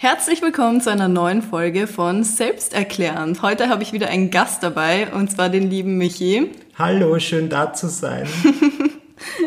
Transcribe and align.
Herzlich 0.00 0.42
willkommen 0.42 0.80
zu 0.80 0.92
einer 0.92 1.08
neuen 1.08 1.42
Folge 1.42 1.88
von 1.88 2.22
Selbsterklärend. 2.22 3.42
Heute 3.42 3.68
habe 3.68 3.82
ich 3.82 3.92
wieder 3.92 4.06
einen 4.06 4.30
Gast 4.30 4.62
dabei 4.62 5.12
und 5.12 5.28
zwar 5.28 5.48
den 5.48 5.68
lieben 5.68 5.98
Michi. 5.98 6.52
Hallo, 6.78 7.18
schön 7.18 7.48
da 7.48 7.72
zu 7.72 7.88
sein. 7.88 8.28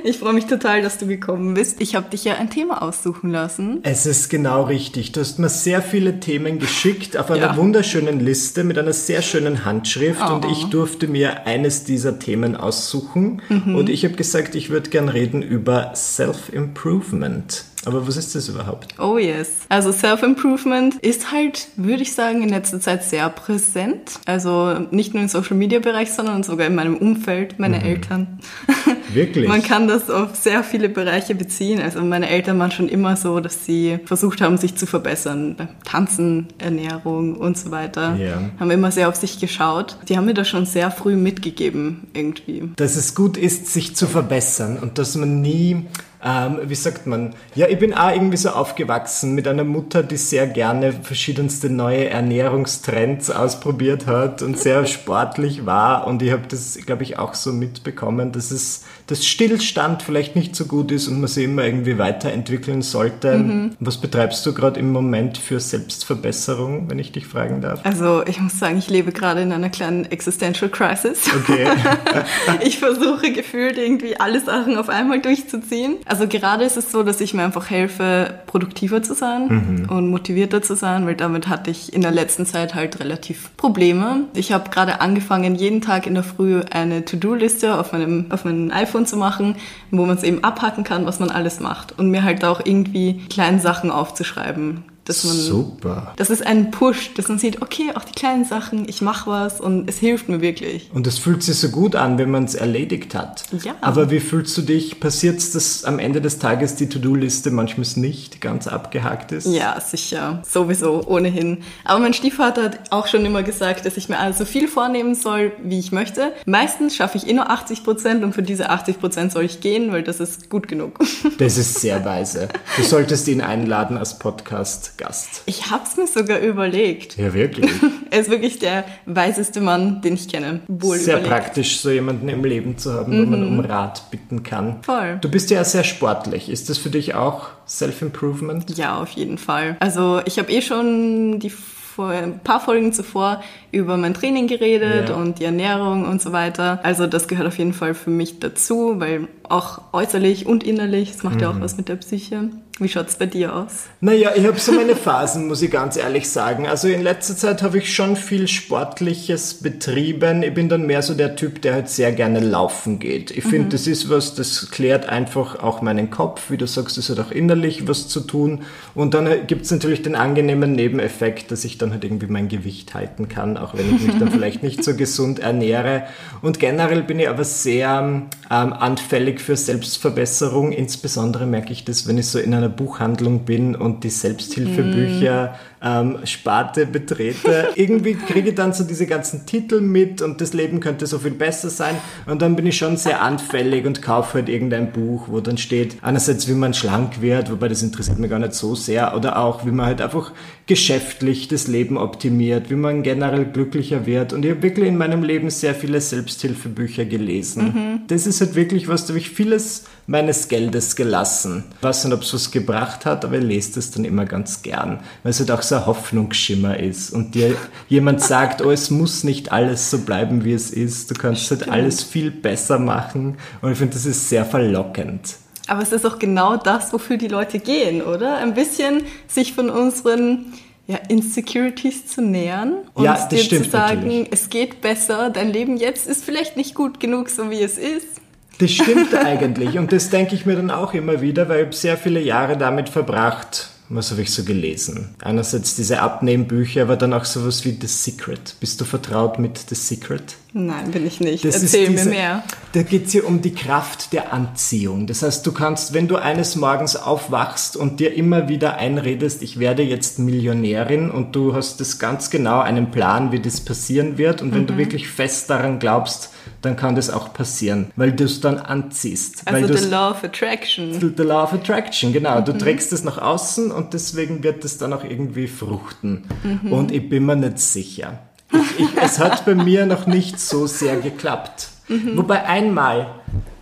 Ich 0.03 0.17
freue 0.17 0.33
mich 0.33 0.47
total, 0.47 0.81
dass 0.81 0.97
du 0.97 1.07
gekommen 1.07 1.53
bist. 1.53 1.79
Ich 1.79 1.95
habe 1.95 2.09
dich 2.09 2.25
ja 2.25 2.35
ein 2.35 2.49
Thema 2.49 2.81
aussuchen 2.81 3.31
lassen. 3.31 3.79
Es 3.83 4.05
ist 4.05 4.29
genau 4.29 4.63
richtig. 4.63 5.11
Du 5.11 5.21
hast 5.21 5.39
mir 5.39 5.47
sehr 5.47 5.81
viele 5.81 6.19
Themen 6.19 6.59
geschickt 6.59 7.15
auf 7.15 7.31
einer 7.31 7.47
ja. 7.47 7.57
wunderschönen 7.57 8.19
Liste 8.19 8.63
mit 8.63 8.77
einer 8.77 8.93
sehr 8.93 9.21
schönen 9.21 9.63
Handschrift 9.63 10.21
oh. 10.27 10.33
und 10.33 10.45
ich 10.45 10.65
durfte 10.65 11.07
mir 11.07 11.45
eines 11.45 11.83
dieser 11.85 12.19
Themen 12.19 12.55
aussuchen. 12.55 13.41
Mhm. 13.47 13.75
Und 13.75 13.89
ich 13.89 14.03
habe 14.03 14.15
gesagt, 14.15 14.55
ich 14.55 14.69
würde 14.69 14.89
gern 14.89 15.07
reden 15.07 15.41
über 15.41 15.93
Self-Improvement. 15.95 17.65
Aber 17.85 18.07
was 18.07 18.17
ist 18.17 18.35
das 18.35 18.47
überhaupt? 18.47 18.99
Oh 18.99 19.17
yes. 19.17 19.49
Also 19.69 19.91
Self-Improvement 19.91 20.95
ist 21.01 21.31
halt, 21.31 21.67
würde 21.75 22.03
ich 22.03 22.13
sagen, 22.13 22.43
in 22.43 22.49
letzter 22.49 22.79
Zeit 22.79 23.03
sehr 23.03 23.29
präsent. 23.29 24.19
Also 24.25 24.79
nicht 24.91 25.13
nur 25.13 25.23
im 25.23 25.29
Social-Media-Bereich, 25.29 26.11
sondern 26.11 26.43
sogar 26.43 26.67
in 26.67 26.75
meinem 26.75 26.97
Umfeld, 26.97 27.59
meine 27.59 27.79
mhm. 27.79 27.85
Eltern. 27.85 28.39
Wirklich? 29.13 29.47
Man 29.47 29.63
kann 29.63 29.87
das 29.87 30.09
auf 30.09 30.35
sehr 30.35 30.63
viele 30.63 30.89
Bereiche 30.89 31.35
beziehen. 31.35 31.81
Also 31.81 32.01
meine 32.01 32.29
Eltern 32.29 32.59
waren 32.59 32.71
schon 32.71 32.87
immer 32.87 33.15
so, 33.15 33.39
dass 33.39 33.65
sie 33.65 33.99
versucht 34.05 34.41
haben, 34.41 34.57
sich 34.57 34.75
zu 34.75 34.85
verbessern. 34.85 35.69
Tanzen, 35.83 36.47
Ernährung 36.59 37.35
und 37.35 37.57
so 37.57 37.71
weiter. 37.71 38.15
Yeah. 38.17 38.51
Haben 38.59 38.71
immer 38.71 38.91
sehr 38.91 39.09
auf 39.09 39.15
sich 39.15 39.39
geschaut. 39.39 39.97
Die 40.07 40.17
haben 40.17 40.25
mir 40.25 40.33
das 40.33 40.47
schon 40.47 40.65
sehr 40.65 40.91
früh 40.91 41.15
mitgegeben, 41.15 42.07
irgendwie. 42.13 42.63
Dass 42.75 42.95
es 42.95 43.15
gut 43.15 43.37
ist, 43.37 43.67
sich 43.67 43.95
zu 43.95 44.07
verbessern 44.07 44.77
und 44.79 44.97
dass 44.97 45.15
man 45.15 45.41
nie 45.41 45.85
ähm, 46.23 46.59
wie 46.65 46.75
sagt 46.75 47.07
man, 47.07 47.33
ja, 47.55 47.67
ich 47.67 47.79
bin 47.79 47.93
auch 47.93 48.11
irgendwie 48.11 48.37
so 48.37 48.49
aufgewachsen 48.49 49.33
mit 49.33 49.47
einer 49.47 49.63
Mutter, 49.63 50.03
die 50.03 50.17
sehr 50.17 50.45
gerne 50.47 50.93
verschiedenste 50.93 51.69
neue 51.69 52.09
Ernährungstrends 52.09 53.31
ausprobiert 53.31 54.05
hat 54.05 54.41
und 54.41 54.57
sehr 54.57 54.85
sportlich 54.87 55.65
war. 55.65 56.05
Und 56.05 56.21
ich 56.21 56.31
habe 56.31 56.43
das, 56.47 56.77
glaube 56.85 57.03
ich, 57.03 57.17
auch 57.17 57.33
so 57.33 57.51
mitbekommen, 57.51 58.31
dass 58.31 58.51
es 58.51 58.85
das 59.11 59.25
Stillstand 59.25 60.03
vielleicht 60.03 60.37
nicht 60.37 60.55
so 60.55 60.63
gut 60.63 60.89
ist 60.89 61.09
und 61.09 61.19
man 61.19 61.27
sich 61.27 61.43
immer 61.43 61.65
irgendwie 61.65 61.97
weiterentwickeln 61.97 62.81
sollte. 62.81 63.37
Mhm. 63.37 63.71
Was 63.81 63.97
betreibst 63.97 64.45
du 64.45 64.53
gerade 64.53 64.79
im 64.79 64.93
Moment 64.93 65.37
für 65.37 65.59
Selbstverbesserung, 65.59 66.89
wenn 66.89 66.97
ich 66.97 67.11
dich 67.11 67.27
fragen 67.27 67.59
darf? 67.59 67.81
Also 67.83 68.25
ich 68.25 68.39
muss 68.39 68.57
sagen, 68.57 68.77
ich 68.77 68.89
lebe 68.89 69.11
gerade 69.11 69.41
in 69.41 69.51
einer 69.51 69.69
kleinen 69.69 70.05
Existential 70.05 70.69
Crisis. 70.69 71.25
Okay. 71.35 71.67
ich 72.65 72.79
versuche 72.79 73.33
gefühlt 73.33 73.77
irgendwie 73.77 74.17
alle 74.17 74.39
Sachen 74.39 74.77
auf 74.77 74.87
einmal 74.87 75.19
durchzuziehen. 75.19 75.97
Also 76.05 76.27
gerade 76.27 76.63
ist 76.63 76.77
es 76.77 76.89
so, 76.89 77.03
dass 77.03 77.19
ich 77.19 77.33
mir 77.33 77.43
einfach 77.43 77.69
helfe, 77.69 78.35
produktiver 78.47 79.03
zu 79.03 79.13
sein 79.13 79.47
mhm. 79.49 79.89
und 79.89 80.07
motivierter 80.07 80.61
zu 80.61 80.77
sein, 80.77 81.05
weil 81.05 81.15
damit 81.15 81.49
hatte 81.49 81.69
ich 81.69 81.91
in 81.91 82.01
der 82.01 82.11
letzten 82.11 82.45
Zeit 82.45 82.75
halt 82.75 83.01
relativ 83.01 83.49
Probleme. 83.57 84.23
Ich 84.35 84.53
habe 84.53 84.69
gerade 84.69 85.01
angefangen, 85.01 85.55
jeden 85.55 85.81
Tag 85.81 86.07
in 86.07 86.13
der 86.13 86.23
Früh 86.23 86.61
eine 86.71 87.03
To-Do-Liste 87.03 87.77
auf 87.77 87.91
meinem 87.91 88.27
auf 88.29 88.45
meinem 88.45 88.71
iPhone 88.71 89.00
zu 89.05 89.17
machen, 89.17 89.55
wo 89.91 90.05
man 90.05 90.17
es 90.17 90.23
eben 90.23 90.43
abhacken 90.43 90.83
kann, 90.83 91.05
was 91.05 91.19
man 91.19 91.29
alles 91.29 91.59
macht. 91.59 91.97
Und 91.97 92.09
mir 92.11 92.23
halt 92.23 92.43
auch 92.45 92.61
irgendwie 92.63 93.21
kleine 93.29 93.59
Sachen 93.59 93.91
aufzuschreiben, 93.91 94.83
dass 95.05 95.23
man, 95.23 95.35
Super. 95.35 96.13
Das 96.17 96.29
ist 96.29 96.45
ein 96.45 96.71
Push, 96.71 97.13
dass 97.15 97.27
man 97.27 97.39
sieht, 97.39 97.61
okay, 97.61 97.91
auch 97.95 98.03
die 98.03 98.13
kleinen 98.13 98.45
Sachen, 98.45 98.87
ich 98.87 99.01
mache 99.01 99.29
was 99.29 99.59
und 99.59 99.89
es 99.89 99.97
hilft 99.97 100.29
mir 100.29 100.41
wirklich. 100.41 100.89
Und 100.93 101.07
es 101.07 101.17
fühlt 101.17 101.43
sich 101.43 101.57
so 101.57 101.69
gut 101.69 101.95
an, 101.95 102.17
wenn 102.17 102.29
man 102.29 102.43
es 102.43 102.55
erledigt 102.55 103.15
hat. 103.15 103.43
Ja. 103.63 103.75
Aber 103.81 104.11
wie 104.11 104.19
fühlst 104.19 104.57
du 104.57 104.61
dich? 104.61 104.99
Passiert 104.99 105.39
es, 105.39 105.51
dass 105.51 105.85
am 105.85 105.99
Ende 105.99 106.21
des 106.21 106.39
Tages 106.39 106.75
die 106.75 106.87
To-Do-Liste 106.87 107.51
manchmal 107.51 107.81
nicht 107.95 108.41
ganz 108.41 108.67
abgehakt 108.67 109.31
ist? 109.31 109.47
Ja, 109.47 109.79
sicher. 109.81 110.43
Sowieso, 110.47 111.03
ohnehin. 111.07 111.63
Aber 111.83 111.99
mein 111.99 112.13
Stiefvater 112.13 112.63
hat 112.63 112.91
auch 112.91 113.07
schon 113.07 113.25
immer 113.25 113.41
gesagt, 113.41 113.85
dass 113.85 113.97
ich 113.97 114.07
mir 114.07 114.19
also 114.19 114.39
so 114.39 114.45
viel 114.45 114.67
vornehmen 114.67 115.15
soll, 115.15 115.51
wie 115.63 115.79
ich 115.79 115.91
möchte. 115.91 116.31
Meistens 116.45 116.95
schaffe 116.95 117.17
ich 117.17 117.27
eh 117.27 117.33
nur 117.33 117.49
80 117.49 117.83
Prozent 117.83 118.23
und 118.23 118.33
für 118.33 118.43
diese 118.43 118.69
80 118.69 118.99
Prozent 118.99 119.31
soll 119.31 119.45
ich 119.45 119.61
gehen, 119.61 119.91
weil 119.91 120.03
das 120.03 120.19
ist 120.19 120.49
gut 120.49 120.67
genug. 120.67 120.99
Das 121.37 121.57
ist 121.57 121.79
sehr 121.79 122.05
weise. 122.05 122.49
Du 122.77 122.83
solltest 122.83 123.27
ihn 123.27 123.41
einladen 123.41 123.97
als 123.97 124.19
Podcast. 124.19 124.90
Gast. 124.97 125.43
Ich 125.45 125.69
habe 125.71 125.83
es 125.83 125.97
mir 125.97 126.07
sogar 126.07 126.39
überlegt. 126.39 127.17
Ja, 127.17 127.33
wirklich. 127.33 127.71
er 128.11 128.19
ist 128.19 128.29
wirklich 128.29 128.59
der 128.59 128.83
weiseste 129.05 129.61
Mann, 129.61 130.01
den 130.01 130.15
ich 130.15 130.27
kenne. 130.27 130.61
Wohl 130.67 130.97
sehr 130.97 131.19
überlegt. 131.19 131.29
praktisch, 131.29 131.79
so 131.79 131.89
jemanden 131.89 132.29
im 132.29 132.43
Leben 132.43 132.77
zu 132.77 132.93
haben, 132.93 133.17
mhm. 133.17 133.25
wo 133.25 133.29
man 133.31 133.51
mhm. 133.53 133.59
um 133.59 133.65
Rat 133.65 134.09
bitten 134.11 134.43
kann. 134.43 134.83
Voll. 134.83 135.17
Du 135.21 135.29
bist 135.29 135.49
ja 135.49 135.63
sehr 135.63 135.83
sportlich. 135.83 136.49
Ist 136.49 136.69
das 136.69 136.77
für 136.77 136.89
dich 136.89 137.15
auch 137.15 137.49
Self-Improvement? 137.67 138.77
Ja, 138.77 139.01
auf 139.01 139.11
jeden 139.11 139.37
Fall. 139.37 139.77
Also 139.79 140.21
ich 140.25 140.37
habe 140.39 140.51
eh 140.51 140.61
schon 140.61 141.39
die 141.39 141.51
vor 142.01 142.09
ein 142.09 142.39
paar 142.39 142.59
Folgen 142.59 142.93
zuvor 142.93 143.43
über 143.71 143.95
mein 143.95 144.15
Training 144.15 144.47
geredet 144.47 145.09
ja. 145.09 145.15
und 145.15 145.37
die 145.39 145.45
Ernährung 145.45 146.05
und 146.05 146.19
so 146.19 146.31
weiter. 146.31 146.79
Also 146.81 147.05
das 147.05 147.27
gehört 147.27 147.47
auf 147.47 147.59
jeden 147.59 147.73
Fall 147.73 147.93
für 147.93 148.09
mich 148.09 148.39
dazu, 148.39 148.99
weil 148.99 149.27
auch 149.51 149.81
äußerlich 149.93 150.45
und 150.47 150.63
innerlich, 150.63 151.11
es 151.11 151.23
macht 151.23 151.35
mhm. 151.35 151.41
ja 151.41 151.49
auch 151.51 151.55
mhm. 151.55 151.61
was 151.61 151.77
mit 151.77 151.89
der 151.89 151.97
Psyche. 151.97 152.49
Wie 152.79 152.87
schaut 152.87 153.09
es 153.09 153.15
bei 153.15 153.27
dir 153.27 153.55
aus? 153.55 153.89
Naja, 153.99 154.31
ich 154.35 154.43
habe 154.47 154.57
so 154.57 154.71
meine 154.71 154.95
Phasen, 154.95 155.47
muss 155.47 155.61
ich 155.61 155.69
ganz 155.69 155.97
ehrlich 155.97 156.27
sagen. 156.27 156.67
Also 156.67 156.87
in 156.87 157.03
letzter 157.03 157.35
Zeit 157.35 157.61
habe 157.61 157.77
ich 157.77 157.93
schon 157.93 158.15
viel 158.15 158.47
Sportliches 158.47 159.55
betrieben. 159.55 160.41
Ich 160.41 160.53
bin 160.55 160.67
dann 160.67 160.87
mehr 160.87 161.03
so 161.03 161.13
der 161.13 161.35
Typ, 161.35 161.61
der 161.61 161.73
halt 161.73 161.89
sehr 161.89 162.11
gerne 162.11 162.39
laufen 162.39 162.97
geht. 162.97 163.29
Ich 163.29 163.43
finde, 163.43 163.65
mhm. 163.65 163.69
das 163.69 163.85
ist 163.85 164.09
was, 164.09 164.33
das 164.33 164.71
klärt 164.71 165.07
einfach 165.07 165.61
auch 165.61 165.83
meinen 165.83 166.09
Kopf. 166.09 166.49
Wie 166.49 166.57
du 166.57 166.65
sagst, 166.65 166.97
das 166.97 167.09
hat 167.09 167.19
auch 167.19 167.29
innerlich 167.29 167.87
was 167.87 168.07
zu 168.07 168.21
tun. 168.21 168.63
Und 168.95 169.13
dann 169.13 169.45
gibt 169.45 169.65
es 169.65 169.71
natürlich 169.71 170.01
den 170.01 170.15
angenehmen 170.15 170.71
Nebeneffekt, 170.71 171.51
dass 171.51 171.63
ich 171.65 171.77
dann 171.77 171.90
halt 171.91 172.03
irgendwie 172.03 172.27
mein 172.27 172.47
Gewicht 172.47 172.93
halten 172.93 173.27
kann, 173.27 173.57
auch 173.57 173.73
wenn 173.73 173.95
ich 173.95 174.07
mich 174.07 174.17
dann 174.17 174.31
vielleicht 174.31 174.63
nicht 174.63 174.83
so 174.83 174.95
gesund 174.95 175.39
ernähre. 175.39 176.03
Und 176.41 176.59
generell 176.59 177.03
bin 177.03 177.19
ich 177.19 177.29
aber 177.29 177.43
sehr 177.43 177.99
ähm, 177.99 178.29
anfällig 178.49 179.41
für 179.41 179.55
Selbstverbesserung. 179.55 180.71
Insbesondere 180.71 181.45
merke 181.45 181.71
ich 181.71 181.85
das, 181.85 182.07
wenn 182.07 182.17
ich 182.17 182.27
so 182.27 182.39
in 182.39 182.53
einer 182.53 182.69
Buchhandlung 182.69 183.45
bin 183.45 183.75
und 183.75 184.03
die 184.03 184.09
Selbsthilfebücher 184.09 185.47
mm. 185.47 185.70
Ähm, 185.83 186.19
Sparte 186.25 186.85
betrete. 186.85 187.69
Irgendwie 187.75 188.13
kriege 188.13 188.49
ich 188.49 188.55
dann 188.55 188.73
so 188.73 188.83
diese 188.83 189.07
ganzen 189.07 189.45
Titel 189.45 189.81
mit 189.81 190.21
und 190.21 190.39
das 190.39 190.53
Leben 190.53 190.79
könnte 190.79 191.07
so 191.07 191.19
viel 191.19 191.31
besser 191.31 191.69
sein. 191.69 191.95
Und 192.27 192.41
dann 192.41 192.55
bin 192.55 192.67
ich 192.67 192.77
schon 192.77 192.97
sehr 192.97 193.21
anfällig 193.21 193.85
und 193.85 194.01
kaufe 194.01 194.35
halt 194.35 194.49
irgendein 194.49 194.91
Buch, 194.91 195.27
wo 195.27 195.39
dann 195.39 195.57
steht, 195.57 195.97
einerseits 196.01 196.47
wie 196.47 196.53
man 196.53 196.73
schlank 196.73 197.21
wird, 197.21 197.51
wobei 197.51 197.67
das 197.67 197.81
interessiert 197.81 198.19
mich 198.19 198.29
gar 198.29 198.39
nicht 198.39 198.53
so 198.53 198.75
sehr, 198.75 199.15
oder 199.15 199.39
auch 199.39 199.65
wie 199.65 199.71
man 199.71 199.87
halt 199.87 200.01
einfach 200.01 200.31
geschäftlich 200.67 201.47
das 201.47 201.67
Leben 201.67 201.97
optimiert, 201.97 202.69
wie 202.69 202.75
man 202.75 203.03
generell 203.03 203.45
glücklicher 203.45 204.05
wird. 204.05 204.33
Und 204.33 204.45
ich 204.45 204.51
habe 204.51 204.63
wirklich 204.63 204.87
in 204.87 204.97
meinem 204.97 205.23
Leben 205.23 205.49
sehr 205.49 205.75
viele 205.75 205.99
Selbsthilfebücher 205.99 207.05
gelesen. 207.05 207.63
Mhm. 207.63 208.01
Das 208.07 208.27
ist 208.27 208.39
halt 208.39 208.55
wirklich 208.55 208.87
was, 208.87 209.05
da 209.05 209.09
habe 209.09 209.19
ich 209.19 209.29
vieles 209.29 209.85
meines 210.11 210.49
Geldes 210.49 210.97
gelassen. 210.97 211.63
Ich 211.77 211.83
weiß 211.83 212.03
nicht, 212.03 212.13
ob 212.13 212.21
es 212.21 212.33
was 212.33 212.51
gebracht 212.51 213.05
hat, 213.05 213.23
aber 213.23 213.37
ich 213.37 213.43
lese 213.43 213.75
das 213.75 213.91
dann 213.91 214.03
immer 214.03 214.25
ganz 214.25 214.61
gern, 214.61 214.99
weil 215.23 215.29
es 215.29 215.39
halt 215.39 215.51
auch 215.51 215.61
so 215.61 215.75
ein 215.75 215.85
Hoffnungsschimmer 215.85 216.77
ist 216.77 217.11
und 217.11 217.33
dir 217.33 217.55
jemand 217.87 218.21
sagt, 218.21 218.61
oh, 218.61 218.71
es 218.71 218.91
muss 218.91 219.23
nicht 219.23 219.53
alles 219.53 219.89
so 219.89 219.99
bleiben, 219.99 220.43
wie 220.43 220.51
es 220.53 220.69
ist, 220.69 221.09
du 221.09 221.15
kannst 221.15 221.49
halt 221.49 221.69
alles 221.69 222.03
viel 222.03 222.29
besser 222.29 222.77
machen 222.77 223.37
und 223.61 223.71
ich 223.71 223.77
finde, 223.77 223.93
das 223.93 224.05
ist 224.05 224.27
sehr 224.27 224.45
verlockend. 224.45 225.37
Aber 225.67 225.81
es 225.81 225.93
ist 225.93 226.05
auch 226.05 226.19
genau 226.19 226.57
das, 226.57 226.91
wofür 226.91 227.15
die 227.15 227.29
Leute 227.29 227.59
gehen, 227.59 228.01
oder? 228.01 228.37
Ein 228.37 228.53
bisschen 228.53 229.03
sich 229.27 229.53
von 229.53 229.69
unseren 229.69 230.47
ja, 230.87 230.97
Insecurities 231.07 232.07
zu 232.07 232.21
nähern 232.21 232.79
und 232.95 233.05
ja, 233.05 233.27
dir 233.27 233.47
zu 233.47 233.63
sagen, 233.63 234.07
natürlich. 234.07 234.27
es 234.31 234.49
geht 234.49 234.81
besser, 234.81 235.29
dein 235.29 235.53
Leben 235.53 235.77
jetzt 235.77 236.05
ist 236.05 236.25
vielleicht 236.25 236.57
nicht 236.57 236.75
gut 236.75 236.99
genug, 236.99 237.29
so 237.29 237.49
wie 237.49 237.61
es 237.61 237.77
ist. 237.77 238.19
Das 238.61 238.71
stimmt 238.71 239.15
eigentlich 239.15 239.79
und 239.79 239.91
das 239.91 240.11
denke 240.11 240.35
ich 240.35 240.45
mir 240.45 240.55
dann 240.55 240.69
auch 240.69 240.93
immer 240.93 241.19
wieder, 241.21 241.49
weil 241.49 241.67
ich 241.69 241.75
sehr 241.75 241.97
viele 241.97 242.21
Jahre 242.21 242.57
damit 242.57 242.89
verbracht, 242.89 243.69
was 243.89 244.11
habe 244.11 244.21
ich 244.21 244.31
so 244.31 244.43
gelesen? 244.43 245.15
Einerseits 245.21 245.75
diese 245.75 245.99
Abnehmbücher, 245.99 246.83
aber 246.83 246.95
dann 246.95 247.11
auch 247.13 247.25
sowas 247.25 247.65
wie 247.65 247.77
The 247.79 247.87
Secret. 247.87 248.55
Bist 248.59 248.79
du 248.79 248.85
vertraut 248.85 249.37
mit 249.37 249.57
The 249.67 249.75
Secret? 249.75 250.35
Nein, 250.53 250.91
bin 250.91 251.05
ich 251.05 251.19
nicht. 251.19 251.43
Das 251.43 251.61
Erzähl 251.61 251.89
diese, 251.89 252.05
mir 252.05 252.15
mehr. 252.15 252.43
Da 252.71 252.83
geht 252.83 253.07
es 253.07 253.11
hier 253.11 253.27
um 253.27 253.41
die 253.41 253.53
Kraft 253.53 254.13
der 254.13 254.31
Anziehung. 254.31 255.07
Das 255.07 255.23
heißt, 255.23 255.45
du 255.45 255.51
kannst, 255.51 255.93
wenn 255.93 256.07
du 256.07 256.15
eines 256.15 256.55
Morgens 256.55 256.95
aufwachst 256.95 257.75
und 257.75 257.99
dir 257.99 258.13
immer 258.13 258.47
wieder 258.47 258.77
einredest, 258.77 259.41
ich 259.41 259.59
werde 259.59 259.83
jetzt 259.83 260.19
Millionärin 260.19 261.11
und 261.11 261.35
du 261.35 261.53
hast 261.53 261.81
das 261.81 261.99
ganz 261.99 262.29
genau 262.29 262.61
einen 262.61 262.91
Plan, 262.91 263.31
wie 263.33 263.39
das 263.39 263.59
passieren 263.59 264.17
wird 264.17 264.41
und 264.41 264.53
wenn 264.53 264.61
mhm. 264.61 264.67
du 264.67 264.77
wirklich 264.77 265.09
fest 265.09 265.49
daran 265.49 265.79
glaubst, 265.79 266.29
dann 266.61 266.75
kann 266.75 266.95
das 266.95 267.09
auch 267.09 267.33
passieren, 267.33 267.91
weil 267.95 268.11
du 268.11 268.25
es 268.25 268.39
dann 268.39 268.57
anziehst. 268.57 269.47
Also 269.47 269.75
the 269.75 269.89
Law 269.89 270.11
of 270.11 270.23
Attraction. 270.23 271.13
The 271.15 271.23
Law 271.23 271.43
of 271.43 271.53
Attraction, 271.53 272.13
genau. 272.13 272.39
Mhm. 272.39 272.45
Du 272.45 272.57
trägst 272.57 272.93
es 272.93 273.03
nach 273.03 273.17
außen 273.17 273.71
und 273.71 273.93
deswegen 273.93 274.43
wird 274.43 274.63
es 274.63 274.77
dann 274.77 274.93
auch 274.93 275.03
irgendwie 275.03 275.47
fruchten. 275.47 276.23
Mhm. 276.43 276.71
Und 276.71 276.91
ich 276.91 277.09
bin 277.09 277.25
mir 277.25 277.35
nicht 277.35 277.59
sicher. 277.59 278.19
Ich, 278.51 278.79
ich, 278.79 278.89
es 279.01 279.19
hat 279.19 279.45
bei 279.45 279.55
mir 279.55 279.85
noch 279.85 280.07
nicht 280.07 280.39
so 280.39 280.67
sehr 280.67 280.97
geklappt. 280.97 281.69
Mhm. 281.87 282.17
Wobei 282.17 282.45
einmal 282.45 283.07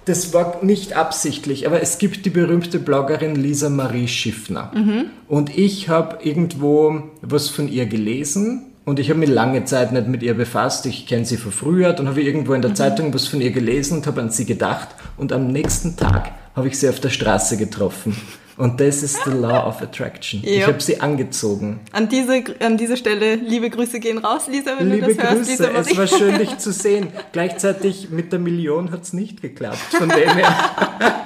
das 0.06 0.34
war 0.34 0.64
nicht 0.64 0.94
absichtlich, 0.94 1.68
aber 1.68 1.84
es 1.84 2.00
gibt 2.00 2.26
die 2.26 2.32
berühmte 2.32 2.80
Bloggerin 2.80 3.36
Lisa 3.36 3.70
Marie 3.70 4.08
Schiffner. 4.08 4.72
Mhm. 4.74 5.06
Und 5.28 5.56
ich 5.56 5.88
habe 5.88 6.24
irgendwo 6.24 7.04
was 7.22 7.50
von 7.50 7.68
ihr 7.68 7.86
gelesen 7.86 8.69
und 8.90 9.00
ich 9.00 9.10
habe 9.10 9.20
mich 9.20 9.30
lange 9.30 9.66
Zeit 9.66 9.92
nicht 9.92 10.08
mit 10.08 10.24
ihr 10.24 10.34
befasst. 10.34 10.88
Ich 10.88 11.06
kenne 11.06 11.24
sie 11.24 11.38
von 11.38 11.52
früher. 11.52 11.94
Dann 11.94 12.08
habe 12.08 12.22
ich 12.22 12.28
irgendwo 12.28 12.54
in 12.54 12.62
der 12.62 12.72
mhm. 12.72 12.76
Zeitung 12.76 13.14
was 13.14 13.28
von 13.28 13.40
ihr 13.40 13.52
gelesen 13.52 13.98
und 13.98 14.08
habe 14.08 14.20
an 14.20 14.32
sie 14.32 14.46
gedacht. 14.46 14.90
Und 15.16 15.32
am 15.32 15.48
nächsten 15.48 15.96
Tag 15.96 16.32
habe 16.56 16.68
ich 16.68 16.80
sie 16.80 16.90
auf 16.90 17.00
der 17.00 17.10
Straße 17.10 17.58
getroffen. 17.58 18.18
Und 18.60 18.82
das 18.82 19.04
ist 19.04 19.24
the 19.24 19.32
law 19.32 19.66
of 19.66 19.82
attraction. 19.82 20.42
Yep. 20.42 20.52
Ich 20.52 20.68
habe 20.68 20.82
sie 20.82 21.00
angezogen. 21.00 21.80
An 21.94 22.10
diese, 22.10 22.44
an 22.60 22.76
dieser 22.76 22.98
Stelle, 22.98 23.36
liebe 23.36 23.70
Grüße 23.70 24.02
gehen 24.02 24.18
raus, 24.18 24.48
Lisa, 24.48 24.78
wenn 24.78 24.92
liebe 24.92 25.08
du 25.08 25.16
das 25.16 25.28
Grüße. 25.30 25.38
hörst. 25.38 25.50
Lisa, 25.50 25.72
es 25.72 25.98
war 25.98 26.08
schön, 26.08 26.38
dich 26.38 26.58
zu 26.58 26.74
sehen. 26.74 27.08
Gleichzeitig 27.32 28.10
mit 28.10 28.34
der 28.34 28.40
Million 28.40 28.92
hat 28.92 29.04
es 29.04 29.14
nicht 29.14 29.42
geklappt. 29.42 29.78
Von 29.78 30.10
dem 30.10 30.30
her. 30.30 30.54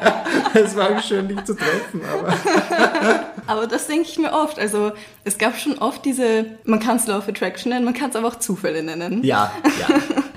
es 0.53 0.75
war 0.75 1.01
schön, 1.01 1.27
dich 1.27 1.43
zu 1.43 1.55
treffen. 1.55 2.01
Aber, 2.13 3.25
aber 3.47 3.65
das 3.67 3.87
denke 3.87 4.07
ich 4.07 4.19
mir 4.19 4.31
oft. 4.31 4.59
Also 4.59 4.91
es 5.23 5.39
gab 5.39 5.57
schon 5.57 5.79
oft 5.79 6.05
diese, 6.05 6.45
man 6.65 6.79
kann 6.79 6.97
es 6.97 7.07
Law 7.07 7.17
of 7.17 7.27
Attraction 7.27 7.71
nennen, 7.71 7.83
man 7.83 7.95
kann 7.95 8.11
es 8.11 8.15
aber 8.15 8.27
auch 8.27 8.37
Zufälle 8.37 8.83
nennen. 8.83 9.23
Ja, 9.23 9.51
ja. 9.79 9.87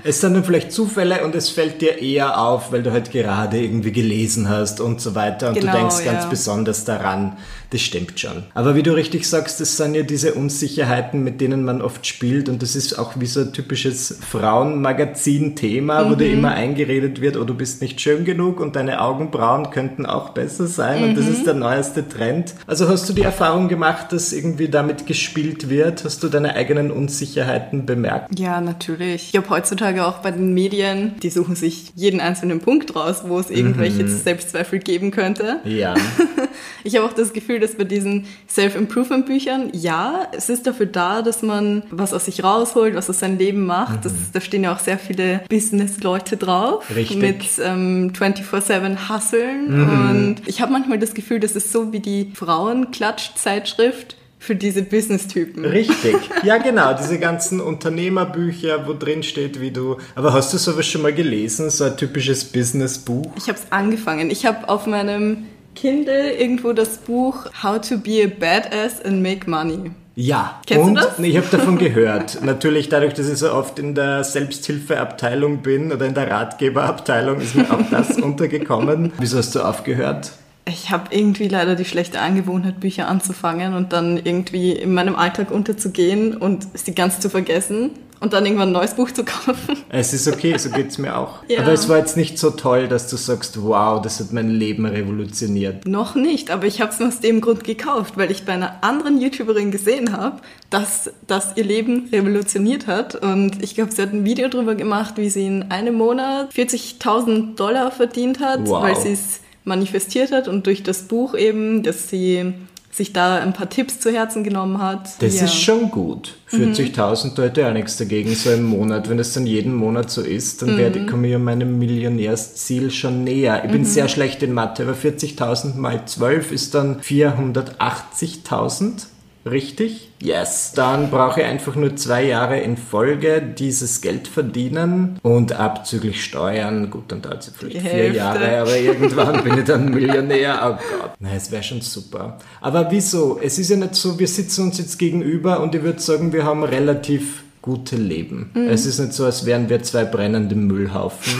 Es 0.07 0.21
sind 0.21 0.35
dann 0.35 0.45
vielleicht 0.45 0.71
Zufälle 0.71 1.25
und 1.25 1.35
es 1.35 1.49
fällt 1.49 1.81
dir 1.81 2.01
eher 2.01 2.39
auf, 2.39 2.71
weil 2.71 2.81
du 2.81 2.93
halt 2.93 3.11
gerade 3.11 3.59
irgendwie 3.59 3.91
gelesen 3.91 4.47
hast 4.47 4.79
und 4.79 5.01
so 5.01 5.15
weiter 5.15 5.49
und 5.49 5.55
genau, 5.55 5.73
du 5.73 5.77
denkst 5.79 6.05
ja. 6.05 6.13
ganz 6.13 6.29
besonders 6.29 6.85
daran. 6.85 7.35
Das 7.69 7.81
stimmt 7.81 8.19
schon. 8.19 8.43
Aber 8.53 8.75
wie 8.75 8.83
du 8.83 8.93
richtig 8.93 9.27
sagst, 9.27 9.59
das 9.59 9.75
sind 9.75 9.93
ja 9.93 10.03
diese 10.03 10.33
Unsicherheiten, 10.33 11.23
mit 11.23 11.41
denen 11.41 11.65
man 11.65 11.81
oft 11.81 12.05
spielt 12.07 12.47
und 12.47 12.61
das 12.61 12.75
ist 12.75 12.97
auch 12.97 13.13
wie 13.19 13.25
so 13.25 13.41
ein 13.41 13.51
typisches 13.51 14.19
Frauenmagazin-Thema, 14.29 16.05
mhm. 16.05 16.09
wo 16.09 16.15
dir 16.15 16.31
immer 16.31 16.51
eingeredet 16.51 17.19
wird, 17.19 17.35
oh, 17.35 17.43
du 17.43 17.53
bist 17.53 17.81
nicht 17.81 17.99
schön 17.99 18.23
genug 18.23 18.61
und 18.61 18.75
deine 18.77 19.01
Augenbrauen 19.01 19.69
könnten 19.69 20.05
auch 20.05 20.29
besser 20.29 20.67
sein 20.67 21.01
mhm. 21.01 21.09
und 21.09 21.17
das 21.17 21.25
mhm. 21.25 21.31
ist 21.33 21.45
der 21.45 21.53
neueste 21.55 22.07
Trend. 22.07 22.53
Also 22.67 22.87
hast 22.87 23.09
du 23.09 23.13
die 23.13 23.23
Erfahrung 23.23 23.67
gemacht, 23.67 24.13
dass 24.13 24.31
irgendwie 24.31 24.69
damit 24.69 25.05
gespielt 25.05 25.69
wird? 25.69 26.05
Hast 26.05 26.23
du 26.23 26.29
deine 26.29 26.55
eigenen 26.55 26.91
Unsicherheiten 26.91 27.85
bemerkt? 27.85 28.39
Ja, 28.39 28.61
natürlich. 28.61 29.25
Ich 29.25 29.31
glaube 29.31 29.49
heutzutage 29.49 30.05
auch 30.05 30.19
bei 30.19 30.31
den 30.31 30.53
Medien, 30.53 31.15
die 31.21 31.29
suchen 31.29 31.55
sich 31.55 31.91
jeden 31.95 32.21
einzelnen 32.21 32.59
Punkt 32.59 32.95
raus, 32.95 33.23
wo 33.25 33.39
es 33.39 33.49
irgendwelche 33.49 34.03
mhm. 34.03 34.07
Selbstzweifel 34.07 34.79
geben 34.79 35.11
könnte. 35.11 35.59
Ja. 35.65 35.95
ich 36.83 36.95
habe 36.95 37.05
auch 37.05 37.13
das 37.13 37.33
Gefühl, 37.33 37.59
dass 37.59 37.75
bei 37.75 37.83
diesen 37.83 38.25
Self-Improvement-Büchern, 38.49 39.71
ja, 39.73 40.27
es 40.31 40.49
ist 40.49 40.67
dafür 40.67 40.85
da, 40.85 41.21
dass 41.21 41.41
man 41.41 41.83
was 41.91 42.13
aus 42.13 42.25
sich 42.25 42.43
rausholt, 42.43 42.95
was 42.95 43.09
aus 43.09 43.19
seinem 43.19 43.37
Leben 43.37 43.65
macht. 43.65 43.97
Mhm. 43.97 44.01
Das, 44.03 44.13
da 44.33 44.41
stehen 44.41 44.63
ja 44.63 44.73
auch 44.73 44.79
sehr 44.79 44.97
viele 44.97 45.41
Business-Leute 45.49 46.37
drauf. 46.37 46.83
Richtig. 46.95 47.17
Mit 47.17 47.43
ähm, 47.63 48.11
24-7 48.13 49.09
Husteln. 49.09 49.81
Mhm. 49.81 50.09
Und 50.09 50.47
ich 50.47 50.61
habe 50.61 50.71
manchmal 50.71 50.99
das 50.99 51.13
Gefühl, 51.13 51.39
das 51.39 51.55
ist 51.55 51.71
so 51.71 51.91
wie 51.91 51.99
die 51.99 52.31
Frauenklatsch-Zeitschrift 52.35 54.15
für 54.39 54.55
diese 54.55 54.83
Business-Typen. 54.83 55.65
Richtig. 55.65 56.15
Ja, 56.43 56.57
genau. 56.59 56.93
Diese 56.93 57.19
ganzen 57.19 57.59
Unternehmerbücher, 57.59 58.87
wo 58.87 58.93
drin 58.93 59.23
steht, 59.23 59.59
wie 59.59 59.71
du. 59.71 59.97
Aber 60.15 60.33
hast 60.33 60.53
du 60.53 60.57
sowas 60.57 60.85
schon 60.85 61.01
mal 61.01 61.13
gelesen? 61.13 61.69
So 61.69 61.83
ein 61.83 61.97
typisches 61.97 62.45
Business-Buch? 62.45 63.31
Ich 63.35 63.49
habe 63.49 63.57
es 63.57 63.71
angefangen. 63.71 64.29
Ich 64.29 64.45
habe 64.45 64.69
auf 64.69 64.85
meinem 64.85 65.45
Kindle 65.77 66.31
irgendwo 66.31 66.73
das 66.73 66.97
Buch 66.97 67.45
How 67.61 67.79
to 67.79 67.99
be 67.99 68.23
a 68.23 68.27
Badass 68.27 68.99
and 69.05 69.21
Make 69.21 69.47
Money. 69.47 69.91
Ja, 70.15 70.59
Kennst 70.65 70.83
und 70.83 70.95
du 70.95 71.01
das? 71.01 71.19
ich 71.19 71.37
habe 71.37 71.45
davon 71.51 71.77
gehört. 71.77 72.41
Natürlich 72.43 72.89
dadurch, 72.89 73.13
dass 73.13 73.29
ich 73.29 73.37
so 73.37 73.53
oft 73.53 73.77
in 73.77 73.93
der 73.93 74.23
Selbsthilfeabteilung 74.23 75.59
bin 75.59 75.91
oder 75.91 76.07
in 76.07 76.15
der 76.15 76.31
Ratgeberabteilung, 76.31 77.41
ist 77.41 77.55
mir 77.55 77.71
auch 77.71 77.87
das 77.91 78.17
untergekommen. 78.17 79.13
Wieso 79.19 79.37
hast 79.37 79.53
du 79.53 79.61
aufgehört? 79.61 80.31
Ich 80.65 80.89
habe 80.89 81.15
irgendwie 81.15 81.47
leider 81.47 81.75
die 81.75 81.85
schlechte 81.85 82.19
Angewohnheit, 82.19 82.79
Bücher 82.79 83.07
anzufangen 83.07 83.75
und 83.75 83.93
dann 83.93 84.17
irgendwie 84.17 84.71
in 84.71 84.95
meinem 84.95 85.15
Alltag 85.15 85.51
unterzugehen 85.51 86.35
und 86.35 86.67
sie 86.73 86.95
ganz 86.95 87.19
zu 87.19 87.29
vergessen 87.29 87.91
und 88.19 88.33
dann 88.33 88.45
irgendwann 88.45 88.69
ein 88.69 88.73
neues 88.73 88.93
Buch 88.93 89.11
zu 89.11 89.23
kaufen. 89.23 89.77
Es 89.89 90.13
ist 90.13 90.27
okay, 90.27 90.57
so 90.57 90.69
geht 90.69 90.89
es 90.89 90.97
mir 90.97 91.17
auch. 91.17 91.37
Ja. 91.47 91.61
Aber 91.61 91.71
es 91.71 91.87
war 91.87 91.97
jetzt 91.97 92.17
nicht 92.17 92.37
so 92.37 92.49
toll, 92.49 92.87
dass 92.89 93.09
du 93.09 93.15
sagst, 93.15 93.63
wow, 93.63 94.01
das 94.01 94.19
hat 94.19 94.33
mein 94.33 94.49
Leben 94.49 94.85
revolutioniert. 94.85 95.87
Noch 95.87 96.13
nicht, 96.13 96.51
aber 96.51 96.65
ich 96.65 96.81
habe 96.81 96.91
es 96.91 97.01
aus 97.01 97.21
dem 97.21 97.39
Grund 97.39 97.63
gekauft, 97.63 98.17
weil 98.17 98.31
ich 98.31 98.43
bei 98.43 98.51
einer 98.53 98.83
anderen 98.83 99.21
YouTuberin 99.21 99.71
gesehen 99.71 100.15
habe, 100.15 100.41
dass 100.69 101.11
das 101.25 101.55
ihr 101.55 101.63
Leben 101.63 102.09
revolutioniert 102.11 102.87
hat. 102.87 103.15
Und 103.15 103.63
ich 103.63 103.75
glaube, 103.75 103.91
sie 103.93 104.01
hat 104.01 104.11
ein 104.11 104.25
Video 104.25 104.49
darüber 104.49 104.75
gemacht, 104.75 105.13
wie 105.15 105.29
sie 105.29 105.45
in 105.45 105.71
einem 105.71 105.95
Monat 105.95 106.51
40.000 106.51 107.55
Dollar 107.55 107.91
verdient 107.91 108.41
hat, 108.41 108.67
wow. 108.67 108.83
weil 108.83 108.97
sie 108.97 109.13
es 109.13 109.39
manifestiert 109.63 110.31
hat 110.31 110.47
und 110.47 110.65
durch 110.65 110.81
das 110.81 111.03
Buch 111.03 111.35
eben, 111.35 111.83
dass 111.83 112.09
sie 112.09 112.53
sich 112.97 113.13
da 113.13 113.37
ein 113.37 113.53
paar 113.53 113.69
Tipps 113.69 113.99
zu 113.99 114.11
Herzen 114.11 114.43
genommen 114.43 114.81
hat. 114.81 115.21
Das 115.21 115.37
ja. 115.37 115.45
ist 115.45 115.55
schon 115.55 115.91
gut. 115.91 116.35
40.000, 116.51 117.27
mhm. 117.27 117.35
da 117.35 117.43
hätte 117.43 117.61
ich 117.61 117.67
auch 117.67 117.73
nichts 117.73 117.97
dagegen, 117.97 118.33
so 118.33 118.51
im 118.51 118.63
Monat. 118.63 119.09
Wenn 119.09 119.19
es 119.19 119.33
dann 119.33 119.45
jeden 119.45 119.73
Monat 119.73 120.09
so 120.09 120.21
ist, 120.21 120.61
dann 120.61 120.73
mhm. 120.73 120.77
werde, 120.77 121.05
komme 121.05 121.27
ich 121.27 121.35
an 121.35 121.43
meinem 121.43 121.77
Millionärsziel 121.77 122.91
schon 122.91 123.23
näher. 123.23 123.63
Ich 123.63 123.71
bin 123.71 123.81
mhm. 123.81 123.85
sehr 123.85 124.09
schlecht 124.09 124.41
in 124.43 124.53
Mathe, 124.53 124.83
aber 124.83 124.93
40.000 124.93 125.75
mal 125.75 126.05
12 126.05 126.51
ist 126.51 126.73
dann 126.73 127.01
480.000 127.01 129.05
richtig? 129.51 130.09
Yes. 130.21 130.73
Dann 130.75 131.09
brauche 131.11 131.41
ich 131.41 131.45
einfach 131.45 131.75
nur 131.75 131.95
zwei 131.95 132.23
Jahre 132.23 132.59
in 132.59 132.77
Folge 132.77 133.41
dieses 133.41 134.01
Geld 134.01 134.27
verdienen 134.27 135.19
und 135.23 135.53
abzüglich 135.53 136.23
Steuern. 136.23 136.89
Gut, 136.89 137.11
dann 137.11 137.21
dauert 137.21 137.47
es 137.47 137.53
vielleicht 137.57 137.81
vier 137.81 138.11
Jahre, 138.11 138.59
aber 138.61 138.77
irgendwann 138.77 139.43
bin 139.43 139.59
ich 139.59 139.65
dann 139.65 139.89
Millionär. 139.89 140.59
Oh 140.63 140.97
Gott. 140.99 141.11
Nein, 141.19 141.35
es 141.35 141.51
wäre 141.51 141.63
schon 141.63 141.81
super. 141.81 142.37
Aber 142.61 142.89
wieso? 142.89 143.39
Es 143.41 143.59
ist 143.59 143.69
ja 143.69 143.77
nicht 143.77 143.95
so, 143.95 144.17
wir 144.17 144.27
sitzen 144.27 144.65
uns 144.65 144.77
jetzt 144.77 144.97
gegenüber 144.97 145.59
und 145.59 145.75
ich 145.75 145.83
würde 145.83 145.99
sagen, 145.99 146.33
wir 146.33 146.45
haben 146.45 146.63
relativ 146.63 147.43
gute 147.67 147.97
Leben. 147.97 148.49
Mhm. 148.53 148.69
Es 148.69 148.85
ist 148.85 148.97
nicht 148.97 149.11
so, 149.11 149.25
als 149.25 149.45
wären 149.45 149.67
wir 149.67 149.83
zwei 149.83 150.05
brennende 150.05 150.55
Müllhaufen. 150.55 151.33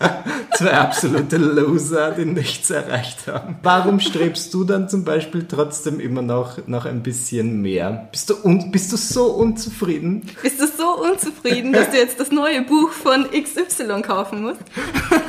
zwei 0.56 0.72
absolute 0.72 1.36
Loser, 1.36 2.12
die 2.12 2.24
nichts 2.24 2.70
erreicht 2.70 3.26
haben. 3.26 3.56
Warum 3.62 4.00
strebst 4.00 4.54
du 4.54 4.64
dann 4.64 4.88
zum 4.88 5.04
Beispiel 5.04 5.44
trotzdem 5.46 6.00
immer 6.00 6.22
noch, 6.22 6.66
noch 6.66 6.86
ein 6.86 7.02
bisschen 7.02 7.60
mehr? 7.60 8.08
Bist 8.10 8.30
du, 8.30 8.36
un, 8.42 8.70
bist 8.70 8.90
du 8.90 8.96
so 8.96 9.26
unzufrieden? 9.26 10.22
Bist 10.42 10.58
du 10.62 10.66
so 10.66 11.02
unzufrieden, 11.02 11.74
dass 11.74 11.90
du 11.90 11.98
jetzt 11.98 12.18
das 12.18 12.30
neue 12.30 12.62
Buch 12.62 12.92
von 12.92 13.26
XY 13.30 14.00
kaufen 14.00 14.42
musst? 14.44 14.62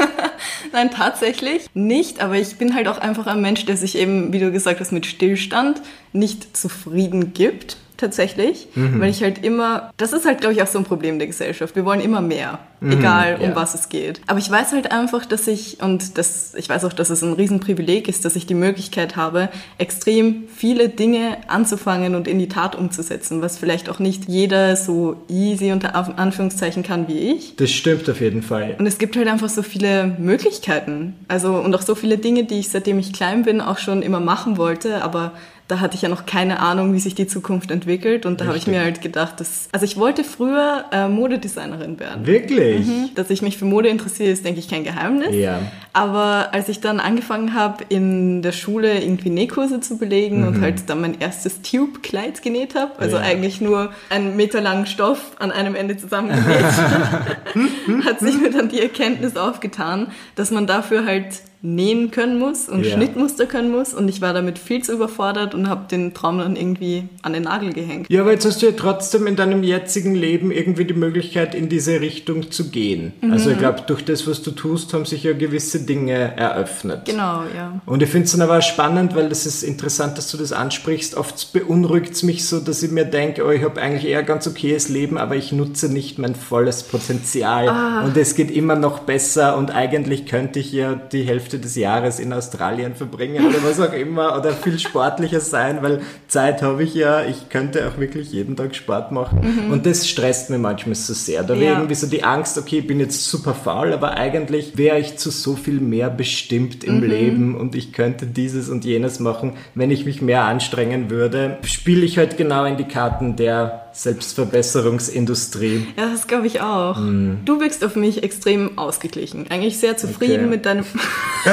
Nein, 0.71 0.91
tatsächlich 0.91 1.67
nicht, 1.73 2.21
aber 2.21 2.35
ich 2.35 2.55
bin 2.55 2.73
halt 2.73 2.87
auch 2.87 2.99
einfach 2.99 3.27
ein 3.27 3.41
Mensch, 3.41 3.65
der 3.65 3.75
sich 3.75 3.97
eben, 3.97 4.31
wie 4.31 4.39
du 4.39 4.49
gesagt 4.49 4.79
hast, 4.79 4.93
mit 4.93 5.05
Stillstand 5.05 5.81
nicht 6.13 6.55
zufrieden 6.55 7.33
gibt 7.33 7.75
tatsächlich, 7.97 8.67
mhm. 8.75 8.99
weil 8.99 9.09
ich 9.09 9.21
halt 9.23 9.43
immer, 9.43 9.91
das 9.97 10.13
ist 10.13 10.25
halt, 10.25 10.39
glaube 10.39 10.53
ich, 10.53 10.61
auch 10.61 10.67
so 10.67 10.77
ein 10.77 10.85
Problem 10.85 11.17
der 11.19 11.27
Gesellschaft. 11.27 11.75
Wir 11.75 11.85
wollen 11.85 11.99
immer 11.99 12.21
mehr, 12.21 12.59
mhm, 12.79 12.91
egal 12.91 13.37
um 13.39 13.49
ja. 13.49 13.55
was 13.55 13.73
es 13.73 13.89
geht. 13.89 14.21
Aber 14.27 14.39
ich 14.39 14.49
weiß 14.49 14.73
halt 14.73 14.91
einfach, 14.91 15.25
dass 15.25 15.47
ich, 15.47 15.81
und 15.81 16.17
das, 16.17 16.53
ich 16.55 16.69
weiß 16.69 16.85
auch, 16.85 16.93
dass 16.93 17.09
es 17.09 17.21
ein 17.21 17.33
Riesenprivileg 17.33 18.07
ist, 18.07 18.25
dass 18.25 18.35
ich 18.35 18.45
die 18.45 18.53
Möglichkeit 18.53 19.15
habe, 19.15 19.49
extrem 19.77 20.43
viele 20.55 20.89
Dinge 20.89 21.37
anzufangen 21.47 22.15
und 22.15 22.27
in 22.27 22.39
die 22.39 22.47
Tat 22.47 22.75
umzusetzen, 22.75 23.41
was 23.41 23.57
vielleicht 23.57 23.89
auch 23.89 23.99
nicht 23.99 24.29
jeder 24.29 24.75
so 24.75 25.17
easy 25.27 25.71
unter 25.71 25.95
Anführungszeichen 25.95 26.83
kann 26.83 27.07
wie 27.07 27.33
ich. 27.33 27.55
Das 27.55 27.71
stimmt 27.71 28.09
auf 28.09 28.21
jeden 28.21 28.41
Fall. 28.41 28.75
Und 28.79 28.85
es 28.85 28.97
gibt 28.97 29.17
halt 29.17 29.27
einfach 29.27 29.49
so 29.49 29.63
viele 29.63 30.15
Möglichkeiten. 30.19 31.15
Also, 31.27 31.55
und 31.55 31.73
auch 31.75 31.81
so 31.81 31.95
viele 31.95 32.17
Dinge, 32.17 32.43
die 32.43 32.59
ich 32.59 32.69
seitdem 32.69 32.99
ich 32.99 33.13
klein 33.13 33.43
bin 33.43 33.61
auch 33.61 33.77
schon 33.77 34.01
immer 34.01 34.19
machen 34.19 34.57
wollte, 34.57 35.03
aber 35.03 35.33
da 35.67 35.81
hatte 35.81 35.95
ich 35.95 36.01
ja 36.01 36.07
noch 36.07 36.25
keine 36.25 36.61
Ahnung, 36.61 36.93
wie 36.93 36.99
sich 36.99 37.13
die 37.13 37.27
Zukunft 37.27 37.71
entwickelt. 37.71 38.25
Und 38.25 38.39
da 38.39 38.45
habe 38.45 38.57
ich 38.57 38.67
mir 38.67 38.79
halt 38.79 39.01
gedacht, 39.01 39.39
dass, 39.41 39.67
also 39.73 39.83
ich 39.83 39.97
wollte 39.97 40.23
früher 40.23 40.85
äh, 40.93 41.09
Modedesignerin 41.09 41.99
werden. 41.99 42.25
Wirklich? 42.25 42.87
Mhm. 42.87 43.09
Dass 43.15 43.29
ich 43.29 43.41
mich 43.41 43.57
für 43.57 43.65
Mode 43.65 43.89
interessiere, 43.89 44.31
ist, 44.31 44.45
denke 44.45 44.61
ich, 44.61 44.69
kein 44.69 44.85
Geheimnis. 44.85 45.35
Ja. 45.35 45.59
Aber 45.91 46.53
als 46.53 46.69
ich 46.69 46.79
dann 46.79 47.01
angefangen 47.01 47.53
habe, 47.53 47.83
in 47.89 48.41
der 48.41 48.53
Schule 48.53 49.01
irgendwie 49.01 49.29
Nähkurse 49.29 49.81
zu 49.81 49.97
belegen 49.97 50.41
mhm. 50.41 50.47
und 50.47 50.61
halt 50.61 50.89
dann 50.89 51.01
mein 51.01 51.19
erstes 51.19 51.61
Tube-Kleid 51.61 52.41
genäht 52.41 52.75
habe, 52.75 52.93
also 52.99 53.17
ja. 53.17 53.23
eigentlich 53.23 53.59
nur 53.59 53.91
einen 54.09 54.37
Meter 54.37 54.61
langen 54.61 54.85
Stoff 54.85 55.35
an 55.39 55.51
einem 55.51 55.75
Ende 55.75 55.97
zusammengenäht, 55.97 56.63
hat 58.05 58.19
sich 58.19 58.39
mir 58.39 58.51
dann 58.51 58.69
die 58.69 58.79
Erkenntnis 58.79 59.35
aufgetan, 59.35 60.07
dass 60.35 60.49
man 60.51 60.65
dafür 60.65 61.05
halt 61.05 61.41
nähen 61.61 62.11
können 62.11 62.37
muss 62.37 62.69
und 62.69 62.83
ja. 62.83 62.91
Schnittmuster 62.91 63.47
können 63.47 63.71
muss 63.71 63.93
und 63.93 64.07
ich 64.09 64.21
war 64.21 64.33
damit 64.33 64.59
viel 64.59 64.83
zu 64.83 64.93
überfordert 64.93 65.55
und 65.55 65.69
habe 65.69 65.87
den 65.89 66.13
Traum 66.13 66.37
dann 66.37 66.55
irgendwie 66.55 67.05
an 67.23 67.33
den 67.33 67.43
Nagel 67.43 67.73
gehängt. 67.73 68.07
Ja, 68.09 68.21
aber 68.21 68.31
jetzt 68.31 68.45
hast 68.45 68.61
du 68.61 68.67
ja 68.67 68.73
trotzdem 68.73 69.25
in 69.25 69.35
deinem 69.35 69.63
jetzigen 69.63 70.13
Leben 70.13 70.51
irgendwie 70.51 70.85
die 70.85 70.93
Möglichkeit, 70.93 71.55
in 71.55 71.67
diese 71.67 71.99
Richtung 71.99 72.51
zu 72.51 72.69
gehen. 72.69 73.13
Mhm. 73.21 73.31
Also 73.31 73.49
ich 73.49 73.57
glaube, 73.57 73.83
durch 73.87 74.05
das, 74.05 74.27
was 74.27 74.43
du 74.43 74.51
tust, 74.51 74.93
haben 74.93 75.05
sich 75.05 75.23
ja 75.23 75.33
gewisse 75.33 75.81
Dinge 75.81 76.37
eröffnet. 76.37 77.05
Genau, 77.05 77.43
ja. 77.55 77.81
Und 77.85 78.03
ich 78.03 78.09
finde 78.09 78.25
es 78.25 78.31
dann 78.31 78.41
aber 78.41 78.61
spannend, 78.61 79.15
weil 79.15 79.29
das 79.29 79.45
ist 79.45 79.63
interessant, 79.63 80.17
dass 80.17 80.29
du 80.31 80.37
das 80.37 80.51
ansprichst. 80.51 81.15
Oft 81.15 81.53
beunruhigt 81.53 82.13
es 82.13 82.23
mich 82.23 82.47
so, 82.47 82.59
dass 82.59 82.83
ich 82.83 82.91
mir 82.91 83.05
denke, 83.05 83.45
oh, 83.45 83.49
ich 83.51 83.63
habe 83.63 83.81
eigentlich 83.81 84.05
eher 84.05 84.23
ganz 84.23 84.47
okayes 84.47 84.89
Leben, 84.89 85.17
aber 85.17 85.35
ich 85.35 85.51
nutze 85.51 85.91
nicht 85.91 86.19
mein 86.19 86.35
volles 86.35 86.83
Potenzial. 86.83 87.67
Ah. 87.67 88.05
Und 88.05 88.15
es 88.15 88.35
geht 88.35 88.51
immer 88.51 88.75
noch 88.75 88.99
besser 88.99 89.57
und 89.57 89.71
eigentlich 89.71 90.25
könnte 90.25 90.59
ich 90.59 90.71
ja 90.71 90.95
die 90.95 91.23
Hälfte 91.23 91.56
Hälfte 91.57 91.59
des 91.59 91.75
Jahres 91.75 92.19
in 92.19 92.33
Australien 92.33 92.95
verbringen 92.95 93.45
oder 93.45 93.63
was 93.63 93.79
auch 93.79 93.93
immer 93.93 94.37
oder 94.37 94.51
viel 94.51 94.79
sportlicher 94.79 95.39
sein, 95.39 95.79
weil 95.81 96.01
Zeit 96.27 96.61
habe 96.61 96.83
ich 96.83 96.93
ja, 96.93 97.23
ich 97.23 97.49
könnte 97.49 97.87
auch 97.87 97.99
wirklich 97.99 98.31
jeden 98.31 98.55
Tag 98.55 98.75
Sport 98.75 99.11
machen 99.11 99.65
mhm. 99.65 99.71
und 99.71 99.85
das 99.85 100.07
stresst 100.07 100.49
mir 100.49 100.57
manchmal 100.57 100.95
so 100.95 101.13
sehr. 101.13 101.43
Da 101.43 101.55
wäre 101.55 101.73
ja. 101.73 101.73
irgendwie 101.73 101.95
so 101.95 102.07
die 102.07 102.23
Angst, 102.23 102.57
okay, 102.57 102.79
ich 102.79 102.87
bin 102.87 102.99
jetzt 102.99 103.25
super 103.25 103.53
faul, 103.53 103.93
aber 103.93 104.17
eigentlich 104.17 104.77
wäre 104.77 104.99
ich 104.99 105.17
zu 105.17 105.31
so 105.31 105.55
viel 105.55 105.79
mehr 105.79 106.09
bestimmt 106.09 106.83
im 106.83 106.97
mhm. 106.97 107.03
Leben 107.03 107.55
und 107.55 107.75
ich 107.75 107.93
könnte 107.93 108.25
dieses 108.25 108.69
und 108.69 108.85
jenes 108.85 109.19
machen, 109.19 109.53
wenn 109.75 109.91
ich 109.91 110.05
mich 110.05 110.21
mehr 110.21 110.43
anstrengen 110.43 111.09
würde. 111.09 111.57
Spiele 111.63 112.05
ich 112.05 112.17
halt 112.17 112.37
genau 112.37 112.65
in 112.65 112.77
die 112.77 112.87
Karten 112.87 113.35
der 113.35 113.86
Selbstverbesserungsindustrie. 113.97 115.87
Ja, 115.97 116.11
das 116.11 116.27
glaube 116.27 116.45
ich 116.45 116.61
auch. 116.61 116.99
Mm. 116.99 117.43
Du 117.45 117.59
wirkst 117.59 117.83
auf 117.83 117.95
mich 117.95 118.21
extrem 118.21 118.77
ausgeglichen. 118.77 119.47
Eigentlich 119.49 119.79
sehr 119.79 119.97
zufrieden 119.97 120.41
okay. 120.41 120.49
mit 120.49 120.67
deinem. 120.67 120.85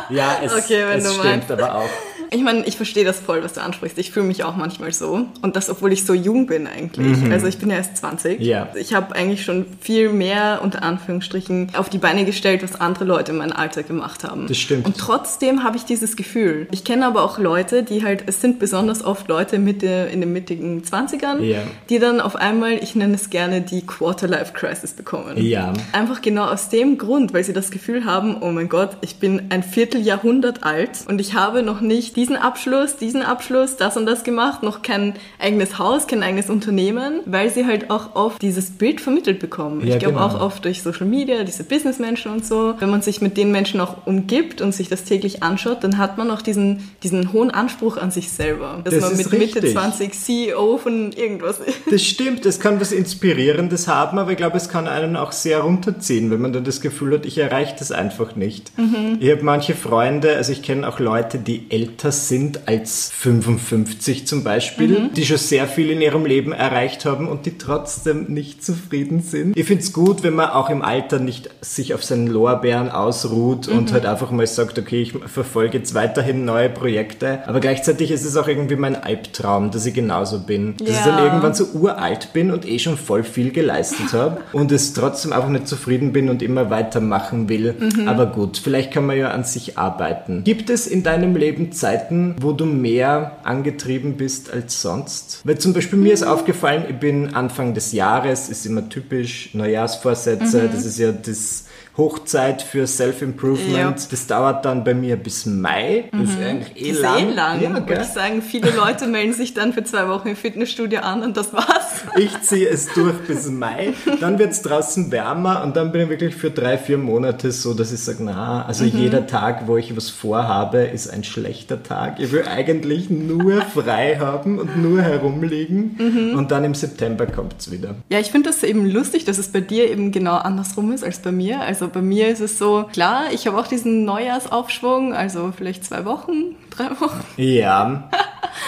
Ja, 0.09 0.41
es, 0.43 0.55
okay, 0.55 0.85
es 0.95 1.05
stimmt 1.05 1.25
meinst. 1.25 1.51
aber 1.51 1.75
auch. 1.75 1.91
Ich 2.33 2.43
meine, 2.43 2.65
ich 2.65 2.77
verstehe 2.77 3.05
das 3.05 3.21
voll, 3.21 3.43
was 3.45 3.53
du 3.53 3.63
ansprichst. 3.63 3.99
Ich 3.99 4.11
fühle 4.11 4.27
mich 4.27 4.45
auch 4.45 4.57
manchmal 4.57 4.93
so. 4.93 5.27
Und 5.43 5.57
das, 5.57 5.69
obwohl 5.69 5.93
ich 5.93 6.05
so 6.05 6.15
jung 6.15 6.47
bin 6.47 6.67
eigentlich. 6.67 7.19
Mhm. 7.19 7.31
Also 7.31 7.47
ich 7.47 7.59
bin 7.59 7.71
ja 7.71 7.77
erst 7.77 7.99
20. 7.99 8.41
Ja. 8.41 8.69
Ich 8.75 8.95
habe 8.95 9.15
eigentlich 9.15 9.45
schon 9.45 9.67
viel 9.81 10.11
mehr, 10.11 10.61
unter 10.63 10.83
Anführungsstrichen, 10.83 11.73
auf 11.75 11.91
die 11.91 11.99
Beine 11.99 12.25
gestellt, 12.25 12.63
was 12.63 12.81
andere 12.81 13.05
Leute 13.05 13.33
in 13.33 13.39
meinem 13.39 13.53
Alter 13.53 13.83
gemacht 13.83 14.25
haben. 14.25 14.47
Das 14.49 14.57
stimmt. 14.57 14.87
Und 14.87 14.97
trotzdem 14.97 15.63
habe 15.63 15.77
ich 15.77 15.85
dieses 15.85 16.17
Gefühl. 16.17 16.69
Ich 16.71 16.85
kenne 16.85 17.07
aber 17.07 17.23
auch 17.23 17.39
Leute, 17.39 17.83
die 17.83 18.03
halt, 18.03 18.25
es 18.27 18.41
sind 18.41 18.59
besonders 18.59 19.05
oft 19.05 19.29
Leute 19.29 19.59
Mitte, 19.59 20.09
in 20.11 20.21
den 20.21 20.33
mittigen 20.33 20.83
20ern, 20.83 21.41
ja. 21.41 21.59
die 21.91 21.99
dann 21.99 22.21
auf 22.21 22.37
einmal, 22.37 22.75
ich 22.83 22.95
nenne 22.95 23.15
es 23.15 23.29
gerne, 23.31 23.61
die 23.61 23.87
Quarter-Life-Crisis 23.87 24.95
bekommen. 24.95 25.37
Ja. 25.37 25.73
Einfach 25.93 26.23
genau 26.23 26.47
aus 26.47 26.71
dem 26.71 26.97
Grund, 26.97 27.35
weil 27.35 27.45
sie 27.45 27.53
das 27.53 27.71
Gefühl 27.71 28.05
haben, 28.05 28.39
oh 28.41 28.51
mein 28.51 28.69
Gott, 28.69 28.97
ich 29.03 29.17
bin 29.17 29.43
ein 29.51 29.63
Vierteljahrhundert 29.63 30.65
alt 30.65 31.01
und 31.09 31.21
ich 31.21 31.35
habe 31.35 31.63
noch 31.63 31.81
nicht 31.81 32.17
die 32.17 32.22
diesen 32.23 32.37
Abschluss, 32.37 32.97
diesen 32.99 33.23
Abschluss, 33.23 33.77
das 33.77 33.97
und 33.97 34.07
das 34.07 34.23
gemacht, 34.23 34.63
noch 34.63 34.83
kein 34.83 35.15
eigenes 35.41 35.81
Haus, 35.81 36.07
kein 36.07 36.23
eigenes 36.23 36.51
Unternehmen, 36.51 37.19
weil 37.25 37.51
sie 37.51 37.67
halt 37.67 37.91
auch 37.91 38.15
oft 38.15 38.41
dieses 38.41 38.71
Bild 38.71 39.01
vermittelt 39.01 39.41
bekommen. 39.41 39.85
Ja, 39.85 39.95
ich 39.95 39.99
glaube 39.99 40.15
genau. 40.15 40.27
auch 40.27 40.41
oft 40.41 40.65
durch 40.65 40.83
Social 40.83 41.07
Media, 41.07 41.43
diese 41.43 41.65
Businessmenschen 41.65 42.31
und 42.31 42.47
so. 42.47 42.77
Wenn 42.79 42.91
man 42.91 43.03
sich 43.03 43.23
mit 43.23 43.37
den 43.37 43.51
Menschen 43.51 43.81
auch 43.81 44.07
umgibt 44.07 44.61
und 44.61 44.73
sich 44.73 44.89
das 44.89 45.03
täglich 45.03 45.43
anschaut, 45.43 45.83
dann 45.83 45.99
hat 45.99 46.17
man 46.17 46.31
auch 46.31 46.43
diesen, 46.43 46.91
diesen 47.03 47.33
hohen 47.33 47.51
Anspruch 47.51 47.97
an 47.97 48.13
sich 48.13 48.31
selber. 48.31 48.83
Dass 48.85 48.95
das 48.95 49.03
man 49.03 49.17
mit 49.17 49.33
richtig. 49.33 49.55
Mitte 49.63 49.73
20 49.73 50.13
CEO 50.13 50.79
von 50.79 51.11
irgendwas 51.11 51.59
ist. 51.59 51.79
Das 51.91 52.03
stimmt, 52.05 52.47
das 52.47 52.61
kann 52.61 52.81
was 52.81 52.93
Inspirierendes 52.93 53.89
haben, 53.89 54.21
aber 54.21 54.31
ich 54.31 54.37
glaube, 54.37 54.59
es 54.59 54.69
kann 54.69 54.87
einen 54.87 55.17
auch 55.17 55.33
sehr 55.33 55.59
runterziehen, 55.59 56.31
wenn 56.31 56.41
man 56.41 56.53
dann 56.53 56.63
das 56.63 56.81
Gefühl 56.81 57.15
hat, 57.15 57.27
ich 57.27 57.37
erreiche 57.39 57.75
das 57.77 57.91
einfach 57.91 58.37
nicht. 58.37 58.79
Mhm. 58.79 59.19
Ich 59.19 59.29
habe 59.29 59.43
manche 59.43 59.75
Freunde, 59.75 60.37
also 60.37 60.53
ich 60.53 60.63
kenne 60.63 60.89
auch 60.89 61.01
Leute, 61.01 61.39
die 61.39 61.67
älter 61.69 62.12
sind 62.13 62.69
als 62.69 63.11
55 63.15 64.27
zum 64.27 64.45
Beispiel, 64.45 64.89
mhm. 64.89 65.13
die 65.15 65.25
schon 65.25 65.39
sehr 65.39 65.67
viel 65.67 65.91
in 65.91 66.01
ihrem 66.01 66.25
Leben 66.25 66.53
erreicht 66.53 67.05
haben 67.05 67.29
und 67.29 67.47
die 67.47 67.59
trotzdem 67.59 68.27
nicht 68.29 68.65
zufrieden 68.65 69.23
sind. 69.23 69.57
Ich 69.57 69.67
finde 69.67 69.83
es 69.83 69.93
gut, 69.93 70.23
wenn 70.23 70.35
man 70.35 70.51
auch 70.51 70.71
im 70.71 70.83
Alter 70.83 71.19
nicht 71.19 71.51
sich 71.61 71.95
auf 71.95 72.05
seinen 72.05 72.27
Lorbeeren 72.27 72.91
ausruht 72.91 73.69
mhm. 73.69 73.79
und 73.79 73.93
halt 73.93 74.07
einfach 74.07 74.31
mal 74.31 74.47
sagt, 74.47 74.79
okay, 74.79 75.03
ich 75.03 75.13
verfolge 75.13 75.79
jetzt 75.79 75.95
weiterhin 75.95 76.45
neue 76.45 76.69
Projekte. 76.69 77.47
Aber 77.47 77.61
gleichzeitig 77.61 78.11
ist 78.11 78.25
es 78.25 78.37
auch 78.37 78.49
irgendwie 78.49 78.77
mein 78.77 78.97
Albtraum, 78.97 79.71
dass 79.71 79.87
ich 79.87 79.95
genauso 79.95 80.41
bin. 80.41 80.77
Dass 80.79 80.89
ja. 80.89 80.95
ich 80.95 81.05
dann 81.05 81.25
irgendwann 81.25 81.55
so 81.55 81.67
uralt 81.75 82.33
bin 82.33 82.51
und 82.51 82.67
eh 82.67 82.79
schon 82.79 82.97
voll 82.97 83.25
viel 83.25 83.51
geleistet 83.51 84.13
habe 84.13 84.43
und 84.53 84.73
es 84.73 84.93
trotzdem 84.93 85.33
einfach 85.33 85.49
nicht 85.49 85.69
zufrieden 85.69 86.13
bin 86.13 86.29
und 86.29 86.43
immer 86.43 86.71
weitermachen 86.71 87.49
will. 87.49 87.75
Mhm. 87.79 88.09
Aber 88.09 88.27
gut, 88.27 88.59
vielleicht 88.59 88.93
kann 88.93 89.07
man 89.07 89.17
ja 89.17 89.31
an 89.31 89.45
sich 89.45 89.79
arbeiten. 89.79 90.45
Gibt 90.45 90.71
es 90.71 90.87
in 90.87 91.03
deinem 91.03 91.37
Leben 91.37 91.73
Zeit, 91.73 91.92
Zeiten, 91.93 92.37
wo 92.41 92.53
du 92.53 92.65
mehr 92.65 93.39
angetrieben 93.45 94.17
bist 94.17 94.51
als 94.53 94.81
sonst? 94.81 95.41
Weil 95.45 95.59
zum 95.59 95.73
Beispiel 95.73 95.99
mir 95.99 96.13
ist 96.13 96.23
aufgefallen, 96.23 96.85
ich 96.89 96.97
bin 96.97 97.35
Anfang 97.35 97.75
des 97.75 97.93
Jahres, 97.93 98.49
ist 98.49 98.65
immer 98.67 98.89
typisch, 98.89 99.51
Neujahrsvorsätze, 99.55 100.63
mhm. 100.63 100.73
das 100.73 100.85
ist 100.85 100.99
ja 100.99 101.13
das 101.13 101.67
Hochzeit 101.97 102.63
für 102.63 102.87
Self-Improvement. 102.87 104.01
Ja. 104.01 104.07
Das 104.11 104.27
dauert 104.27 104.65
dann 104.65 104.83
bei 104.83 104.95
mir 104.95 105.17
bis 105.17 105.45
Mai. 105.45 106.05
Das 106.11 106.31
ist 106.31 106.39
mhm. 106.39 106.45
eigentlich 106.45 106.83
eh 106.83 106.93
das 106.93 107.01
lang. 107.01 107.19
Eh 107.19 107.33
lang. 107.35 107.63
Ja, 107.63 107.75
Würde 107.75 108.03
ich 108.03 108.09
sagen, 108.09 108.41
viele 108.41 108.71
Leute 108.71 109.07
melden 109.07 109.35
sich 109.35 109.53
dann 109.53 109.75
für 109.75 109.85
zwei 109.85 110.09
Wochen 110.09 110.29
im 110.29 110.37
Fitnessstudio 110.37 111.01
an 111.01 111.23
und 111.23 111.37
das 111.37 111.53
war's. 111.53 112.05
Ich 112.17 112.41
ziehe 112.41 112.69
es 112.69 112.89
durch 112.95 113.19
bis 113.27 113.51
Mai. 113.51 113.93
Dann 114.21 114.39
wird 114.39 114.53
es 114.53 114.63
draußen 114.63 115.13
wärmer 115.13 115.63
und 115.63 115.77
dann 115.77 115.93
bin 115.93 116.03
ich 116.03 116.09
wirklich 116.09 116.35
für 116.35 116.51
drei, 116.51 116.79
vier 116.79 116.97
Monate 116.97 117.53
so, 117.53 117.75
dass 117.75 117.93
ich 117.93 118.01
sage, 118.01 118.19
na, 118.23 118.65
also 118.65 118.85
mhm. 118.85 118.93
jeder 118.95 119.27
Tag, 119.27 119.67
wo 119.67 119.77
ich 119.77 119.95
was 119.95 120.09
vorhabe, 120.09 120.79
ist 120.79 121.09
ein 121.09 121.25
schlechter 121.25 121.83
Tag. 121.83 122.21
Ich 122.21 122.33
will 122.33 122.45
eigentlich 122.45 123.11
nur 123.11 123.61
frei 123.63 124.17
haben 124.19 124.59
und 124.59 124.83
nur 124.83 125.03
herumliegen 125.03 125.97
mhm. 125.99 126.39
und 126.39 126.51
dann 126.51 126.65
im 126.65 126.75
September 126.75 127.27
kommt 127.27 127.57
es 127.59 127.71
wieder. 127.71 127.97
Ja, 128.09 128.19
ich 128.19 128.31
finde 128.31 128.49
das 128.49 128.63
eben 128.63 128.87
lustig, 128.87 129.27
dass 129.27 129.37
es 129.37 129.49
bei 129.49 129.61
dir 129.61 129.91
eben 129.91 130.11
genau 130.11 130.37
andersrum 130.37 130.93
ist 130.93 131.05
als 131.05 131.19
bei 131.19 131.33
mir. 131.33 131.61
Also 131.61 131.82
also 131.83 131.93
bei 131.93 132.01
mir 132.01 132.29
ist 132.29 132.39
es 132.39 132.59
so, 132.59 132.85
klar, 132.93 133.33
ich 133.33 133.49
habe 133.49 133.59
auch 133.59 133.67
diesen 133.67 134.05
Neujahrsaufschwung, 134.05 135.15
also 135.15 135.53
vielleicht 135.57 135.85
zwei 135.85 136.05
Wochen, 136.05 136.55
drei 136.77 136.91
Wochen. 137.01 137.21
Ja. 137.37 138.09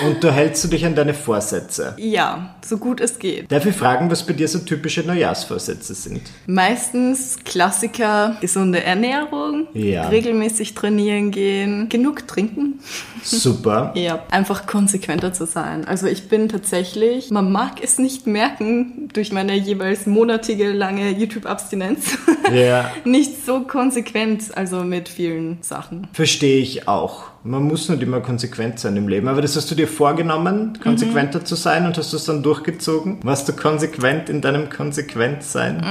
Und 0.05 0.25
da 0.25 0.33
hältst 0.33 0.65
du 0.65 0.69
dich 0.69 0.85
an 0.85 0.95
deine 0.95 1.15
Vorsätze? 1.15 1.95
Ja, 1.99 2.55
so 2.65 2.79
gut 2.79 3.01
es 3.01 3.19
geht. 3.19 3.51
Darf 3.53 3.65
ich 3.67 3.77
fragen, 3.77 4.11
was 4.11 4.27
bei 4.27 4.33
dir 4.33 4.49
so 4.49 4.59
typische 4.59 5.03
Neujahrsvorsätze 5.03 5.95
sind? 5.95 6.23
Meistens 6.47 7.39
Klassiker, 7.45 8.37
gesunde 8.41 8.83
Ernährung, 8.83 9.69
ja. 9.73 10.09
regelmäßig 10.09 10.75
trainieren 10.75 11.31
gehen, 11.31 11.89
genug 11.89 12.27
trinken. 12.27 12.81
Super. 13.23 13.93
ja, 13.97 14.25
einfach 14.31 14.67
konsequenter 14.67 15.33
zu 15.33 15.47
sein. 15.47 15.85
Also 15.87 16.07
ich 16.07 16.29
bin 16.29 16.49
tatsächlich, 16.49 17.31
man 17.31 17.53
mag 17.53 17.83
es 17.83 17.99
nicht 17.99 18.27
merken 18.27 19.09
durch 19.13 19.33
meine 19.33 19.55
jeweils 19.55 20.07
monatige 20.07 20.73
lange 20.73 21.11
YouTube-Abstinenz, 21.11 22.19
ja. 22.53 22.91
nicht 23.05 23.47
so 23.47 23.61
konsequent, 23.61 24.57
also 24.57 24.83
mit 24.83 25.09
vielen 25.09 25.59
Sachen. 25.63 26.09
Verstehe 26.13 26.61
ich 26.61 26.89
auch. 26.89 27.34
Man 27.47 27.65
muss 27.65 27.91
nicht 27.91 28.03
immer 28.03 28.21
konsequent 28.21 28.79
sein 28.81 28.97
im 28.97 29.07
Leben. 29.07 29.29
Aber 29.29 29.43
das 29.43 29.55
hast 29.55 29.71
du 29.71 29.75
dir 29.75 29.87
vorgenommen, 29.87 30.79
konsequenter 30.83 31.41
mhm. 31.41 31.45
zu 31.45 31.57
sein 31.57 31.85
und 31.85 31.99
hast 31.99 32.11
du 32.15 32.17
es 32.17 32.25
dann 32.25 32.43
durchgezogen? 32.43 33.19
Warst 33.23 33.47
du 33.47 33.53
konsequent 33.53 34.31
in 34.31 34.41
deinem 34.41 34.71
Konsequentsein? 34.71 35.85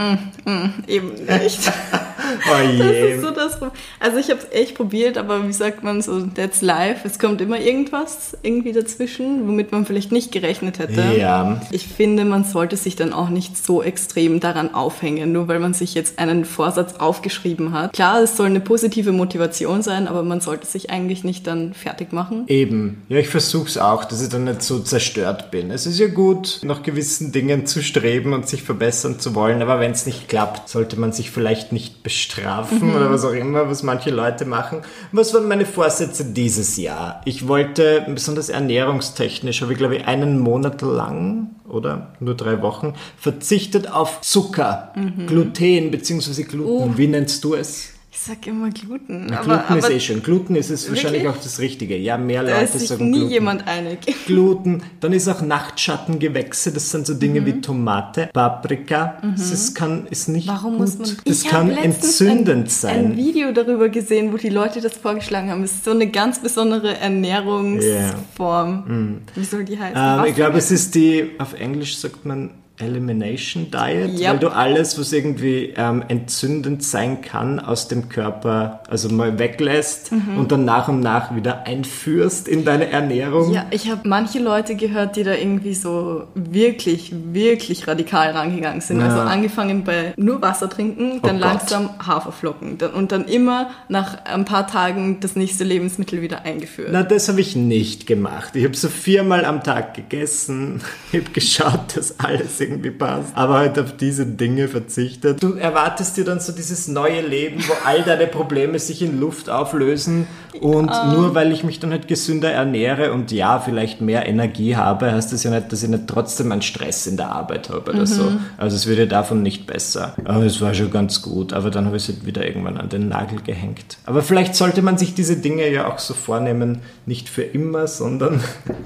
Mm, 0.46 0.90
eben 0.90 1.12
nicht. 1.14 1.72
oh. 2.24 2.78
Das 2.78 2.92
ist 2.92 3.22
so 3.22 3.32
das 3.32 3.60
Also 4.00 4.18
ich 4.18 4.30
habe 4.30 4.40
es 4.40 4.52
echt 4.52 4.76
probiert, 4.76 5.18
aber 5.18 5.48
wie 5.48 5.54
sagt 5.54 5.84
man 5.84 6.02
so, 6.02 6.22
that's 6.22 6.62
life. 6.62 7.08
Es 7.08 7.20
kommt 7.20 7.42
immer 7.42 7.60
irgendwas 7.60 8.38
irgendwie 8.44 8.72
dazwischen, 8.72 9.48
womit 9.48 9.72
man 9.72 9.86
vielleicht 9.86 10.12
nicht 10.12 10.32
gerechnet 10.32 10.80
hätte. 10.80 11.04
Ja. 11.18 11.62
Ich 11.72 11.88
finde, 11.88 12.26
man 12.26 12.44
sollte 12.44 12.78
sich 12.78 12.96
dann 12.96 13.14
auch 13.14 13.30
nicht 13.30 13.58
so 13.58 13.82
extrem 13.82 14.40
daran 14.40 14.74
aufhängen, 14.74 15.32
nur 15.32 15.48
weil 15.48 15.60
man 15.60 15.74
sich 15.74 15.94
jetzt 15.94 16.20
einen 16.20 16.46
Vorsatz 16.46 16.96
aufgeschrieben 16.96 17.74
hat. 17.74 17.94
Klar, 17.94 18.22
es 18.22 18.38
soll 18.38 18.48
eine 18.48 18.60
positive 18.60 19.12
Motivation 19.12 19.82
sein, 19.82 20.08
aber 20.08 20.24
man 20.24 20.42
sollte 20.42 20.68
sich 20.68 20.90
eigentlich 20.90 21.24
nicht 21.24 21.48
dann 21.48 21.74
fertig 21.74 22.12
machen. 22.12 22.44
Eben. 22.48 23.04
Ja, 23.10 23.18
ich 23.18 23.30
versuche 23.30 23.68
es 23.68 23.78
auch, 23.78 24.06
dass 24.06 24.22
ich 24.22 24.30
dann 24.30 24.46
nicht 24.46 24.62
so 24.62 24.80
zerstört 24.80 25.52
bin. 25.52 25.72
Es 25.72 25.86
ist 25.86 26.00
ja 26.00 26.08
gut, 26.08 26.60
nach 26.64 26.84
gewissen 26.84 27.32
Dingen 27.32 27.66
zu 27.66 27.82
streben 27.82 28.34
und 28.34 28.48
sich 28.48 28.64
verbessern 28.64 29.20
zu 29.20 29.36
wollen, 29.36 29.62
aber 29.62 29.80
wenn 29.80 29.92
es 29.92 30.06
nicht 30.06 30.30
klappt, 30.30 30.70
sollte 30.70 31.00
man 31.00 31.12
sich 31.12 31.32
vielleicht 31.32 31.72
nicht 31.72 32.04
bestrafen 32.14 32.90
mhm. 32.90 32.96
oder 32.96 33.10
was 33.10 33.26
auch 33.26 33.34
immer, 33.34 33.70
was 33.70 33.82
manche 33.82 34.12
Leute 34.12 34.46
machen. 34.46 34.82
Was 35.12 35.34
waren 35.34 35.48
meine 35.48 35.66
Vorsätze 35.66 36.26
dieses 36.26 36.78
Jahr? 36.78 37.22
Ich 37.26 37.48
wollte, 37.48 38.06
besonders 38.08 38.50
ernährungstechnisch, 38.50 39.62
habe 39.62 39.74
ich 39.74 39.80
glaube 39.80 39.96
ich 39.96 40.06
einen 40.06 40.40
Monat 40.40 40.82
lang 40.82 41.50
oder 41.68 42.14
nur 42.20 42.36
drei 42.36 42.62
Wochen, 42.62 42.94
verzichtet 43.18 43.92
auf 43.92 44.22
Zucker, 44.22 44.94
mhm. 44.96 45.26
Gluten 45.26 45.90
bzw. 45.90 46.44
Gluten. 46.44 46.92
Uh. 46.92 46.98
Wie 46.98 47.08
nennst 47.08 47.44
du 47.44 47.56
es? 47.56 47.93
Ich 48.16 48.20
sag 48.20 48.46
immer 48.46 48.70
Gluten. 48.70 49.26
Na, 49.32 49.40
aber, 49.40 49.58
Gluten 49.58 49.78
ist 49.80 49.86
aber 49.86 49.94
eh 49.96 50.00
schon. 50.00 50.22
Gluten 50.22 50.56
ist 50.56 50.70
es 50.70 50.88
wahrscheinlich 50.88 51.28
auch 51.28 51.36
das 51.38 51.58
Richtige. 51.58 51.98
Ja, 51.98 52.16
mehr 52.16 52.44
da 52.44 52.52
Leute 52.52 52.64
ist 52.66 52.80
sich 52.80 52.90
sagen 52.90 53.10
nie 53.10 53.18
Gluten. 53.18 53.34
jemand 53.34 53.68
einig. 53.68 53.98
Gluten, 54.28 54.84
dann 55.00 55.14
ist 55.14 55.28
auch 55.28 55.42
Nachtschattengewächse, 55.42 56.72
das 56.72 56.92
sind 56.92 57.08
so 57.08 57.16
Dinge 57.16 57.42
Mhm. 57.42 57.46
wie 57.48 57.62
Tomate, 57.62 58.30
Paprika. 58.32 59.18
Das 59.36 59.74
kann, 59.74 60.06
ist 60.12 60.30
nicht 60.30 60.48
Warum 60.48 60.74
gut. 60.78 60.82
muss 60.82 61.00
man. 61.00 61.10
das 61.26 61.42
ich 61.44 61.50
kann 61.50 61.72
entzündend 61.72 62.66
ein, 62.66 62.70
sein. 62.70 63.06
ein 63.14 63.18
Video 63.18 63.52
darüber 63.52 63.90
gesehen, 63.90 64.32
wo 64.32 64.38
die 64.38 64.50
Leute 64.50 64.80
das 64.80 64.96
vorgeschlagen 64.96 65.50
haben. 65.50 65.64
Es 65.64 65.72
ist 65.72 65.86
so 65.86 65.92
eine 65.92 66.06
ganz 66.08 66.38
besondere 66.40 66.96
Ernährungsform. 67.00 69.22
Wie 69.34 69.44
soll 69.44 69.64
die 69.66 69.80
heißen? 69.80 70.20
Ähm, 70.20 70.26
ich 70.28 70.36
glaube, 70.36 70.60
es 70.60 70.70
ist 70.70 70.94
die, 70.94 71.32
auf 71.40 71.56
Englisch 71.60 71.98
sagt 71.98 72.26
man 72.26 72.52
Elimination 72.80 73.70
Diet, 73.72 74.20
Yep. 74.20 74.30
weil 74.32 74.40
du 74.40 74.48
alles, 74.50 75.00
was 75.00 75.14
irgendwie 75.14 75.74
ähm, 75.78 76.04
entzündend 76.08 76.84
sein 76.84 77.22
kann, 77.22 77.60
aus 77.60 77.88
dem 77.88 78.10
Körper, 78.10 78.82
also 78.90 79.10
mal 79.10 79.38
weglässt 79.38 80.12
Mhm. 80.12 80.38
und 80.40 80.52
dann 80.52 80.66
nach 80.66 80.88
und 80.88 81.00
nach 81.00 81.36
wieder 81.36 81.68
einführst 81.68 82.48
in 82.48 82.66
deine 82.66 82.90
Ernährung. 82.90 83.54
Ja, 83.54 83.66
ich 83.70 83.92
habe 83.92 84.08
manche 84.08 84.40
Leute 84.40 84.76
gehört, 84.76 85.16
die 85.16 85.24
da 85.24 85.34
irgendwie 85.36 85.76
so 85.76 86.24
wirklich, 86.34 87.14
wirklich 87.32 87.88
radikal 87.88 88.32
rangegangen 88.32 88.82
sind. 88.82 89.00
Ja. 89.00 89.06
Also 89.08 89.20
angefangen 89.20 89.84
bei 89.84 90.14
nur 90.18 90.42
Wasser 90.42 90.70
trinken, 90.70 91.20
dann 91.22 91.38
Oh 91.38 91.40
langsam 91.42 91.90
Haferflocken 92.06 92.80
dann, 92.80 92.92
und 92.94 93.12
dann 93.12 93.26
immer 93.26 93.70
nach 93.88 94.26
ein 94.26 94.46
paar 94.46 94.66
Tagen 94.68 95.20
das 95.20 95.36
nächste 95.36 95.64
Lebensmittel 95.64 96.22
wieder 96.22 96.44
eingeführt. 96.44 96.90
Na, 96.92 97.04
das 97.04 97.30
habe 97.30 97.40
ich 97.42 97.56
nicht 97.56 98.08
gemacht. 98.08 98.56
Ich 98.56 98.64
habe 98.64 98.76
so 98.76 98.90
viermal 98.90 99.46
am 99.46 99.64
Tag 99.64 99.94
gegessen. 99.94 100.82
Ich 101.12 101.20
habe 101.20 101.32
geschaut, 101.32 101.96
dass 101.96 102.20
alles 102.20 102.60
irgendwie 102.64 102.92
passt. 102.92 103.36
Aber 103.36 103.56
halt 103.56 103.78
auf 103.80 103.96
diese 103.98 104.26
Dinge 104.26 104.68
verzichtet. 104.68 105.42
Du 105.44 105.54
erwartest 105.54 106.18
dir 106.18 106.26
dann 106.26 106.40
so 106.40 106.52
dieses 106.52 106.88
neue 106.88 107.22
Leben, 107.22 107.62
wo 107.68 107.74
all 107.86 108.02
deine 108.04 108.28
Probleme 108.28 108.80
sich 108.80 109.02
in 109.02 109.20
Luft 109.20 109.50
auflösen. 109.50 110.28
Und 110.62 110.92
nur 111.12 111.34
weil 111.34 111.52
ich 111.52 111.64
mich 111.64 111.80
dann 111.80 111.92
halt 111.92 112.08
gesünder 112.08 112.52
ernähre 112.52 113.12
und 113.12 113.32
ja, 113.32 113.60
vielleicht 113.60 114.02
mehr 114.02 114.28
Energie 114.28 114.76
habe, 114.76 115.12
heißt 115.12 115.34
das 115.34 115.44
ja 115.44 115.50
nicht, 115.52 115.72
dass 115.72 115.82
ich 115.82 115.90
nicht 115.90 116.08
trotzdem 116.08 116.52
einen 116.52 116.62
Stress 116.62 117.08
in 117.08 117.18
der 117.18 117.32
Arbeit 117.32 117.70
habe 117.70 117.92
oder 117.92 118.06
so. 118.06 118.32
Also 118.58 118.76
es 118.76 118.86
wird 118.88 119.00
ja 119.00 119.06
davon 119.08 119.42
nicht 119.42 119.66
besser. 119.66 120.16
Aber 120.26 120.44
es 120.44 120.62
war 120.62 120.74
schon 120.74 120.92
ganz 120.92 121.22
gut. 121.22 121.54
Aber 121.54 121.72
dann 121.72 121.86
habe 121.88 121.98
ich 121.98 122.08
es 122.08 122.16
halt 122.16 122.26
wieder 122.26 122.46
irgendwann 122.46 122.78
an 122.78 122.90
den 122.90 123.10
Nagel 123.10 123.40
gehängt. 123.42 123.98
Aber 124.06 124.22
vielleicht 124.22 124.56
sollte 124.56 124.82
man 124.84 124.98
sich 124.98 125.16
diese 125.16 125.38
Dinge 125.38 125.68
ja 125.70 125.92
auch 125.92 125.98
so 126.00 126.14
vornehmen, 126.14 126.82
nicht 127.06 127.30
für 127.30 127.44
immer, 127.44 127.88
sondern 127.88 128.40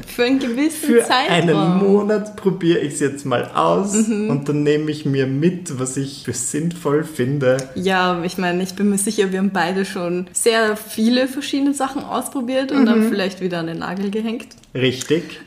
Für 0.07 0.23
einen 0.23 0.39
gewissen 0.39 0.71
für 0.87 1.03
Zeitraum. 1.03 1.49
einen 1.49 1.77
Monat 1.79 2.35
probiere 2.37 2.79
ich 2.79 2.93
es 2.93 2.99
jetzt 3.01 3.25
mal 3.25 3.51
aus 3.53 3.66
und 3.75 4.43
dann 4.47 4.63
nehme 4.63 4.91
ich 4.91 5.05
mir 5.05 5.27
mit, 5.27 5.79
was 5.79 5.97
ich 5.97 6.23
für 6.25 6.33
sinnvoll 6.33 7.03
finde. 7.03 7.57
Ja, 7.75 8.23
ich 8.23 8.37
meine, 8.37 8.63
ich 8.63 8.75
bin 8.75 8.89
mir 8.89 8.97
sicher, 8.97 9.31
wir 9.31 9.39
haben 9.39 9.51
beide 9.51 9.85
schon 9.85 10.27
sehr 10.33 10.77
viele 10.77 11.27
verschiedene 11.27 11.73
Sachen 11.73 12.03
ausprobiert 12.03 12.71
und 12.71 12.85
dann 12.85 13.09
vielleicht 13.09 13.41
wieder 13.41 13.59
an 13.59 13.67
den 13.67 13.79
Nagel 13.79 14.11
gehängt. 14.11 14.47
Richtig. 14.73 15.39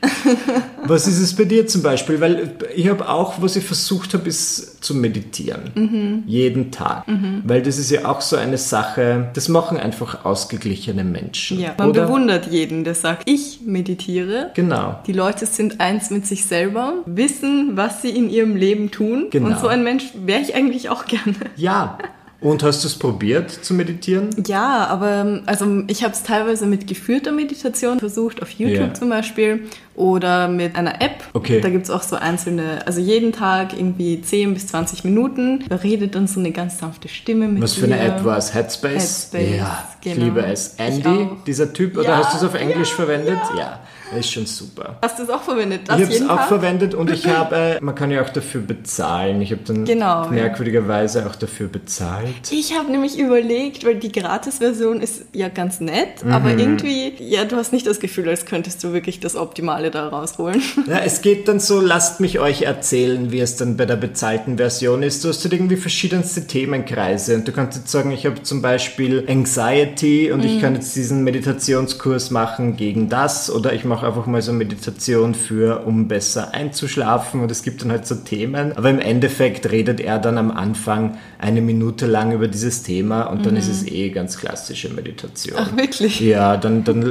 was 0.85 1.07
ist 1.07 1.19
es 1.19 1.35
bei 1.35 1.45
dir 1.45 1.67
zum 1.67 1.83
Beispiel? 1.83 2.19
Weil 2.19 2.55
ich 2.75 2.89
habe 2.89 3.07
auch, 3.07 3.41
was 3.41 3.55
ich 3.55 3.63
versucht 3.63 4.13
habe, 4.13 4.27
ist 4.27 4.83
zu 4.83 4.95
meditieren. 4.95 6.23
Jeden 6.25 6.71
Tag. 6.71 7.05
Weil 7.43 7.61
das 7.61 7.77
ist 7.77 7.91
ja 7.91 8.05
auch 8.05 8.21
so 8.21 8.35
eine 8.35 8.57
Sache, 8.57 9.29
das 9.33 9.47
machen 9.47 9.77
einfach 9.77 10.25
ausgeglichene 10.25 11.03
Menschen. 11.03 11.59
Ja, 11.59 11.75
man 11.77 11.89
oder? 11.89 12.05
bewundert 12.05 12.47
jeden, 12.47 12.83
der 12.83 12.95
sagt, 12.95 13.29
ich 13.29 13.61
meditiere. 13.65 14.51
Genau. 14.53 14.99
Die 15.07 15.13
Leute 15.13 15.45
sind 15.45 15.79
eins 15.79 16.09
mit 16.09 16.25
sich 16.25 16.45
selber, 16.45 16.95
wissen, 17.05 17.71
was 17.75 18.01
sie 18.01 18.09
in 18.09 18.29
ihrem 18.29 18.55
Leben 18.55 18.91
tun. 18.91 19.27
Genau. 19.29 19.47
Und 19.47 19.59
so 19.59 19.67
ein 19.67 19.83
Mensch 19.83 20.11
wäre 20.15 20.41
ich 20.41 20.55
eigentlich 20.55 20.89
auch 20.89 21.05
gerne. 21.05 21.35
Ja. 21.55 21.97
Und 22.41 22.63
hast 22.63 22.83
du 22.83 22.87
es 22.87 22.97
probiert 22.97 23.51
zu 23.51 23.75
meditieren? 23.75 24.31
Ja, 24.47 24.87
aber 24.87 25.41
also 25.45 25.83
ich 25.85 26.03
habe 26.03 26.13
es 26.13 26.23
teilweise 26.23 26.65
mit 26.65 26.87
geführter 26.87 27.31
Meditation 27.31 27.99
versucht, 27.99 28.41
auf 28.41 28.49
YouTube 28.49 28.79
Ja. 28.79 28.93
zum 28.95 29.09
Beispiel 29.09 29.69
oder 29.95 30.47
mit 30.47 30.75
einer 30.75 31.03
App. 31.03 31.23
Okay. 31.33 31.61
Da 31.61 31.69
gibt's 31.69 31.91
auch 31.91 32.01
so 32.01 32.15
einzelne, 32.15 32.85
also 32.87 32.99
jeden 32.99 33.31
Tag 33.31 33.73
irgendwie 33.77 34.21
10 34.21 34.55
bis 34.55 34.65
20 34.67 35.03
Minuten. 35.03 35.63
Da 35.69 35.75
redet 35.75 36.15
dann 36.15 36.25
so 36.25 36.39
eine 36.39 36.51
ganz 36.51 36.79
sanfte 36.79 37.09
Stimme 37.09 37.47
mit 37.47 37.61
Was 37.61 37.75
für 37.75 37.85
eine. 37.85 37.99
App 37.99 38.25
war 38.25 38.37
es? 38.39 38.55
Headspace? 38.55 38.93
Headspace, 38.93 39.57
ja, 39.57 39.87
ich 40.01 40.11
genau. 40.13 40.25
liebe 40.25 40.43
es. 40.43 40.73
Ich 40.73 40.79
Andy, 40.79 41.27
dieser 41.45 41.71
Typ, 41.71 41.95
oder 41.95 42.09
Ja, 42.09 42.17
hast 42.17 42.33
du 42.33 42.37
es 42.37 42.43
auf 42.43 42.55
Englisch 42.59 42.89
ja, 42.89 42.95
verwendet? 42.95 43.39
Ja. 43.55 43.79
Ist 44.19 44.31
schon 44.31 44.45
super. 44.45 44.97
Hast 45.01 45.19
du 45.19 45.23
es 45.23 45.29
auch 45.29 45.41
verwendet? 45.41 45.81
Das 45.87 45.97
ich 45.99 46.03
habe 46.05 46.13
es 46.15 46.21
auch 46.29 46.35
Tag? 46.37 46.47
verwendet 46.47 46.93
und 46.93 47.09
ich 47.09 47.27
habe, 47.27 47.77
man 47.81 47.95
kann 47.95 48.11
ja 48.11 48.21
auch 48.21 48.29
dafür 48.29 48.61
bezahlen. 48.61 49.41
Ich 49.41 49.51
habe 49.51 49.61
dann 49.65 49.85
Genau, 49.85 50.23
ja. 50.25 50.29
merkwürdigerweise 50.29 51.25
auch 51.27 51.35
dafür 51.35 51.67
bezahlt. 51.67 52.51
Ich 52.51 52.77
habe 52.77 52.91
nämlich 52.91 53.17
überlegt, 53.17 53.85
weil 53.85 53.95
die 53.95 54.11
Gratis-Version 54.11 55.01
ist 55.01 55.23
ja 55.33 55.49
ganz 55.49 55.79
nett, 55.79 56.23
Mhm. 56.23 56.31
aber 56.31 56.49
irgendwie, 56.51 57.13
ja, 57.19 57.45
du 57.45 57.55
hast 57.55 57.73
nicht 57.73 57.87
das 57.87 57.99
Gefühl, 57.99 58.27
als 58.29 58.45
könntest 58.45 58.83
du 58.83 58.93
wirklich 58.93 59.19
das 59.19 59.35
Optimale 59.35 59.91
da 59.91 60.07
rausholen. 60.07 60.61
Ja, 60.87 60.99
es 61.05 61.21
geht 61.21 61.47
dann 61.47 61.59
so, 61.59 61.79
lasst 61.79 62.19
mich 62.19 62.39
euch 62.39 62.63
erzählen, 62.63 63.31
wie 63.31 63.39
es 63.39 63.55
dann 63.55 63.77
bei 63.77 63.85
der 63.85 63.95
bezahlten 63.95 64.57
Version 64.57 65.03
ist. 65.03 65.23
Du 65.23 65.29
hast 65.29 65.43
halt 65.43 65.53
irgendwie 65.53 65.77
verschiedenste 65.77 66.45
Themenkreise 66.47 67.35
und 67.35 67.47
du 67.47 67.51
kannst 67.51 67.77
jetzt 67.77 67.91
sagen, 67.91 68.11
ich 68.11 68.25
habe 68.25 68.41
zum 68.43 68.61
Beispiel 68.61 69.23
Anxiety 69.29 70.31
und 70.31 70.43
ich 70.43 70.59
kann 70.61 70.75
jetzt 70.75 70.95
diesen 70.95 71.23
Meditationskurs 71.23 72.31
machen 72.31 72.77
gegen 72.77 73.09
das 73.09 73.49
oder 73.51 73.73
ich 73.73 73.85
mache 73.85 74.00
einfach 74.03 74.25
mal 74.25 74.41
so 74.41 74.53
Meditation 74.53 75.35
für, 75.35 75.85
um 75.85 76.07
besser 76.07 76.53
einzuschlafen 76.53 77.41
und 77.41 77.51
es 77.51 77.63
gibt 77.63 77.81
dann 77.81 77.91
halt 77.91 78.05
so 78.05 78.15
Themen. 78.15 78.77
Aber 78.77 78.89
im 78.89 78.99
Endeffekt 78.99 79.71
redet 79.71 79.99
er 79.99 80.19
dann 80.19 80.37
am 80.37 80.51
Anfang 80.51 81.17
eine 81.39 81.61
Minute 81.61 82.05
lang 82.05 82.31
über 82.31 82.47
dieses 82.47 82.83
Thema 82.83 83.23
und 83.23 83.45
dann 83.45 83.55
ist 83.55 83.67
es 83.67 83.87
eh 83.87 84.09
ganz 84.09 84.37
klassische 84.37 84.89
Meditation. 84.89 85.57
Ach, 85.59 85.75
wirklich? 85.75 86.19
Ja, 86.19 86.57
dann, 86.57 86.83
dann 86.83 87.01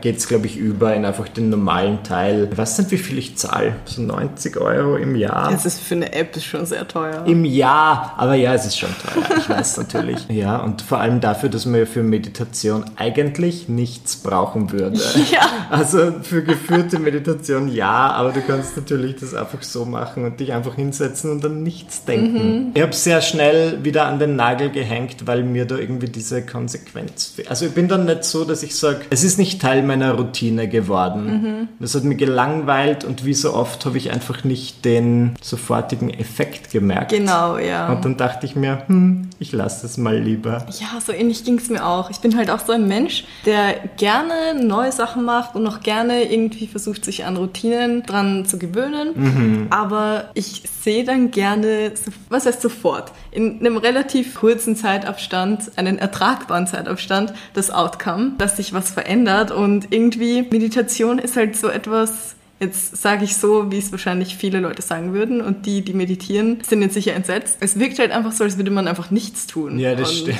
geht 0.00 0.18
es, 0.18 0.28
glaube 0.28 0.46
ich, 0.46 0.56
über 0.56 0.94
in 0.94 1.04
einfach 1.04 1.28
den 1.28 1.50
normalen 1.50 2.02
Teil. 2.02 2.48
Ich 2.50 2.58
weiß 2.58 2.78
nicht, 2.78 2.90
wie 2.92 2.98
viel 2.98 3.18
ich 3.18 3.36
zahle. 3.36 3.76
So 3.84 4.02
90 4.02 4.56
Euro 4.58 4.96
im 4.96 5.16
Jahr. 5.16 5.50
Das 5.50 5.66
ist 5.66 5.80
für 5.80 5.94
eine 5.94 6.12
App 6.12 6.36
ist 6.36 6.44
schon 6.44 6.66
sehr 6.66 6.86
teuer. 6.86 7.24
Im 7.26 7.44
Jahr, 7.44 8.14
aber 8.16 8.34
ja, 8.34 8.54
es 8.54 8.66
ist 8.66 8.78
schon 8.78 8.90
teuer, 8.90 9.38
ich 9.38 9.48
weiß 9.48 9.76
natürlich. 9.78 10.26
Ja, 10.28 10.58
und 10.58 10.82
vor 10.82 10.98
allem 11.00 11.20
dafür, 11.20 11.48
dass 11.48 11.66
man 11.66 11.80
ja 11.80 11.86
für 11.86 12.02
Meditation 12.02 12.84
eigentlich 12.96 13.68
nichts 13.68 14.16
brauchen 14.16 14.72
würde. 14.72 15.00
Ja. 15.30 15.40
Also 15.70 16.12
für 16.22 16.39
geführte 16.42 16.98
Meditation 16.98 17.68
ja, 17.68 18.10
aber 18.12 18.32
du 18.32 18.40
kannst 18.40 18.76
natürlich 18.76 19.16
das 19.16 19.34
einfach 19.34 19.62
so 19.62 19.84
machen 19.84 20.24
und 20.24 20.40
dich 20.40 20.52
einfach 20.52 20.74
hinsetzen 20.74 21.30
und 21.30 21.44
an 21.44 21.62
nichts 21.62 22.04
denken. 22.04 22.72
Ich 22.74 22.82
habe 22.82 22.92
sehr 22.92 23.20
schnell 23.20 23.82
wieder 23.84 24.06
an 24.06 24.18
den 24.18 24.36
Nagel 24.36 24.70
gehängt, 24.70 25.26
weil 25.26 25.42
mir 25.42 25.64
da 25.64 25.76
irgendwie 25.76 26.08
diese 26.08 26.44
Konsequenz 26.44 27.26
fehlt. 27.26 27.48
Also 27.48 27.66
ich 27.66 27.72
bin 27.72 27.88
dann 27.88 28.06
nicht 28.06 28.24
so, 28.24 28.44
dass 28.44 28.62
ich 28.62 28.76
sage, 28.76 29.00
es 29.10 29.24
ist 29.24 29.38
nicht 29.38 29.60
Teil 29.60 29.82
meiner 29.82 30.12
Routine 30.12 30.68
geworden. 30.68 31.68
Das 31.78 31.94
hat 31.94 32.04
mich 32.04 32.18
gelangweilt 32.18 33.04
und 33.04 33.24
wie 33.24 33.34
so 33.34 33.54
oft 33.54 33.84
habe 33.86 33.98
ich 33.98 34.10
einfach 34.10 34.44
nicht 34.44 34.84
den 34.84 35.34
sofortigen 35.42 36.10
Effekt 36.10 36.70
gemerkt. 36.70 37.10
Genau, 37.10 37.58
ja. 37.58 37.92
Und 37.92 38.04
dann 38.04 38.16
dachte 38.16 38.46
ich 38.46 38.56
mir, 38.56 38.82
hm, 38.86 39.28
ich 39.38 39.52
lasse 39.52 39.86
es 39.86 39.96
mal 39.96 40.18
lieber. 40.18 40.66
Ja, 40.78 41.00
so 41.04 41.12
ähnlich 41.12 41.44
ging 41.44 41.58
es 41.58 41.68
mir 41.70 41.84
auch. 41.84 42.10
Ich 42.10 42.18
bin 42.18 42.36
halt 42.36 42.50
auch 42.50 42.60
so 42.60 42.72
ein 42.72 42.86
Mensch, 42.88 43.24
der 43.46 43.74
gerne 43.96 44.62
neue 44.62 44.92
Sachen 44.92 45.24
macht 45.24 45.54
und 45.54 45.62
noch 45.62 45.80
gerne 45.80 46.29
irgendwie 46.30 46.66
versucht, 46.66 47.04
sich 47.04 47.24
an 47.24 47.36
Routinen 47.36 48.04
dran 48.04 48.46
zu 48.46 48.58
gewöhnen. 48.58 49.66
Aber 49.70 50.30
ich 50.34 50.62
sehe 50.82 51.04
dann 51.04 51.30
gerne, 51.30 51.92
was 52.28 52.46
heißt 52.46 52.62
sofort, 52.62 53.12
in 53.30 53.60
einem 53.60 53.76
relativ 53.76 54.34
kurzen 54.36 54.76
Zeitabstand, 54.76 55.72
einen 55.76 55.98
ertragbaren 55.98 56.66
Zeitabstand, 56.66 57.32
das 57.54 57.70
Outcome, 57.70 58.32
dass 58.38 58.56
sich 58.56 58.72
was 58.72 58.90
verändert. 58.90 59.50
Und 59.50 59.88
irgendwie 59.90 60.42
Meditation 60.42 61.18
ist 61.18 61.36
halt 61.36 61.56
so 61.56 61.68
etwas, 61.68 62.36
Jetzt 62.60 62.98
sage 62.98 63.24
ich 63.24 63.38
so, 63.38 63.72
wie 63.72 63.78
es 63.78 63.90
wahrscheinlich 63.90 64.36
viele 64.36 64.60
Leute 64.60 64.82
sagen 64.82 65.14
würden 65.14 65.40
und 65.40 65.64
die, 65.64 65.80
die 65.80 65.94
meditieren, 65.94 66.58
sind 66.62 66.82
jetzt 66.82 66.92
sicher 66.92 67.14
entsetzt. 67.14 67.56
Es 67.60 67.78
wirkt 67.78 67.98
halt 67.98 68.10
einfach 68.10 68.32
so, 68.32 68.44
als 68.44 68.58
würde 68.58 68.70
man 68.70 68.86
einfach 68.86 69.10
nichts 69.10 69.46
tun. 69.46 69.78
Ja, 69.78 69.94
das 69.94 70.10
Und 70.10 70.16
stimmt. 70.18 70.38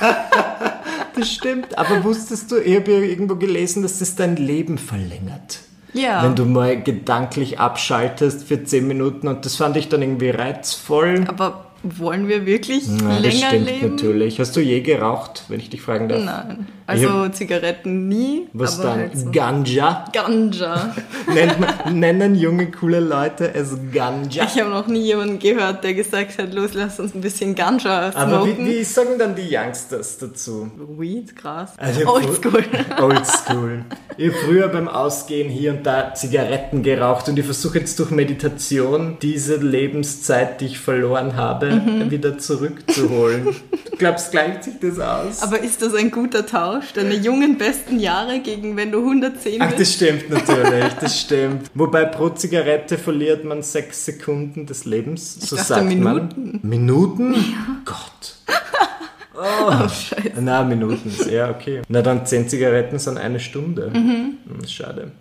das 1.20 1.32
stimmt. 1.32 1.78
Aber 1.78 2.04
wusstest 2.04 2.50
du, 2.50 2.56
ich 2.56 2.76
habe 2.76 2.92
ja 2.92 2.98
irgendwo 2.98 3.36
gelesen, 3.36 3.82
dass 3.82 3.98
das 3.98 4.16
dein 4.16 4.36
Leben 4.36 4.78
verlängert. 4.78 5.60
Ja. 5.92 6.22
Wenn 6.22 6.36
du 6.36 6.44
mal 6.44 6.80
gedanklich 6.82 7.58
abschaltest 7.58 8.44
für 8.44 8.62
10 8.62 8.86
Minuten 8.86 9.28
und 9.28 9.44
das 9.44 9.56
fand 9.56 9.76
ich 9.76 9.88
dann 9.88 10.02
irgendwie 10.02 10.30
reizvoll. 10.30 11.24
Aber 11.26 11.69
wollen 11.82 12.28
wir 12.28 12.46
wirklich 12.46 12.86
Nein, 12.88 13.22
das 13.22 13.34
länger 13.34 13.48
stimmt 13.48 13.66
leben? 13.66 13.90
natürlich. 13.96 14.38
Hast 14.40 14.54
du 14.56 14.60
je 14.60 14.80
geraucht, 14.80 15.44
wenn 15.48 15.60
ich 15.60 15.70
dich 15.70 15.80
fragen 15.82 16.08
darf? 16.08 16.22
Nein. 16.22 16.66
Also 16.86 17.28
Zigaretten 17.28 18.08
nie. 18.08 18.48
Was 18.52 18.80
dann? 18.80 18.98
Halt 18.98 19.16
so. 19.16 19.30
Ganja? 19.30 20.04
Ganja. 20.12 20.92
Man, 21.86 22.00
nennen 22.00 22.34
junge, 22.34 22.70
coole 22.72 22.98
Leute 22.98 23.54
es 23.54 23.76
Ganja. 23.92 24.44
Ich 24.44 24.60
habe 24.60 24.70
noch 24.70 24.88
nie 24.88 25.02
jemanden 25.02 25.38
gehört, 25.38 25.84
der 25.84 25.94
gesagt 25.94 26.36
hat, 26.38 26.52
los, 26.52 26.70
lass 26.74 26.98
uns 26.98 27.14
ein 27.14 27.20
bisschen 27.20 27.54
Ganja 27.54 28.10
Aber 28.14 28.44
wie, 28.44 28.50
smoken. 28.54 28.66
wie 28.66 28.84
sagen 28.84 29.18
dann 29.20 29.36
die 29.36 29.48
Youngsters 29.56 30.18
dazu? 30.18 30.68
Weed, 30.98 31.36
Gras. 31.36 31.74
Also 31.78 32.00
hab 32.00 32.14
Oldschool. 32.14 32.64
Oldschool. 33.00 33.84
Ich 34.16 34.28
habe 34.32 34.38
früher 34.44 34.68
beim 34.68 34.88
Ausgehen 34.88 35.48
hier 35.48 35.70
und 35.74 35.86
da 35.86 36.12
Zigaretten 36.14 36.82
geraucht 36.82 37.28
und 37.28 37.38
ich 37.38 37.44
versuche 37.44 37.78
jetzt 37.78 37.98
durch 38.00 38.10
Meditation 38.10 39.16
diese 39.22 39.56
Lebenszeit, 39.56 40.60
die 40.60 40.66
ich 40.66 40.80
verloren 40.80 41.36
habe, 41.36 41.69
mhm. 41.76 42.10
wieder 42.10 42.38
zurückzuholen. 42.38 43.44
du 43.44 43.96
glaubst, 43.98 44.30
gleicht 44.30 44.64
sich 44.64 44.74
das 44.80 44.98
aus? 44.98 45.42
Aber 45.42 45.60
ist 45.60 45.82
das 45.82 45.94
ein 45.94 46.10
guter 46.10 46.46
Tausch? 46.46 46.92
Deine 46.94 47.14
jungen 47.14 47.58
besten 47.58 47.98
Jahre 47.98 48.40
gegen 48.40 48.76
wenn 48.76 48.92
du 48.92 48.98
110 48.98 49.58
bist? 49.58 49.60
Ach, 49.60 49.72
das 49.76 49.92
stimmt 49.92 50.30
natürlich, 50.30 50.92
das 51.00 51.20
stimmt. 51.22 51.70
Wobei 51.74 52.04
pro 52.04 52.30
Zigarette 52.30 52.98
verliert 52.98 53.44
man 53.44 53.62
sechs 53.62 54.04
Sekunden 54.04 54.66
des 54.66 54.84
Lebens, 54.84 55.34
so 55.34 55.56
ich 55.56 55.62
sagt 55.62 55.86
Minuten. 55.86 56.50
man. 56.52 56.60
Minuten? 56.62 57.34
Ja. 57.34 57.82
Gott. 57.84 58.36
Oh, 59.42 59.70
oh 59.70 59.88
Scheiße. 59.88 60.32
Na, 60.40 60.62
Minuten. 60.62 61.10
Ja, 61.30 61.48
okay. 61.48 61.80
Na, 61.88 62.02
dann 62.02 62.26
zehn 62.26 62.46
Zigaretten 62.46 62.98
sind 62.98 63.16
eine 63.16 63.40
Stunde. 63.40 63.90
Mhm. 63.90 64.36
Hm, 64.44 64.68
schade. 64.68 65.12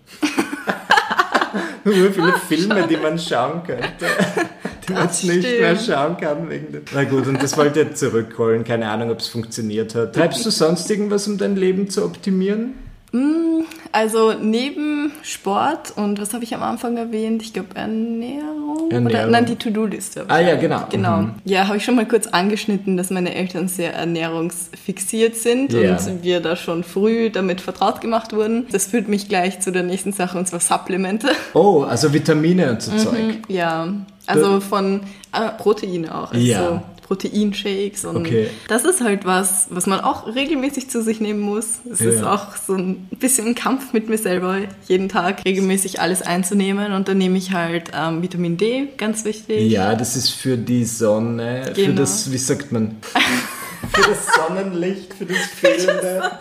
Nur 1.84 2.12
viele 2.12 2.34
Filme, 2.48 2.88
die 2.88 2.98
man 2.98 3.18
schauen 3.18 3.64
könnte, 3.64 3.88
die 4.88 4.94
man 4.94 5.08
nicht 5.08 5.44
mehr 5.44 5.78
schauen 5.78 6.18
kann. 6.18 6.50
Wegen 6.50 6.72
dem. 6.72 6.84
Na 6.94 7.04
gut, 7.04 7.28
und 7.28 7.42
das 7.42 7.58
wollt 7.58 7.76
ihr 7.76 7.94
zurückholen. 7.94 8.64
Keine 8.64 8.90
Ahnung, 8.90 9.12
ob 9.12 9.20
es 9.20 9.28
funktioniert 9.28 9.96
hat. 9.96 10.16
Treibst 10.16 10.46
du 10.46 10.50
sonst 10.50 10.90
irgendwas, 10.90 11.28
um 11.28 11.38
dein 11.38 11.56
Leben 11.56 11.90
zu 11.90 12.04
optimieren? 12.06 12.74
Mm, 13.12 13.64
also 13.92 14.34
neben 14.34 15.12
Sport 15.24 15.94
und 15.96 16.22
was 16.22 16.34
habe 16.34 16.44
ich 16.44 16.54
am 16.54 16.62
Anfang 16.62 16.98
erwähnt? 16.98 17.42
Ich 17.42 17.54
glaube 17.54 17.76
Ernährung. 17.76 18.69
Ernährung. 18.92 19.06
Oder, 19.06 19.28
nein, 19.28 19.46
die 19.46 19.56
To-Do-Liste. 19.56 20.26
Ah 20.28 20.40
ja, 20.40 20.56
genau. 20.56 20.84
Genau. 20.90 21.18
Mhm. 21.18 21.32
Ja, 21.46 21.68
habe 21.68 21.78
ich 21.78 21.86
schon 21.86 21.96
mal 21.96 22.08
kurz 22.08 22.28
angeschnitten, 22.28 22.98
dass 22.98 23.10
meine 23.10 23.34
Eltern 23.34 23.68
sehr 23.68 23.94
ernährungsfixiert 23.94 25.36
sind 25.36 25.74
yeah. 25.74 25.98
und 25.98 26.24
wir 26.24 26.40
da 26.42 26.56
schon 26.56 26.84
früh 26.84 27.30
damit 27.30 27.62
vertraut 27.62 28.02
gemacht 28.02 28.34
wurden. 28.34 28.68
Das 28.72 28.88
führt 28.88 29.08
mich 29.08 29.30
gleich 29.30 29.60
zu 29.60 29.72
der 29.72 29.84
nächsten 29.84 30.14
Sache 30.14 30.38
und 30.38 30.48
zwar 30.48 30.60
Supplemente. 30.60 31.30
Oh, 31.54 31.82
also 31.82 32.14
Vitamine 32.14 32.72
und 32.72 32.82
so 32.82 32.92
mhm, 32.92 32.98
Zeug. 33.00 33.36
Ja, 33.48 33.94
also 34.26 34.60
von 34.60 35.02
äh, 35.34 35.50
Proteine 35.58 36.14
auch. 36.14 36.32
Also 36.32 36.46
ja. 36.46 36.84
Proteinshakes 37.10 38.06
und 38.06 38.18
okay. 38.18 38.52
das 38.68 38.86
ist 38.86 39.02
halt 39.02 39.26
was, 39.26 39.66
was 39.72 39.88
man 39.88 40.00
auch 40.00 40.28
regelmäßig 40.36 40.92
zu 40.92 41.02
sich 41.02 41.20
nehmen 41.20 41.40
muss. 41.40 41.80
Es 41.92 42.02
ja. 42.02 42.10
ist 42.12 42.24
auch 42.24 42.56
so 42.56 42.76
ein 42.76 43.08
bisschen 43.20 43.48
ein 43.48 43.56
Kampf 43.56 43.94
mit 43.94 44.08
mir 44.10 44.20
selber, 44.20 44.60
jeden 44.88 45.10
Tag 45.10 45.44
regelmäßig 45.44 46.00
alles 46.00 46.22
einzunehmen 46.22 46.94
und 46.94 47.08
dann 47.08 47.18
nehme 47.18 47.40
ich 47.40 47.52
halt 47.52 47.92
ähm, 47.96 48.22
Vitamin 48.22 48.58
D, 48.58 48.90
ganz 48.98 49.26
wichtig. 49.26 49.72
Ja, 49.72 49.96
das 49.96 50.16
ist 50.16 50.30
für 50.30 50.56
die 50.56 50.86
Sonne, 50.86 51.72
genau. 51.74 51.88
für 51.88 51.94
das, 51.96 52.32
wie 52.32 52.38
sagt 52.38 52.72
man, 52.72 52.98
für 53.92 54.08
das 54.08 54.28
Sonnenlicht, 54.36 55.16
für 55.16 55.26
das 55.26 55.38
Fehlende. 55.38 56.32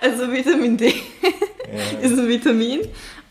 Also 0.00 0.30
Vitamin 0.32 0.76
D 0.76 0.88
ja. 0.88 2.00
ist 2.02 2.18
ein 2.18 2.28
Vitamin 2.28 2.80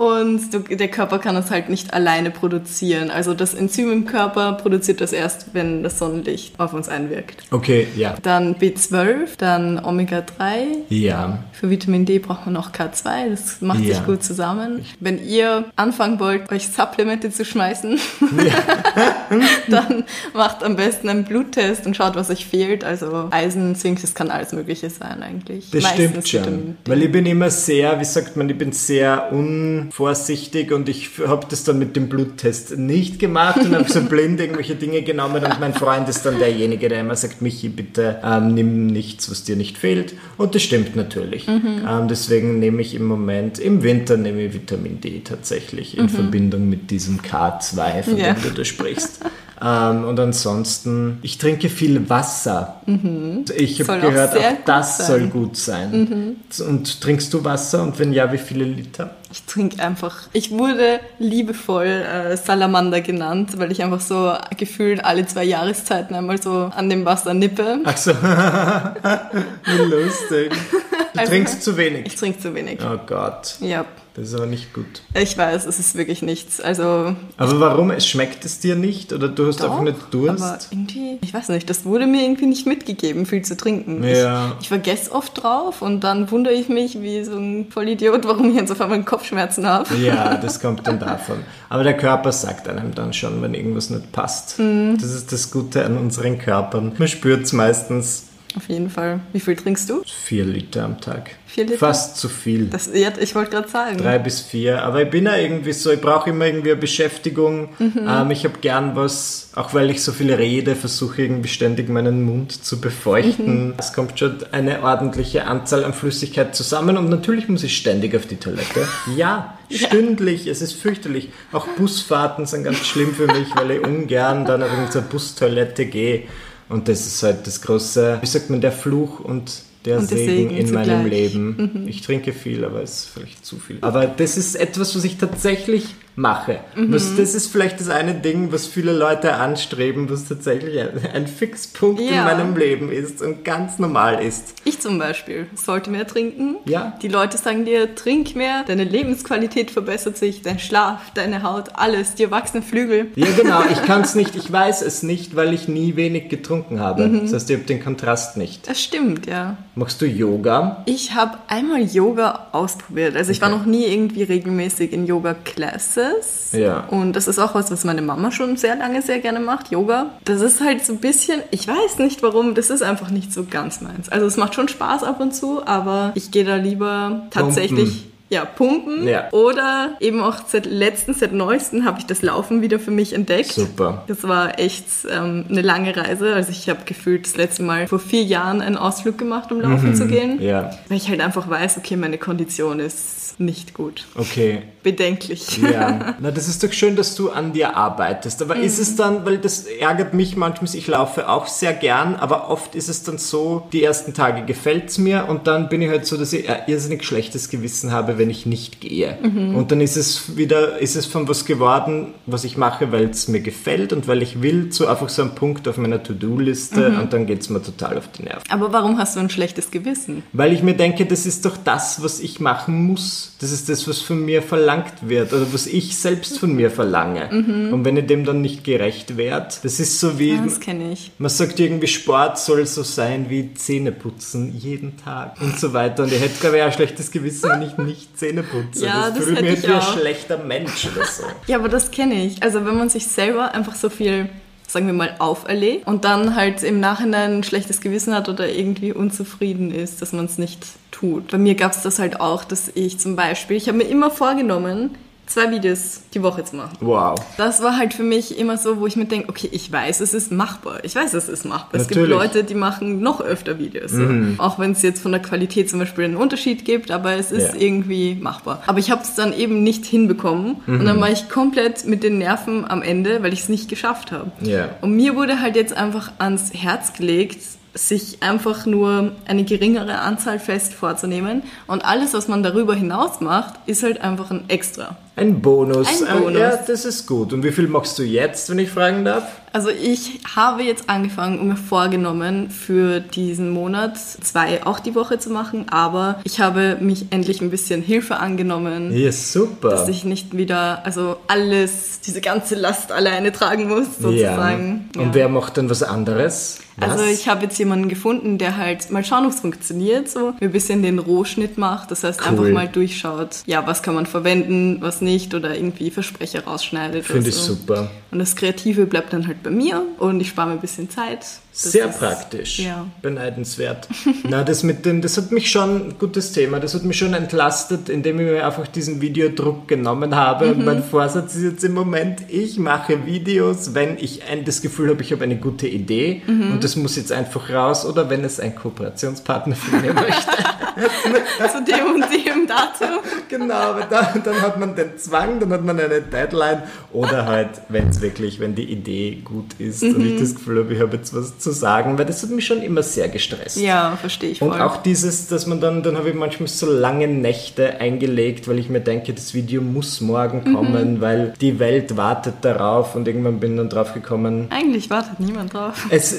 und 0.02 0.52
du, 0.52 0.62
der 0.62 0.88
Körper 0.88 1.20
kann 1.20 1.36
es 1.36 1.52
halt 1.52 1.70
nicht 1.70 1.94
alleine 1.94 2.32
produzieren. 2.32 3.12
Also 3.12 3.36
das 3.36 3.54
Enzym 3.54 3.92
im 3.92 4.06
Körper 4.06 4.54
produziert 4.54 5.00
das 5.00 5.14
erst, 5.14 5.54
wenn 5.54 5.84
das 5.84 6.00
Sonnenlicht 6.00 6.60
auf 6.60 6.74
uns 6.74 6.90
einwirkt. 6.90 7.44
Okay, 7.52 7.86
ja. 7.96 8.16
Dann 8.24 8.56
B12, 8.56 9.38
dann 9.38 9.78
Omega-3. 9.78 10.90
Ja. 10.90 11.44
Für 11.52 11.70
Vitamin 11.70 12.06
D 12.06 12.18
braucht 12.18 12.46
man 12.48 12.56
noch 12.56 12.72
K2, 12.72 13.30
das 13.30 13.62
macht 13.62 13.82
ja. 13.82 13.94
sich 13.94 14.04
gut 14.04 14.24
zusammen. 14.24 14.84
Wenn 15.00 15.24
ihr 15.24 15.66
anfangen 15.76 16.20
wollt, 16.20 16.52
euch 16.52 16.68
Supplemente 16.68 17.30
zu 17.30 17.46
schmeißen, 17.46 18.00
ja. 18.44 19.38
dann 19.68 20.06
macht 20.34 20.64
am 20.64 20.78
besten 20.78 21.10
einen 21.10 21.26
Bluttest 21.26 21.86
und 21.86 21.96
schaut, 21.96 22.16
was 22.16 22.32
euch 22.32 22.48
fehlt. 22.48 22.84
Also 22.84 23.28
Eisen, 23.30 23.76
Zink, 23.76 24.02
das 24.02 24.16
kann 24.16 24.32
alles 24.32 24.52
Mögliche 24.52 24.90
sein 24.90 25.22
eigentlich. 25.22 25.70
Das 25.70 25.84
Meistens 25.84 26.28
stimmt 26.28 26.46
schon. 26.48 26.61
Weil 26.86 27.04
ich 27.04 27.12
bin 27.12 27.26
immer 27.26 27.50
sehr, 27.50 28.00
wie 28.00 28.06
sagt 28.06 28.38
man, 28.38 28.50
ich 28.50 28.58
bin 28.58 28.72
sehr 28.72 29.32
un 29.32 29.90
vorsichtig 29.92 30.72
und 30.72 30.90
ich 30.90 31.10
habe 31.26 31.46
das 31.50 31.64
dann 31.64 31.80
mit 31.80 31.96
dem 31.96 32.10
Bluttest 32.10 32.78
nicht 32.78 33.20
gemacht 33.20 33.58
und 33.58 33.76
habe 33.76 33.92
so 33.92 34.02
blind 34.10 34.40
irgendwelche 34.40 34.76
Dinge 34.76 35.02
genommen 35.02 35.44
und 35.44 35.60
mein 35.60 35.74
Freund 35.74 36.08
ist 36.10 36.26
dann 36.26 36.40
derjenige, 36.40 36.90
der 36.90 37.02
immer 37.02 37.16
sagt, 37.16 37.42
Michi, 37.42 37.70
bitte 37.70 38.20
ähm, 38.24 38.54
nimm 38.54 38.88
nichts, 38.88 39.30
was 39.30 39.44
dir 39.44 39.56
nicht 39.56 39.78
fehlt. 39.78 40.14
Und 40.38 40.56
das 40.56 40.64
stimmt 40.64 40.96
natürlich. 40.96 41.48
Mhm. 41.48 41.86
Ähm, 41.88 42.08
deswegen 42.08 42.60
nehme 42.60 42.82
ich 42.82 42.96
im 42.96 43.06
Moment, 43.06 43.60
im 43.60 43.84
Winter 43.84 44.18
nehme 44.18 44.44
ich 44.44 44.54
Vitamin 44.54 45.02
D 45.02 45.22
tatsächlich 45.24 45.98
in 45.98 46.04
mhm. 46.04 46.10
Verbindung 46.10 46.70
mit 46.70 46.92
diesem 46.92 47.20
K2, 47.22 48.04
von 48.04 48.18
ja. 48.18 48.34
dem 48.34 48.44
du 48.44 48.50
da 48.50 48.66
sprichst. 48.66 49.20
Ähm, 49.64 50.06
und 50.06 50.20
ansonsten, 50.20 51.20
ich 51.22 51.38
trinke 51.38 51.70
viel 51.70 52.10
Wasser. 52.10 52.82
Mhm. 52.88 53.46
Ich 53.56 53.80
habe 53.82 54.00
gehört, 54.00 54.36
auch, 54.36 54.42
auch 54.42 54.66
das 54.66 54.98
sein. 54.98 55.08
soll 55.08 55.28
gut 55.28 55.56
sein. 55.56 56.38
Mhm. 56.60 56.66
Und 56.68 57.02
trinkst 57.02 57.34
du 57.34 57.44
Wasser? 57.44 57.84
Und 57.84 58.00
wenn 58.00 58.12
ja, 58.12 58.32
wie 58.32 58.40
viele 58.40 58.66
Liter? 58.66 59.16
Ich 59.32 59.44
trinke 59.44 59.82
einfach. 59.82 60.28
Ich 60.34 60.52
wurde 60.52 61.00
liebevoll 61.20 61.86
äh, 61.86 62.36
Salamander 62.36 63.02
genannt, 63.02 63.58
weil 63.58 63.72
ich 63.72 63.84
einfach 63.84 64.02
so 64.02 64.34
gefühlt 64.58 65.06
alle 65.06 65.26
zwei 65.26 65.44
Jahreszeiten 65.44 66.16
einmal 66.16 66.42
so 66.42 66.72
an 66.76 66.90
dem 66.90 67.06
Wasser 67.06 67.34
nippe. 67.34 67.80
Ach 67.84 67.98
so. 67.98 68.12
wie 68.14 69.90
lustig. 69.90 70.52
Du 71.14 71.20
also, 71.20 71.32
trinkst 71.32 71.64
zu 71.64 71.78
wenig. 71.78 72.06
Ich 72.06 72.16
trinke 72.16 72.40
zu 72.40 72.54
wenig. 72.56 72.80
Oh 72.82 72.98
Gott. 73.06 73.56
Ja. 73.60 73.86
Das 74.14 74.28
ist 74.28 74.36
aber 74.36 74.46
nicht 74.46 74.74
gut. 74.74 75.04
Ich 75.14 75.38
weiß, 75.38 75.66
es 75.66 75.80
ist 75.80 75.96
wirklich 75.96 76.22
nichts. 76.22 76.60
Also. 76.60 77.16
Aber 77.38 77.60
warum? 77.62 77.92
Es 77.92 78.06
schmeckt 78.06 78.44
es 78.44 78.60
dir 78.60 78.76
nicht? 78.76 79.14
Oder 79.14 79.30
du 79.30 79.48
hast 79.48 79.62
doch, 79.62 79.72
einfach 79.72 79.84
nicht 79.84 80.14
Durst? 80.14 80.44
Aber 80.44 80.60
irgendwie, 80.70 81.18
ich 81.22 81.34
weiß 81.34 81.48
nicht, 81.50 81.70
das 81.70 81.86
wurde 81.86 82.08
mir 82.08 82.24
irgendwie 82.24 82.48
nicht 82.48 82.68
mitgegeben, 82.68 83.26
viel 83.26 83.42
zu 83.44 83.56
trinken. 83.56 84.04
Ja. 84.04 84.54
Ich, 84.58 84.64
ich 84.64 84.68
vergesse 84.68 85.14
oft 85.14 85.42
drauf 85.42 85.82
und 85.82 86.02
dann 86.02 86.30
wundere 86.30 86.54
ich 86.54 86.68
mich 86.68 87.00
wie 87.00 87.24
so 87.24 87.38
ein 87.38 87.72
Vollidiot, 87.72 88.26
warum 88.26 88.50
ich 88.50 88.58
jetzt 88.58 88.72
auf 88.72 88.82
einmal 88.82 89.02
Kopfschmerzen 89.04 89.66
habe. 89.66 89.96
Ja, 89.96 90.36
das 90.42 90.60
kommt 90.60 90.86
dann 90.86 91.00
davon. 91.00 91.38
Aber 91.70 91.86
der 91.86 91.96
Körper 91.96 92.34
sagt 92.34 92.68
einem 92.68 92.94
dann 92.94 93.14
schon, 93.14 93.42
wenn 93.42 93.54
irgendwas 93.54 93.90
nicht 93.90 94.12
passt. 94.12 94.60
Mhm. 94.60 94.98
Das 95.00 95.12
ist 95.14 95.32
das 95.32 95.52
Gute 95.52 95.86
an 95.86 95.98
unseren 95.98 96.38
Körpern. 96.38 96.92
Man 96.98 97.08
spürt 97.08 97.44
es 97.44 97.54
meistens 97.54 98.26
auf 98.56 98.70
jeden 98.70 98.90
Fall. 98.90 99.20
Wie 99.34 99.40
viel 99.40 99.56
trinkst 99.56 99.90
du? 99.90 100.04
Vier 100.06 100.46
Liter 100.46 100.84
am 100.84 101.00
Tag. 101.00 101.32
Vier 101.48 101.66
Liter? 101.66 101.80
Fast 101.80 102.18
zu 102.18 102.30
viel. 102.30 102.68
Das, 102.68 102.90
ja, 102.94 103.10
ich 103.20 103.36
wollte 103.36 103.52
gerade 103.52 103.68
sagen. 103.68 103.98
Drei 103.98 104.20
bis 104.20 104.42
vier. 104.42 104.84
Aber 104.84 105.02
ich 105.04 105.10
bin 105.10 105.26
ja 105.26 105.36
irgendwie 105.36 105.74
so, 105.74 105.92
ich 105.92 106.00
brauche 106.00 106.30
immer 106.30 106.46
irgendwie 106.46 106.72
eine 106.72 106.80
Beschäftigung. 106.80 107.70
Mhm. 107.80 108.08
Ähm, 108.08 108.32
ich 108.32 108.46
habe 108.46 108.60
gern 108.60 108.96
was, 108.96 109.52
auch 109.56 109.74
weil 109.74 109.90
ich 109.92 110.04
so 110.04 110.12
viel 110.12 110.34
rede, 110.34 110.76
versuche 110.76 111.24
irgendwie 111.24 111.50
ständig 111.50 111.90
meinen 111.90 112.24
Mund 112.24 112.64
zu 112.64 112.80
befeuchten. 112.80 113.68
Mhm. 113.68 113.74
Es 113.78 113.94
kommt 113.94 114.18
schon 114.18 114.38
eine 114.52 114.82
ordentliche 114.84 115.46
Anzahl 115.46 115.84
an 115.84 115.94
Flüssigkeit 115.94 116.56
zusammen 116.56 116.98
und 116.98 117.10
natürlich 117.10 117.50
muss 117.50 117.64
ich 117.64 117.76
ständig 117.76 118.16
auf 118.16 118.26
die 118.26 118.38
Toilette. 118.38 118.88
Ja, 119.16 119.58
stündlich. 119.70 120.48
Es 120.48 120.62
ist 120.62 120.74
fürchterlich. 120.74 121.30
Auch 121.52 121.68
Busfahrten 121.68 122.46
sind 122.46 122.64
ganz 122.64 122.78
schlimm 122.86 123.14
für 123.14 123.28
mich, 123.28 123.48
weil 123.56 123.72
ich 123.72 123.86
ungern 123.86 124.46
dann 124.46 124.64
auf 124.64 124.72
irgendeine 124.72 125.06
Bustoilette 125.06 125.86
gehe. 125.86 126.24
Und 126.72 126.88
das 126.88 127.06
ist 127.06 127.22
halt 127.22 127.46
das 127.46 127.62
große, 127.62 128.20
wie 128.22 128.26
sagt 128.26 128.50
man, 128.50 128.62
der 128.62 128.72
Fluch 128.72 129.20
und 129.20 129.64
der 129.86 129.98
und 129.98 130.08
Segen, 130.08 130.26
Segen 130.26 130.50
in 130.52 130.68
zugleich. 130.68 130.88
meinem 130.88 131.06
Leben. 131.08 131.72
Mhm. 131.74 131.88
Ich 131.88 132.02
trinke 132.02 132.34
viel, 132.34 132.64
aber 132.64 132.82
es 132.82 133.00
ist 133.00 133.10
vielleicht 133.10 133.46
zu 133.46 133.58
viel. 133.58 133.78
Aber 133.82 134.08
das 134.08 134.38
ist 134.38 134.56
etwas, 134.56 134.96
was 134.96 135.04
ich 135.04 135.18
tatsächlich 135.18 135.96
mache. 136.16 136.60
Mhm. 136.76 136.92
Das, 136.92 137.16
das, 137.16 137.36
ist 137.36 137.48
vielleicht 137.48 137.80
das 137.80 137.90
eine 137.90 138.14
Ding, 138.14 138.52
was 138.52 138.68
viele 138.68 138.92
Leute 138.92 139.36
anstreben, 139.36 140.10
was 140.10 140.28
tatsächlich 140.28 140.80
ein, 140.80 140.90
ein 141.14 141.28
Fixpunkt 141.28 142.02
ja. 142.02 142.10
in 142.10 142.24
meinem 142.24 142.58
Leben 142.58 142.92
ist 142.92 143.22
und 143.22 143.46
ganz 143.46 143.80
normal 143.80 144.24
ist. 144.24 144.56
Ich 144.66 144.80
zum 144.80 145.00
Beispiel 145.00 145.48
sollte 145.56 145.90
mehr 145.90 146.06
trinken. 146.06 146.58
Ja. 146.66 146.98
Die 147.02 147.08
Leute 147.08 147.38
sagen 147.38 147.66
dir, 147.66 147.96
trink 147.96 148.36
mehr, 148.36 148.64
deine 148.68 148.84
Lebensqualität 148.84 149.72
verbessert 149.72 150.18
sich, 150.18 150.42
dein 150.42 150.60
Schlaf, 150.60 151.12
deine 151.14 151.44
Haut, 151.44 151.70
alles, 151.74 152.16
dir 152.16 152.30
wachsen 152.32 152.62
Flügel. 152.62 153.08
Ja, 153.16 153.28
genau. 153.36 153.64
Ich 153.72 153.82
kann 153.86 154.02
es 154.02 154.16
nicht, 154.16 154.36
ich 154.36 154.52
weiß 154.52 154.82
es 154.82 155.04
nicht, 155.04 155.36
weil 155.36 155.54
ich 155.54 155.68
nie 155.68 155.96
wenig 155.96 156.30
getrunken 156.30 156.80
habe. 156.80 157.08
Mhm. 157.08 157.22
Das 157.22 157.34
heißt, 157.34 157.50
ich 157.50 157.58
habe 157.58 157.66
den 157.66 157.82
Kontrast 157.82 158.38
nicht. 158.38 158.68
Das 158.68 158.82
stimmt, 158.82 159.28
ja. 159.28 159.58
Machst 159.76 160.02
du 160.02 160.06
Yoga? 160.06 160.84
Ich 160.86 161.16
habe 161.16 161.38
einmal 161.48 161.84
Yoga 161.84 162.48
ausprobiert. 162.52 163.16
Also 163.16 163.32
ich 163.32 163.42
war 163.42 163.50
noch 163.50 163.66
nie 163.66 163.86
irgendwie 163.86 164.24
regelmäßig 164.24 164.92
in 164.92 165.06
Yoga-Classes. 165.06 166.01
Praxis. 166.10 166.52
Ja. 166.54 166.86
Und 166.88 167.14
das 167.14 167.28
ist 167.28 167.40
auch 167.40 167.56
was, 167.56 167.72
was 167.72 167.84
meine 167.84 168.02
Mama 168.02 168.32
schon 168.32 168.58
sehr 168.58 168.76
lange 168.76 169.02
sehr 169.02 169.20
gerne 169.20 169.40
macht, 169.40 169.72
Yoga. 169.72 170.12
Das 170.26 170.42
ist 170.42 170.62
halt 170.62 170.86
so 170.86 170.94
ein 170.94 171.00
bisschen, 171.00 171.42
ich 171.52 171.68
weiß 171.68 172.00
nicht 172.00 172.24
warum, 172.24 172.56
das 172.56 172.70
ist 172.70 172.82
einfach 172.82 173.10
nicht 173.10 173.34
so 173.34 173.46
ganz 173.50 173.82
meins. 173.82 174.10
Also 174.10 174.26
es 174.26 174.38
macht 174.38 174.56
schon 174.56 174.68
Spaß 174.68 175.04
ab 175.04 175.20
und 175.20 175.34
zu, 175.34 175.66
aber 175.66 176.12
ich 176.16 176.32
gehe 176.32 176.44
da 176.46 176.56
lieber 176.56 177.24
tatsächlich... 177.30 177.90
Pumpen 177.90 178.12
ja, 178.32 178.46
pumpen. 178.46 179.08
Ja. 179.08 179.30
Oder 179.32 179.98
eben 180.00 180.22
auch 180.22 180.48
seit 180.48 180.66
letzten, 180.66 181.14
seit 181.14 181.34
neuesten 181.34 181.84
habe 181.84 182.00
ich 182.00 182.06
das 182.06 182.22
Laufen 182.22 182.62
wieder 182.62 182.80
für 182.80 182.90
mich 182.90 183.12
entdeckt. 183.12 183.52
Super. 183.52 184.06
Das 184.08 184.24
war 184.24 184.58
echt 184.58 184.86
ähm, 185.10 185.46
eine 185.50 185.62
lange 185.62 185.96
Reise. 185.96 186.34
Also 186.34 186.52
ich 186.52 186.70
habe 186.70 186.80
gefühlt 186.86 187.26
das 187.26 187.36
letzte 187.36 187.64
Mal 187.64 187.88
vor 187.88 188.00
vier 188.00 188.24
Jahren 188.24 188.62
einen 188.62 188.78
Ausflug 188.78 189.18
gemacht, 189.18 189.52
um 189.52 189.60
laufen 189.60 189.90
mhm. 189.90 189.96
zu 189.96 190.08
gehen. 190.08 190.42
Ja. 190.42 190.72
Weil 190.88 190.98
ich 190.98 191.10
halt 191.10 191.20
einfach 191.20 191.50
weiß, 191.50 191.78
okay, 191.78 191.98
meine 191.98 192.18
Kondition 192.18 192.80
ist 192.80 193.22
nicht 193.38 193.74
gut. 193.74 194.06
Okay. 194.16 194.62
Bedenklich. 194.84 195.58
Ja. 195.58 196.16
Na, 196.20 196.32
das 196.32 196.48
ist 196.48 196.64
doch 196.64 196.72
schön, 196.72 196.96
dass 196.96 197.16
du 197.16 197.32
an 197.32 197.54
dir 197.54 197.76
arbeitest. 197.76 198.42
Aber 198.42 198.56
mhm. 198.56 198.64
ist 198.64 198.80
es 198.80 198.96
dann, 198.96 199.26
weil 199.26 199.38
das 199.40 199.66
ärgert 199.66 200.14
mich 200.14 200.36
manchmal, 200.36 200.74
ich 200.74 200.88
laufe 200.88 201.28
auch 201.28 201.48
sehr 201.48 201.74
gern, 201.74 202.16
aber 202.16 202.50
oft 202.50 202.76
ist 202.76 202.88
es 202.88 203.04
dann 203.04 203.18
so, 203.18 203.68
die 203.74 203.84
ersten 203.84 204.14
Tage 204.14 204.44
gefällt 204.44 204.90
es 204.90 204.98
mir 204.98 205.28
und 205.28 205.48
dann 205.48 205.70
bin 205.70 205.82
ich 205.82 205.90
halt 205.90 206.06
so, 206.06 206.18
dass 206.18 206.34
ich 206.34 206.50
ein 206.50 206.62
irrsinnig 206.68 207.04
schlechtes 207.04 207.50
Gewissen 207.50 207.92
habe, 207.92 208.18
wenn 208.22 208.30
ich 208.30 208.46
nicht 208.46 208.80
gehe. 208.80 209.18
Mhm. 209.22 209.56
Und 209.56 209.72
dann 209.72 209.82
ist 209.82 209.98
es 209.98 210.38
wieder, 210.38 210.78
ist 210.78 210.96
es 210.96 211.08
von 211.08 211.28
was 211.28 211.46
geworden, 211.46 212.14
was 212.28 212.44
ich 212.44 212.56
mache, 212.56 212.92
weil 212.92 213.06
es 213.06 213.28
mir 213.28 213.42
gefällt 213.42 213.94
und 213.94 214.08
weil 214.08 214.22
ich 214.22 214.44
will, 214.44 214.70
zu 214.70 214.88
einfach 214.88 215.10
so 215.10 215.24
ein 215.24 215.34
Punkt 215.34 215.68
auf 215.68 215.78
meiner 215.78 216.04
To-Do-Liste 216.04 216.92
mhm. 216.92 217.00
und 217.00 217.14
dann 217.14 217.26
geht 217.26 217.42
es 217.42 217.50
mir 217.50 217.64
total 217.64 217.98
auf 217.98 218.10
die 218.10 218.24
Nerven. 218.24 218.44
Aber 218.50 218.72
warum 218.72 219.00
hast 219.00 219.16
du 219.16 219.20
ein 219.20 219.32
schlechtes 219.32 219.72
Gewissen? 219.72 220.22
Weil 220.34 220.54
ich 220.54 220.62
mir 220.62 220.76
denke, 220.76 221.06
das 221.08 221.26
ist 221.26 221.46
doch 221.46 221.58
das, 221.58 222.04
was 222.04 222.20
ich 222.20 222.40
machen 222.40 222.86
muss. 222.86 223.36
Das 223.40 223.52
ist 223.52 223.70
das, 223.70 223.88
was 223.88 224.02
von 224.02 224.24
mir 224.24 224.44
verlangt 224.44 224.94
wird 225.02 225.34
oder 225.34 225.48
was 225.52 225.66
ich 225.66 225.98
selbst 225.98 226.38
von 226.38 226.56
mir 226.56 226.70
verlange. 226.70 227.28
Mhm. 227.32 227.74
Und 227.74 227.86
wenn 227.86 227.98
ich 227.98 228.06
dem 228.06 228.24
dann 228.24 228.42
nicht 228.42 228.64
gerecht 228.64 229.18
werde, 229.18 229.56
das 229.64 229.80
ist 229.80 230.00
so 230.00 230.20
wie. 230.20 230.38
Das 230.38 230.60
kenne 230.60 230.92
ich. 230.92 231.12
Man 231.18 231.30
sagt 231.30 231.60
irgendwie, 231.60 231.88
Sport 231.88 232.38
soll 232.38 232.68
so 232.68 232.84
sein 232.84 233.30
wie 233.30 233.54
Zähne 233.56 233.92
putzen 233.92 234.56
jeden 234.56 234.96
Tag 234.98 235.42
und 235.42 235.60
so 235.60 235.74
weiter. 235.74 236.04
Und 236.04 236.14
ich 236.14 236.22
hätte, 236.22 236.40
glaube 236.40 236.58
ich, 236.58 236.62
auch 236.62 236.68
ein 236.68 236.74
schlechtes 236.74 237.10
Gewissen, 237.10 237.50
wenn 237.50 237.64
ich 237.64 237.78
nicht 237.78 238.11
Zähne 238.16 238.44
putze. 238.44 238.86
Ja, 238.86 239.10
das, 239.10 239.16
das 239.16 239.26
fühle 239.26 239.42
ich 239.42 239.58
mich 239.58 239.68
wie 239.68 239.74
ein 239.74 239.82
schlechter 239.82 240.38
Mensch 240.38 240.88
oder 240.96 241.06
so. 241.06 241.24
Ja, 241.48 241.58
aber 241.58 241.70
das 241.70 241.92
kenne 241.92 242.26
ich. 242.26 242.44
Also 242.44 242.66
wenn 242.66 242.78
man 242.78 242.90
sich 242.90 243.08
selber 243.08 243.54
einfach 243.54 243.76
so 243.76 243.90
viel 243.90 244.30
sagen 244.72 244.88
wir 244.88 244.94
mal, 244.94 245.16
auferlegt 245.20 245.86
und 245.86 246.06
dann 246.06 246.36
halt 246.36 246.64
im 246.64 246.80
Nachhinein 246.80 247.40
ein 247.40 247.44
schlechtes 247.44 247.82
Gewissen 247.82 248.16
hat 248.16 248.30
oder 248.30 248.50
irgendwie 248.50 248.94
unzufrieden 248.94 249.70
ist, 249.70 250.02
dass 250.02 250.14
man 250.14 250.26
es 250.26 250.38
nicht 250.38 250.66
tut. 250.92 251.32
Bei 251.32 251.38
mir 251.38 251.56
gab 251.56 251.74
es 251.74 251.82
das 251.82 252.00
halt 252.00 252.22
auch, 252.22 252.46
dass 252.46 252.72
ich 252.74 252.98
zum 252.98 253.18
Beispiel, 253.18 253.58
ich 253.58 253.68
habe 253.68 253.80
mir 253.80 253.84
immer 253.84 254.10
vorgenommen, 254.10 254.92
zwei 255.32 255.52
Videos 255.52 256.02
die 256.14 256.22
Woche 256.22 256.44
zu 256.44 256.56
machen. 256.56 256.78
Wow. 256.80 257.20
Das 257.38 257.62
war 257.62 257.78
halt 257.78 257.94
für 257.94 258.04
mich 258.04 258.38
immer 258.38 258.58
so, 258.58 258.80
wo 258.80 258.88
ich 258.88 258.96
mir 258.96 259.06
denke, 259.06 259.30
okay, 259.30 259.50
ich 259.52 259.72
weiß, 259.72 260.02
es 260.02 260.14
ist 260.14 260.32
machbar. 260.32 260.84
Ich 260.84 260.96
weiß, 260.96 261.14
es 261.14 261.30
ist 261.30 261.46
machbar. 261.46 261.80
Natürlich. 261.80 261.90
Es 261.90 261.98
gibt 261.98 262.08
Leute, 262.10 262.44
die 262.44 262.56
machen 262.56 263.02
noch 263.02 263.22
öfter 263.22 263.60
Videos. 263.60 263.94
Mhm. 263.94 264.36
So. 264.38 264.44
Auch 264.44 264.60
wenn 264.60 264.72
es 264.72 264.82
jetzt 264.82 265.02
von 265.02 265.12
der 265.12 265.22
Qualität 265.22 265.70
zum 265.70 265.80
Beispiel 265.80 266.06
einen 266.06 266.18
Unterschied 266.18 266.66
gibt, 266.66 266.92
aber 266.92 267.14
es 267.14 267.32
ist 267.32 267.54
ja. 267.54 267.60
irgendwie 267.60 268.16
machbar. 268.16 268.62
Aber 268.68 268.80
ich 268.80 268.92
habe 268.92 269.02
es 269.04 269.16
dann 269.16 269.34
eben 269.34 269.64
nicht 269.64 269.86
hinbekommen 269.86 270.58
mhm. 270.66 270.80
und 270.80 270.86
dann 270.86 271.00
war 271.00 271.10
ich 271.10 271.30
komplett 271.30 271.86
mit 271.86 272.04
den 272.04 272.18
Nerven 272.18 272.70
am 272.70 272.82
Ende, 272.82 273.24
weil 273.24 273.34
ich 273.34 273.42
es 273.42 273.50
nicht 273.50 273.70
geschafft 273.70 274.12
habe. 274.12 274.32
Yeah. 274.46 274.70
Und 274.82 274.96
mir 274.96 275.16
wurde 275.16 275.42
halt 275.42 275.56
jetzt 275.56 275.74
einfach 275.76 276.12
ans 276.18 276.54
Herz 276.54 276.94
gelegt, 276.94 277.42
sich 277.74 278.22
einfach 278.22 278.66
nur 278.66 279.14
eine 279.26 279.44
geringere 279.44 280.00
Anzahl 280.00 280.40
fest 280.40 280.74
vorzunehmen 280.74 281.44
und 281.68 281.86
alles, 281.86 282.14
was 282.14 282.28
man 282.28 282.44
darüber 282.44 282.76
hinaus 282.76 283.22
macht, 283.22 283.54
ist 283.66 283.84
halt 283.84 284.02
einfach 284.02 284.30
ein 284.32 284.50
Extra. 284.50 284.98
Ein 285.16 285.42
Bonus. 285.42 285.88
Ein 286.04 286.22
Bonus. 286.22 286.40
Ja, 286.40 286.56
das 286.56 286.86
ist 286.86 287.06
gut. 287.06 287.34
Und 287.34 287.44
wie 287.44 287.52
viel 287.52 287.68
machst 287.68 288.00
du 288.00 288.04
jetzt, 288.04 288.50
wenn 288.50 288.60
ich 288.60 288.70
fragen 288.70 289.04
darf? 289.04 289.24
Also 289.54 289.70
ich 289.70 290.22
habe 290.36 290.64
jetzt 290.64 290.90
angefangen 290.90 291.40
und 291.40 291.50
mir 291.50 291.58
vorgenommen, 291.58 292.50
für 292.50 293.02
diesen 293.02 293.50
Monat 293.50 293.98
zwei 293.98 294.66
auch 294.66 294.80
die 294.80 294.96
Woche 294.96 295.20
zu 295.20 295.30
machen, 295.30 295.68
aber 295.70 296.22
ich 296.24 296.40
habe 296.40 296.78
mich 296.80 297.08
endlich 297.10 297.42
ein 297.42 297.52
bisschen 297.52 297.82
Hilfe 297.82 298.18
angenommen. 298.18 298.94
Ja, 298.94 299.12
super. 299.12 299.72
Dass 299.72 299.90
ich 299.90 300.06
nicht 300.06 300.38
wieder, 300.38 300.86
also 300.86 301.18
alles, 301.28 302.00
diese 302.00 302.22
ganze 302.22 302.56
Last 302.56 302.94
alleine 302.94 303.34
tragen 303.34 303.68
muss, 303.68 303.88
sozusagen. 304.00 304.90
Ja. 304.96 305.02
Und 305.02 305.08
ja. 305.10 305.14
wer 305.14 305.30
macht 305.30 305.58
dann 305.58 305.70
was 305.70 305.84
anderes? 305.84 306.62
Was? 306.82 306.92
Also 306.92 307.06
ich 307.06 307.28
habe 307.28 307.44
jetzt 307.44 307.58
jemanden 307.60 307.90
gefunden, 307.90 308.38
der 308.38 308.58
halt 308.58 308.90
mal 308.92 309.06
schauen, 309.06 309.26
ob 309.26 309.32
es 309.32 309.40
funktioniert, 309.40 310.10
so 310.10 310.34
mir 310.40 310.48
ein 310.48 310.52
bisschen 310.52 310.82
den 310.82 311.00
Rohschnitt 311.00 311.58
macht. 311.58 311.92
Das 311.92 312.04
heißt, 312.04 312.22
cool. 312.22 312.28
einfach 312.28 312.50
mal 312.50 312.68
durchschaut, 312.68 313.44
ja, 313.46 313.66
was 313.68 313.84
kann 313.84 313.96
man 313.96 314.06
verwenden, 314.06 314.78
was 314.82 315.02
nicht 315.02 315.34
oder 315.34 315.56
irgendwie 315.56 315.92
Versprecher 315.92 316.46
rausschneidet. 316.46 317.06
Finde 317.06 317.30
ich 317.30 317.36
so. 317.36 317.54
super. 317.54 317.92
Und 318.12 318.20
das 318.20 318.36
Kreative 318.36 318.86
bleibt 318.86 319.14
dann 319.14 319.28
halt 319.28 319.44
bei 319.44 319.52
mir 319.52 319.84
und 320.00 320.20
ich 320.20 320.30
spare 320.30 320.48
mir 320.48 320.54
ein 320.54 320.62
bisschen 320.62 320.90
Zeit. 320.90 321.20
Das 321.54 321.64
Sehr 321.64 321.90
ist, 321.90 322.00
praktisch. 322.00 322.60
Ja. 322.60 322.86
Beneidenswert. 323.02 323.88
Na, 324.30 324.44
das 324.44 324.64
mit 324.64 324.86
den, 324.86 325.02
das 325.02 325.18
hat 325.18 325.32
mich 325.34 325.52
schon, 325.52 325.98
gutes 326.00 326.32
Thema, 326.32 326.62
das 326.62 326.74
hat 326.74 326.84
mich 326.84 326.98
schon 326.98 327.14
entlastet, 327.14 327.90
indem 327.90 328.22
ich 328.22 328.26
mir 328.28 328.46
einfach 328.46 328.68
diesen 328.68 329.02
Videodruck 329.02 329.68
genommen 329.68 330.16
habe. 330.16 330.46
Mhm. 330.46 330.52
Und 330.52 330.66
mein 330.66 330.84
Vorsatz 330.84 331.36
ist 331.36 331.44
jetzt 331.44 331.64
im 331.66 331.74
Moment, 331.74 332.22
ich 332.30 332.58
mache 332.58 333.06
Videos, 333.06 333.74
wenn 333.74 333.98
ich 333.98 334.24
ein, 334.24 334.46
das 334.46 334.62
Gefühl 334.62 334.92
habe, 334.92 335.02
ich 335.02 335.12
habe 335.12 335.26
eine 335.26 335.36
gute 335.36 335.68
Idee 335.68 336.22
mhm. 336.26 336.54
und 336.54 336.64
das 336.64 336.71
muss 336.76 336.96
jetzt 336.96 337.12
einfach 337.12 337.50
raus 337.50 337.86
oder 337.86 338.10
wenn 338.10 338.24
es 338.24 338.40
ein 338.40 338.56
Kooperationspartner 338.56 339.56
von 339.56 339.82
mir 339.82 339.94
möchte. 339.94 340.32
Zu 341.52 341.64
dem 341.64 341.96
und 341.96 342.06
dem 342.12 342.48
Datum. 342.48 343.00
Genau, 343.28 343.54
aber 343.54 343.82
dann, 343.82 344.22
dann 344.24 344.42
hat 344.42 344.60
man 344.60 344.76
den 344.76 344.98
Zwang, 344.98 345.40
dann 345.40 345.52
hat 345.52 345.64
man 345.64 345.80
eine 345.80 346.02
Deadline 346.02 346.64
oder 346.94 347.26
halt, 347.26 347.50
wenn 347.70 347.90
es 347.90 348.02
wirklich, 348.02 348.40
wenn 348.40 348.56
die 348.56 348.72
Idee 348.72 349.22
gut 349.24 349.54
ist 349.60 349.84
mhm. 349.84 349.96
und 349.96 350.06
ich 350.06 350.20
das 350.20 350.36
Gefühl 350.36 350.64
habe, 350.64 350.74
ich 350.74 350.82
habe 350.82 350.98
jetzt 350.98 351.16
was 351.16 351.40
zu 351.40 351.52
sagen, 351.52 351.98
weil 351.98 352.06
das 352.06 352.22
hat 352.24 352.30
mich 352.30 352.46
schon 352.46 352.62
immer 352.62 352.84
sehr 352.84 353.10
gestresst. 353.10 353.58
Ja, 353.58 353.98
verstehe 354.00 354.32
ich 354.32 354.40
voll. 354.40 354.50
Und 354.50 354.62
auch 354.62 354.78
dieses, 354.78 355.28
dass 355.28 355.48
man 355.48 355.62
dann, 355.62 355.84
dann 355.84 355.98
habe 355.98 356.10
ich 356.10 356.16
manchmal 356.16 356.48
so 356.48 356.70
lange 356.70 357.08
Nächte 357.08 357.80
eingelegt, 357.80 358.48
weil 358.48 358.60
ich 358.60 358.70
mir 358.70 358.82
denke, 358.82 359.14
das 359.14 359.34
Video 359.34 359.62
muss 359.62 360.02
morgen 360.02 360.44
mhm. 360.46 360.56
kommen, 360.56 360.94
mhm. 360.96 361.02
weil 361.02 361.34
die 361.40 361.60
Welt 361.60 361.98
wartet 361.98 362.36
darauf 362.42 362.96
und 362.96 363.08
irgendwann 363.08 363.40
bin 363.40 363.58
dann 363.58 363.70
drauf 363.70 363.94
gekommen. 363.94 364.48
Eigentlich 364.50 364.90
wartet 364.90 365.20
niemand 365.20 365.54
drauf. 365.54 365.88
Es, 365.90 366.16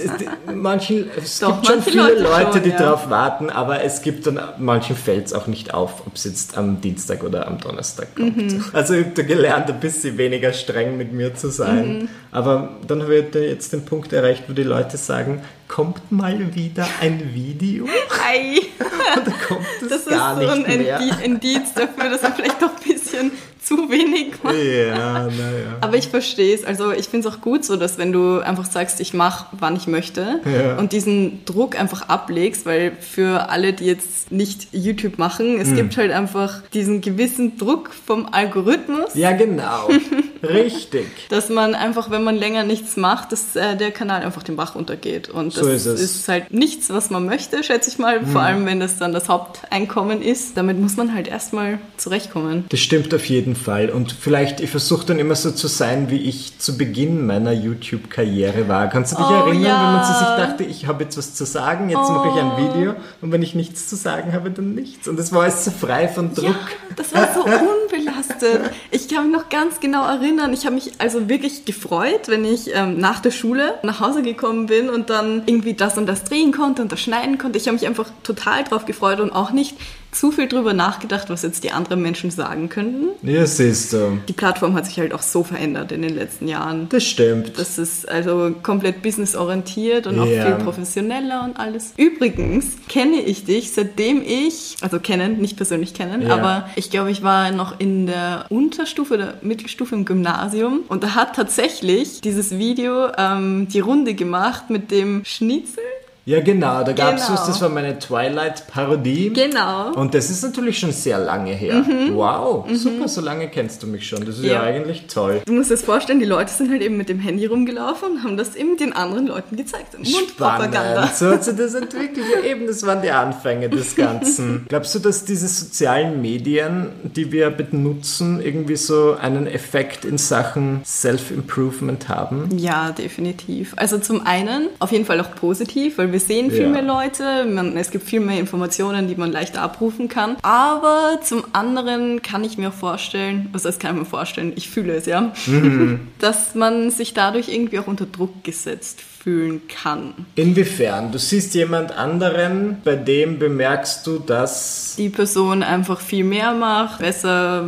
manchen, 0.55 1.11
es 1.17 1.39
Doch, 1.41 1.61
gibt 1.61 1.67
schon 1.67 1.83
viele 1.83 2.03
Leute, 2.03 2.23
Leute 2.23 2.53
schon, 2.53 2.63
die 2.63 2.71
ja. 2.71 2.77
drauf 2.77 3.11
warten, 3.11 3.51
aber 3.51 3.83
es 3.83 4.03
gibt 4.03 4.27
dann, 4.27 4.39
manchen 4.59 4.97
fällt 4.97 5.27
es 5.27 5.33
auch 5.33 5.47
nicht 5.47 5.75
auf, 5.75 6.07
ob 6.07 6.17
es 6.17 6.25
jetzt 6.25 6.57
am 6.57 6.81
Dienstag 6.81 7.23
oder 7.25 7.47
am 7.47 7.59
Donnerstag 7.59 8.15
kommt. 8.15 8.37
Mhm. 8.37 8.65
Also 8.73 8.95
ich 8.95 9.05
habe 9.07 9.15
da 9.15 9.23
gelernt, 9.23 9.71
ein 9.71 9.81
bisschen 9.81 10.19
weniger 10.19 10.53
streng 10.53 10.97
mit 10.97 11.13
mir 11.13 11.35
zu 11.35 11.51
sein. 11.51 11.99
Mhm. 11.99 12.09
Aber 12.31 12.77
dann 12.87 13.03
habe 13.03 13.17
ich 13.17 13.35
jetzt 13.35 13.73
den 13.73 13.85
Punkt 13.85 14.13
erreicht, 14.13 14.45
wo 14.49 14.53
die 14.53 14.63
Leute 14.63 14.97
sagen, 14.97 15.43
kommt 15.69 16.13
mal 16.13 16.55
wieder 16.55 16.87
ein 17.01 17.35
Video. 17.35 17.87
Ei. 17.87 18.61
Und 19.17 19.27
dann 19.27 19.35
kommt 19.49 19.67
es 19.83 19.89
das 19.89 20.05
gar 20.07 20.37
nicht 20.37 20.67
mehr. 20.67 20.99
Das 20.99 21.05
ist 21.05 21.13
so 21.13 21.17
ein 21.17 21.25
Indiz 21.25 21.75
dafür, 21.75 22.11
dass 22.11 22.23
man 22.23 22.35
vielleicht 22.35 22.63
doch 22.63 22.71
ein 22.71 22.93
bisschen 22.93 23.33
zu 23.73 23.91
wenig 23.91 24.35
macht. 24.43 24.55
Ja, 24.55 25.25
naja. 25.25 25.77
Aber 25.81 25.97
ich 25.97 26.09
verstehe 26.09 26.55
es. 26.55 26.65
Also 26.65 26.93
ich 26.93 27.09
finde 27.09 27.29
es 27.29 27.35
auch 27.35 27.41
gut 27.41 27.65
so, 27.65 27.77
dass 27.77 27.99
wenn 27.99 28.13
du 28.13 28.41
einfach 28.41 28.67
sagst, 28.67 29.01
ich 29.01 29.15
mache, 29.15 29.47
wann 29.59 29.77
ich 29.77 29.87
möchte 29.87 30.41
ja. 30.45 30.77
und 30.77 30.93
diesen 30.93 31.45
Druck 31.45 31.79
einfach 31.79 32.09
ablegst, 32.09 32.67
weil 32.67 32.93
für 33.01 33.49
alle, 33.51 33.73
die 33.73 33.87
jetzt 33.87 34.31
nicht 34.31 34.69
YouTube 34.73 35.19
machen, 35.19 35.61
es 35.61 35.69
hm. 35.69 35.77
gibt 35.77 35.97
halt 35.97 36.13
einfach 36.13 36.63
diesen 36.75 37.01
gewissen 37.01 37.57
Druck 37.57 37.91
vom 38.07 38.29
Algorithmus. 38.31 39.15
Ja, 39.15 39.33
genau. 39.33 39.89
Richtig. 40.43 41.07
dass 41.29 41.49
man 41.49 41.75
einfach, 41.75 42.11
wenn 42.11 42.25
man 42.25 42.37
länger 42.37 42.65
nichts 42.65 42.97
macht, 42.97 43.33
dass 43.33 43.55
äh, 43.55 43.77
der 43.77 43.91
Kanal 43.91 44.23
einfach 44.23 44.43
den 44.43 44.57
Bach 44.57 44.75
untergeht. 44.75 45.29
Und 45.29 45.57
das 45.57 45.63
so 45.63 45.69
ist, 45.69 45.87
ist, 45.87 46.29
halt 46.29 46.53
nichts, 46.53 46.91
was 46.91 47.11
man 47.11 47.27
möchte, 47.27 47.63
schätze 47.63 47.91
ich 47.91 47.99
mal. 47.99 48.21
Hm. 48.21 48.27
Vor 48.27 48.43
allem, 48.43 48.67
wenn 48.67 48.81
das 48.81 48.99
dann 48.99 49.13
das 49.13 49.29
Haupteinkommen 49.29 50.23
ist. 50.23 50.57
Damit 50.57 50.79
muss 50.79 50.97
man 50.97 51.15
halt 51.15 51.29
erstmal 51.29 51.79
zurechtkommen. 51.97 52.65
Das 52.69 52.81
stimmt 52.81 53.15
auf 53.15 53.27
jeden 53.27 53.55
Fall. 53.55 53.91
Und 53.91 54.13
vielleicht, 54.13 54.61
ich 54.61 54.71
versuche 54.71 55.07
dann 55.07 55.19
immer 55.19 55.37
so 55.37 55.51
zu 55.53 55.69
sein, 55.69 56.11
wie 56.11 56.21
ich 56.23 56.59
zu 56.59 56.77
Beginn 56.77 57.27
meiner 57.27 57.53
YouTube-Karriere 57.53 58.69
war. 58.69 58.89
Kannst 58.89 59.13
du 59.13 59.17
dich 59.17 59.27
oh, 59.27 59.47
erinnern, 59.47 59.63
ja. 59.63 59.85
wenn 59.85 59.93
man 59.95 60.05
zu 60.05 60.13
sich 60.13 60.37
dachte, 60.37 60.65
ich 60.65 60.87
habe 60.87 61.05
jetzt 61.05 61.17
was 61.17 61.35
zu 61.35 61.45
sagen, 61.45 61.89
jetzt 61.89 62.09
oh. 62.09 62.13
mache 62.13 62.29
ich 62.29 62.35
ein 62.35 62.53
oh. 62.53 62.75
Video 62.75 62.95
und 63.21 63.33
wenn 63.33 63.43
ich 63.43 63.55
nichts 63.55 63.89
zu 63.89 63.97
sagen 63.97 64.33
habe, 64.33 64.51
dann 64.51 64.75
nichts. 64.75 65.09
Und 65.09 65.19
das 65.19 65.33
war 65.33 65.43
alles 65.43 65.65
so 65.65 65.71
frei 65.71 66.09
von 66.09 66.35
Druck. 66.35 66.47
Ja, 66.47 66.95
das 66.97 67.15
war 67.15 67.33
so 67.33 67.41
unbelastet. 67.45 68.71
Ich 68.91 69.09
kann 69.09 69.31
mich 69.31 69.37
noch 69.37 69.49
ganz 69.49 69.81
genau 69.81 70.07
erinnern, 70.07 70.32
ich 70.53 70.65
habe 70.67 70.75
mich 70.75 70.93
also 70.99 71.29
wirklich 71.29 71.65
gefreut, 71.65 72.29
wenn 72.29 72.45
ich 72.45 72.75
ähm, 72.75 72.99
nach 72.99 73.21
der 73.21 73.31
Schule 73.31 73.75
nach 73.83 74.01
Hause 74.01 74.23
gekommen 74.23 74.67
bin 74.67 74.89
und 74.91 75.11
dann 75.11 75.43
irgendwie 75.47 75.75
das 75.75 75.99
und 75.99 76.07
das 76.07 76.25
drehen 76.25 76.53
konnte 76.53 76.83
und 76.83 76.93
das 76.93 77.01
schneiden 77.01 77.39
konnte. 77.39 77.59
Ich 77.59 77.67
habe 77.67 77.75
mich 77.75 77.87
einfach 77.87 78.11
total 78.23 78.65
drauf 78.65 78.85
gefreut 78.85 79.21
und 79.21 79.31
auch 79.31 79.51
nicht 79.51 79.77
zu 80.13 80.31
viel 80.31 80.47
drüber 80.47 80.75
nachgedacht, 80.75 81.31
was 81.31 81.43
jetzt 81.43 81.65
die 81.65 81.73
anderen 81.73 82.03
Menschen 82.03 82.31
sagen 82.31 82.69
könnten. 82.69 83.09
Ja, 83.27 83.47
siehst 83.47 83.95
du. 83.95 84.19
Die 84.29 84.35
Plattform 84.35 84.75
hat 84.75 84.87
sich 84.87 84.99
halt 84.99 85.13
auch 85.15 85.23
so 85.23 85.43
verändert 85.43 85.91
in 85.91 86.03
den 86.03 86.15
letzten 86.15 86.47
Jahren. 86.49 86.89
Das 86.91 87.05
stimmt. 87.05 87.59
Das 87.59 87.79
ist 87.79 88.09
also 88.09 88.55
komplett 88.63 89.03
businessorientiert 89.03 90.07
und 90.07 90.19
auch 90.19 90.27
ja. 90.27 90.45
viel 90.45 90.65
professioneller 90.65 91.45
und 91.45 91.59
alles. 91.59 91.95
Übrigens 91.97 92.77
kenne 92.89 93.21
ich 93.21 93.45
dich, 93.45 93.73
seitdem 93.73 94.23
ich, 94.23 94.77
also 94.83 95.01
kennen, 95.01 95.41
nicht 95.41 95.57
persönlich 95.57 95.95
kennen, 95.95 96.23
ja. 96.23 96.35
aber 96.37 96.69
ich 96.77 96.91
glaube, 96.91 97.11
ich 97.11 97.23
war 97.23 97.51
noch 97.51 97.81
in 97.81 98.07
der 98.07 98.47
Unterstufe 98.51 99.15
oder 99.15 99.35
Mittelstufe 99.41 99.95
im 99.95 100.05
Gymnasium 100.05 100.81
und 100.89 101.03
da 101.03 101.15
hat 101.15 101.37
tatsächlich 101.37 102.21
dieses 102.21 102.59
Video 102.59 103.09
ähm, 103.17 103.67
die 103.69 103.81
Runde 103.81 104.15
gemacht 104.15 104.69
mit 104.69 104.91
dem 104.91 105.25
Schnitzel 105.25 105.83
ja, 106.25 106.41
genau, 106.41 106.85
da 106.85 106.93
gab 106.93 107.17
es 107.17 107.27
genau. 107.27 107.39
was, 107.39 107.47
das 107.47 107.61
war 107.61 107.69
meine 107.69 107.99
Twilight-Parodie. 107.99 109.33
Genau. 109.35 109.93
Und 109.95 110.15
das 110.15 110.31
ist 110.31 110.43
natürlich 110.45 110.79
schon 110.79 110.93
sehr 110.93 111.19
lange 111.19 111.53
her. 111.53 111.83
Mhm. 111.83 112.15
Wow, 112.15 112.69
mhm. 112.69 112.77
super, 112.77 113.09
so 113.09 113.21
lange 113.21 113.49
kennst 113.49 113.83
du 113.83 113.89
mich 113.89 114.07
schon. 114.07 114.25
Das 114.25 114.39
ist 114.39 114.45
ja. 114.45 114.55
ja. 114.55 114.63
eigentlich 114.63 115.07
toll. 115.09 115.43
Du 115.47 115.53
musst 115.53 115.71
dir 115.71 115.75
das 115.75 115.83
vorstellen, 115.83 116.21
die 116.21 116.27
Leute 116.27 116.53
sind 116.53 116.71
halt 116.71 116.81
eben 116.81 116.97
mit 116.97 117.09
dem 117.09 117.19
Handy 117.19 117.47
rumgelaufen 117.47 118.13
und 118.13 118.23
haben 118.23 118.37
das 118.37 118.55
eben 118.55 118.77
den 118.77 118.93
anderen 118.93 119.27
Leuten 119.27 119.57
gezeigt. 119.57 119.99
Mundpropaganda. 119.99 121.09
So 121.09 121.31
hat 121.31 121.43
sich 121.43 121.57
das 121.57 121.75
entwickelt. 121.75 122.27
Ja, 122.33 122.49
eben, 122.49 122.69
das 122.69 122.87
waren 122.87 123.03
die 123.03 123.11
Anfänge 123.11 123.69
des 123.69 123.97
Ganzen. 123.97 124.67
Glaubst 124.69 124.95
du, 124.95 125.01
dass 125.01 125.25
diese 125.25 125.49
sozialen 125.49 126.23
Medien, 126.23 126.91
die 127.03 127.33
wir 127.33 127.51
benutzen, 127.51 128.41
irgendwie 128.41 128.77
so 128.77 129.17
einen 129.21 129.49
Effekt 129.49 130.05
in 130.05 130.19
Sachen 130.19 130.83
Self-Improvement 130.85 132.09
haben? 132.09 132.49
Ja, 132.57 132.93
definitiv. 132.93 133.73
Also 133.77 133.99
zum 133.99 134.25
einen 134.25 134.69
auf 134.79 134.93
jeden 134.93 135.05
Fall 135.05 135.21
auch 135.21 135.35
positiv, 135.35 135.99
weil 135.99 136.12
weil 136.12 136.12
wir 136.13 136.21
sehen 136.21 136.51
viel 136.51 136.63
ja. 136.63 136.69
mehr 136.69 136.83
Leute, 136.83 137.45
man, 137.45 137.77
es 137.77 137.91
gibt 137.91 138.05
viel 138.05 138.21
mehr 138.21 138.39
Informationen, 138.39 139.09
die 139.09 139.17
man 139.17 139.33
leichter 139.33 139.63
abrufen 139.63 140.09
kann. 140.09 140.37
Aber 140.43 141.19
zum 141.23 141.45
anderen 141.53 142.23
kann 142.23 142.45
ich 142.45 142.59
mir 142.59 142.71
vorstellen, 142.71 143.49
was 143.53 143.65
heißt 143.65 143.81
kann 143.81 143.95
ich 143.97 144.01
mir 144.01 144.07
vorstellen, 144.07 144.53
ich 144.57 144.71
fühle 144.71 144.95
es 144.95 145.07
ja, 145.07 145.33
mhm. 145.47 146.09
dass 146.19 146.55
man 146.55 146.91
sich 146.91 147.15
dadurch 147.15 147.49
irgendwie 147.49 147.79
auch 147.79 147.87
unter 147.87 148.07
Druck 148.07 148.45
gesetzt 148.45 149.03
fühlen 149.23 149.63
kann. 149.69 150.15
Inwiefern? 150.35 151.13
Du 151.13 151.19
siehst 151.19 151.55
jemand 151.55 151.93
anderen, 151.93 152.79
bei 152.83 152.97
dem 152.97 153.39
bemerkst 153.39 154.07
du, 154.07 154.19
dass 154.19 154.95
die 154.99 155.11
Person 155.11 155.63
einfach 155.63 156.01
viel 156.01 156.25
mehr 156.25 156.55
macht, 156.55 156.99
besser 156.99 157.65